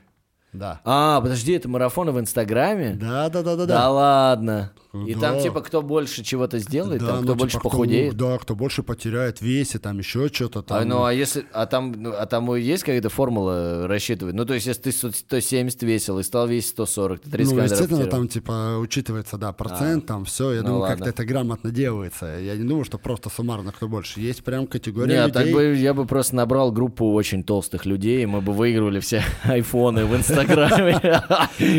Да. 0.52 0.80
А, 0.84 1.20
подожди, 1.22 1.52
это 1.52 1.68
марафоны 1.68 2.12
в 2.12 2.20
Инстаграме? 2.20 2.94
Да, 3.00 3.30
да, 3.30 3.42
да, 3.42 3.56
да, 3.56 3.64
Да 3.64 3.66
да. 3.66 3.90
ладно. 3.90 4.72
И 4.92 5.14
Да. 5.14 5.20
там 5.32 5.40
типа 5.40 5.60
кто 5.60 5.82
больше 5.82 6.24
чего-то 6.24 6.58
сделает, 6.58 7.00
Да, 7.00 7.06
там 7.08 7.16
ну, 7.18 7.22
кто 7.22 7.34
больше 7.36 7.56
типа, 7.58 7.70
похудеет. 7.70 8.16
да, 8.16 8.38
кто 8.38 8.56
больше 8.56 8.82
потеряет 8.82 9.40
весе, 9.40 9.78
там 9.78 9.98
еще 9.98 10.28
что-то 10.28 10.62
там. 10.62 10.78
А, 10.78 10.84
ну 10.84 11.04
а 11.04 11.12
если, 11.12 11.44
а 11.52 11.66
там, 11.66 11.92
ну, 11.92 12.12
а 12.12 12.26
там 12.26 12.52
есть 12.56 12.82
какая-то 12.82 13.08
формула 13.08 13.86
рассчитывать? 13.86 14.34
Ну 14.34 14.44
то 14.44 14.54
есть 14.54 14.66
если 14.66 14.82
ты 14.82 14.92
100 14.92 15.12
170 15.12 15.82
весил 15.84 16.18
и 16.18 16.24
стал 16.24 16.48
весить 16.48 16.70
140, 16.70 17.20
ты 17.20 17.30
30 17.30 17.54
ну, 17.54 17.62
естественно, 17.62 18.06
там, 18.06 18.26
типа, 18.26 18.78
учитывается, 18.80 19.38
да, 19.38 19.52
процент, 19.52 20.06
там 20.06 20.24
все. 20.24 20.52
Я 20.54 20.62
ну 20.62 20.68
думаю, 20.70 20.88
как-то 20.90 21.08
это 21.10 21.24
грамотно 21.24 21.70
делается. 21.70 22.26
Я 22.40 22.56
не 22.56 22.64
думаю, 22.64 22.84
что 22.84 22.98
просто 22.98 23.30
суммарно 23.30 23.70
кто 23.70 23.86
больше. 23.86 24.20
Есть 24.20 24.42
прям 24.42 24.66
категория 24.66 25.06
Не, 25.12 25.18
а 25.22 25.28
так 25.28 25.46
людей. 25.46 25.54
бы 25.54 25.76
я 25.76 25.94
бы 25.94 26.04
просто 26.04 26.34
набрал 26.34 26.72
группу 26.72 27.12
очень 27.12 27.44
толстых 27.44 27.86
людей, 27.86 28.24
и 28.24 28.26
мы 28.26 28.40
бы 28.40 28.52
выигрывали 28.52 28.98
все 28.98 29.22
айфоны 29.44 30.04
в 30.04 30.16
Инстаграме. 30.16 31.22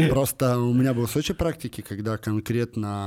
Просто 0.10 0.58
у 0.58 0.74
меня 0.74 0.94
был 0.94 1.08
случай 1.08 1.34
практики, 1.34 1.82
когда 1.82 2.18
конкретно 2.18 3.01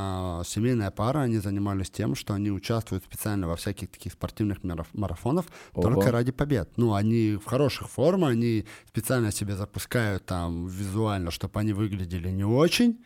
семейная 0.47 0.91
пара, 0.91 1.21
они 1.21 1.39
занимались 1.39 1.91
тем, 1.91 2.15
что 2.15 2.35
они 2.35 2.51
участвуют 2.51 3.05
специально 3.05 3.49
во 3.49 3.57
всяких 3.57 3.91
таких 3.91 4.13
спортивных 4.13 4.59
мараф- 4.63 4.87
марафонах 4.93 5.45
Ого. 5.75 5.83
только 5.83 6.11
ради 6.11 6.33
побед. 6.33 6.71
Ну, 6.77 6.95
они 6.95 7.37
в 7.43 7.45
хороших 7.47 7.89
формах, 7.89 8.31
они 8.31 8.65
специально 8.89 9.33
себя 9.33 9.57
запускают 9.57 10.25
там 10.27 10.67
визуально, 10.67 11.31
чтобы 11.31 11.61
они 11.61 11.73
выглядели 11.73 12.29
не 12.31 12.45
очень. 12.45 12.99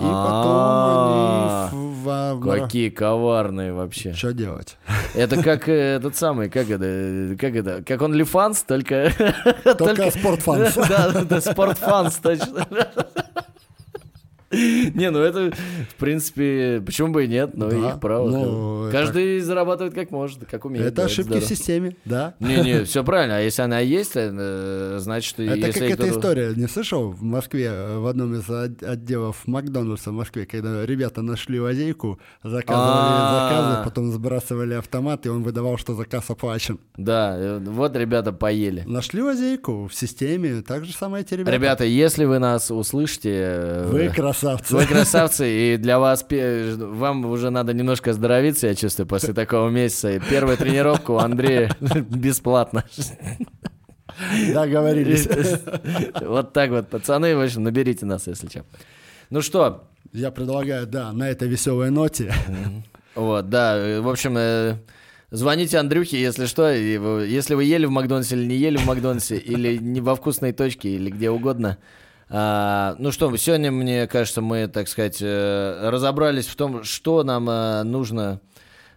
И 0.00 0.02
А, 0.04 1.68
потом 1.70 2.50
они 2.50 2.60
Какие 2.60 2.90
коварные 2.90 3.72
вообще. 3.72 4.12
Что 4.12 4.32
делать? 4.32 4.76
Это 5.14 5.40
как 5.40 5.68
э, 5.68 5.96
этот 5.96 6.16
самый, 6.16 6.50
как 6.50 6.68
это, 6.68 7.36
как 7.38 7.54
это, 7.54 7.82
как 7.84 8.02
он 8.02 8.12
Лифанс, 8.12 8.62
только... 8.62 9.12
Только 9.78 10.10
спортфанс. 10.10 10.74
Да, 10.88 11.10
да, 11.12 11.24
да, 11.24 11.40
спортфанс, 11.40 12.16
точно. 12.16 12.66
Не, 14.94 15.10
ну 15.10 15.18
это, 15.20 15.50
в 15.90 15.94
принципе, 15.96 16.82
почему 16.84 17.12
бы 17.12 17.24
и 17.24 17.28
нет, 17.28 17.56
но 17.56 17.68
Да, 17.70 17.76
их 17.90 18.00
право. 18.00 18.28
ну, 18.30 18.88
Каждый 18.90 19.40
зарабатывает 19.40 19.94
как 19.94 20.10
может, 20.10 20.44
как 20.50 20.64
умеет. 20.64 20.86
Это 20.86 20.96
да, 20.96 21.04
ошибки 21.04 21.22
в 21.22 21.30
здорово. 21.42 21.46
системе, 21.48 21.96
да. 22.04 22.34
Не-не, 22.40 22.84
все 22.84 23.02
правильно. 23.04 23.38
А 23.38 23.40
если 23.40 23.62
она 23.62 23.80
есть, 23.80 24.12
э, 24.14 24.96
значит, 25.00 25.28
что 25.30 25.42
Это 25.42 25.66
если 25.66 25.88
как 25.88 25.98
эта 26.00 26.10
история, 26.10 26.52
не 26.54 26.66
слышал? 26.68 27.10
В 27.10 27.22
Москве, 27.22 27.66
э, 27.72 27.98
в 27.98 28.06
одном 28.06 28.34
из 28.34 28.48
от- 28.48 28.82
отделов 28.82 29.46
Макдональдса 29.46 30.10
в 30.10 30.14
Москве, 30.14 30.46
когда 30.46 30.84
ребята 30.86 31.22
нашли 31.22 31.60
лазейку, 31.60 32.18
заказывали 32.42 33.14
А. 33.16 33.48
заказы, 33.50 33.84
потом 33.84 34.12
сбрасывали 34.12 34.74
автомат, 34.74 35.26
и 35.26 35.28
он 35.28 35.42
выдавал, 35.42 35.76
что 35.78 35.94
заказ 35.94 36.30
оплачен. 36.30 36.78
Да, 36.96 37.34
э, 37.36 37.58
вот 37.58 37.96
ребята 37.96 38.32
поели. 38.32 38.82
Нашли 38.86 39.22
лазейку 39.22 39.88
в 39.88 39.94
системе, 39.94 40.62
так 40.62 40.84
же 40.84 40.92
самое 40.92 41.24
эти 41.24 41.34
ребята. 41.34 41.50
Ребята, 41.56 41.84
если 41.84 42.24
вы 42.24 42.38
нас 42.38 42.70
услышите, 42.70 43.84
Вы 43.86 44.08
красавцы. 44.08 44.43
Вы 44.70 44.86
красавцы, 44.86 45.74
и 45.74 45.76
для 45.76 45.98
вас 45.98 46.24
вам 46.28 47.24
уже 47.26 47.50
надо 47.50 47.72
немножко 47.72 48.10
оздоровиться, 48.10 48.68
я 48.68 48.74
чувствую, 48.74 49.06
после 49.06 49.34
такого 49.34 49.68
месяца. 49.68 50.12
И 50.12 50.20
первая 50.20 50.56
тренировка 50.56 51.10
у 51.12 51.16
Андрея 51.18 51.74
бесплатно. 51.80 52.84
Договорились. 54.52 55.28
Вот 56.20 56.52
так 56.52 56.70
вот, 56.70 56.88
пацаны, 56.88 57.36
в 57.36 57.40
общем, 57.40 57.62
наберите 57.62 58.06
нас, 58.06 58.26
если 58.26 58.48
что. 58.48 58.64
Ну 59.30 59.40
что, 59.42 59.88
Я 60.12 60.30
предлагаю, 60.30 60.86
да, 60.86 61.12
на 61.12 61.28
этой 61.28 61.48
веселой 61.48 61.90
ноте. 61.90 62.32
вот, 63.14 63.48
да, 63.48 63.76
э, 63.76 64.00
в 64.00 64.08
общем, 64.08 64.36
э, 64.36 64.76
звоните 65.30 65.78
Андрюхе, 65.78 66.20
если 66.20 66.46
что, 66.46 66.70
если 66.70 67.54
вы 67.54 67.64
ели 67.64 67.86
в 67.86 67.90
Макдональдсе 67.90 68.36
или 68.36 68.44
не 68.44 68.56
ели 68.56 68.76
в 68.76 68.86
Макдональдсе, 68.86 69.36
или 69.36 69.76
не 69.78 70.00
во 70.00 70.14
вкусной 70.14 70.52
точке, 70.52 70.90
или 70.90 71.10
где 71.10 71.30
угодно. 71.30 71.78
А, 72.36 72.96
ну 72.98 73.12
что, 73.12 73.34
сегодня, 73.36 73.70
мне 73.70 74.08
кажется, 74.08 74.42
мы, 74.42 74.66
так 74.66 74.88
сказать, 74.88 75.18
э, 75.20 75.88
разобрались 75.88 76.46
в 76.46 76.56
том, 76.56 76.82
что 76.82 77.22
нам 77.22 77.48
э, 77.48 77.84
нужно, 77.84 78.40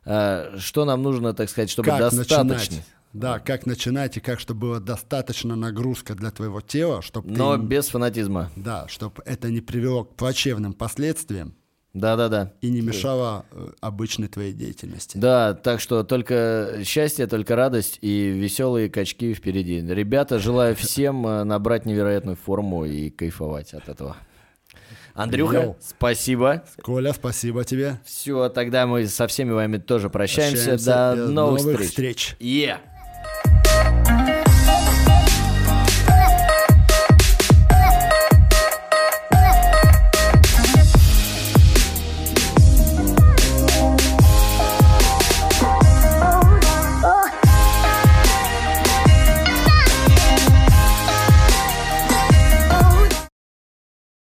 э, 0.06 0.56
что 0.58 0.86
нам 0.86 1.04
нужно, 1.04 1.36
так 1.36 1.48
сказать, 1.48 1.70
чтобы 1.70 1.90
Как 1.90 2.00
достаточно. 2.00 2.44
начинать. 2.44 2.84
Да, 3.14 3.38
как 3.38 3.68
начинать 3.68 4.18
и 4.18 4.22
как, 4.22 4.40
чтобы 4.40 4.62
было 4.62 4.80
достаточно 4.80 5.56
нагрузка 5.56 6.16
для 6.16 6.32
твоего 6.32 6.62
тела, 6.62 7.04
чтобы 7.04 7.30
Но 7.30 7.58
ты... 7.58 7.62
без 7.62 7.90
фанатизма. 7.90 8.50
Да, 8.56 8.88
чтобы 8.88 9.22
это 9.24 9.52
не 9.52 9.62
привело 9.62 10.06
к 10.06 10.16
плачевным 10.16 10.74
последствиям 10.74 11.54
Да-да-да. 12.00 12.52
и 12.62 12.70
не 12.70 12.82
мешало 12.82 13.46
э, 13.52 13.70
обычной 13.82 14.28
твоей 14.28 14.54
деятельности. 14.54 15.18
Да, 15.18 15.54
так 15.54 15.80
что 15.80 16.04
только 16.04 16.80
счастье, 16.84 17.28
только 17.28 17.56
радость 17.56 17.98
и 18.02 18.30
веселые 18.30 18.90
качки 18.90 19.34
впереди. 19.34 19.82
Ребята, 19.82 20.40
желаю 20.40 20.76
всем 20.76 21.26
э, 21.26 21.44
набрать 21.44 21.86
невероятную 21.86 22.38
форму 22.38 22.86
и 22.86 23.10
кайфовать 23.10 23.74
от 23.74 23.90
этого. 23.90 24.16
Андрюха, 25.14 25.62
Йоу. 25.62 25.78
спасибо. 25.82 26.64
Коля, 26.84 27.12
спасибо 27.12 27.64
тебе. 27.64 28.00
Все, 28.06 28.50
тогда 28.50 28.86
мы 28.86 29.08
со 29.08 29.26
всеми 29.26 29.52
вами 29.52 29.78
тоже 29.78 30.10
прощаемся. 30.12 30.70
Прощаемся. 30.78 30.86
До 30.86 31.16
До 31.26 31.32
новых 31.32 31.64
новых 31.64 31.82
встреч. 31.82 31.90
встреч. 31.90 32.36
Yeah. 32.40 32.78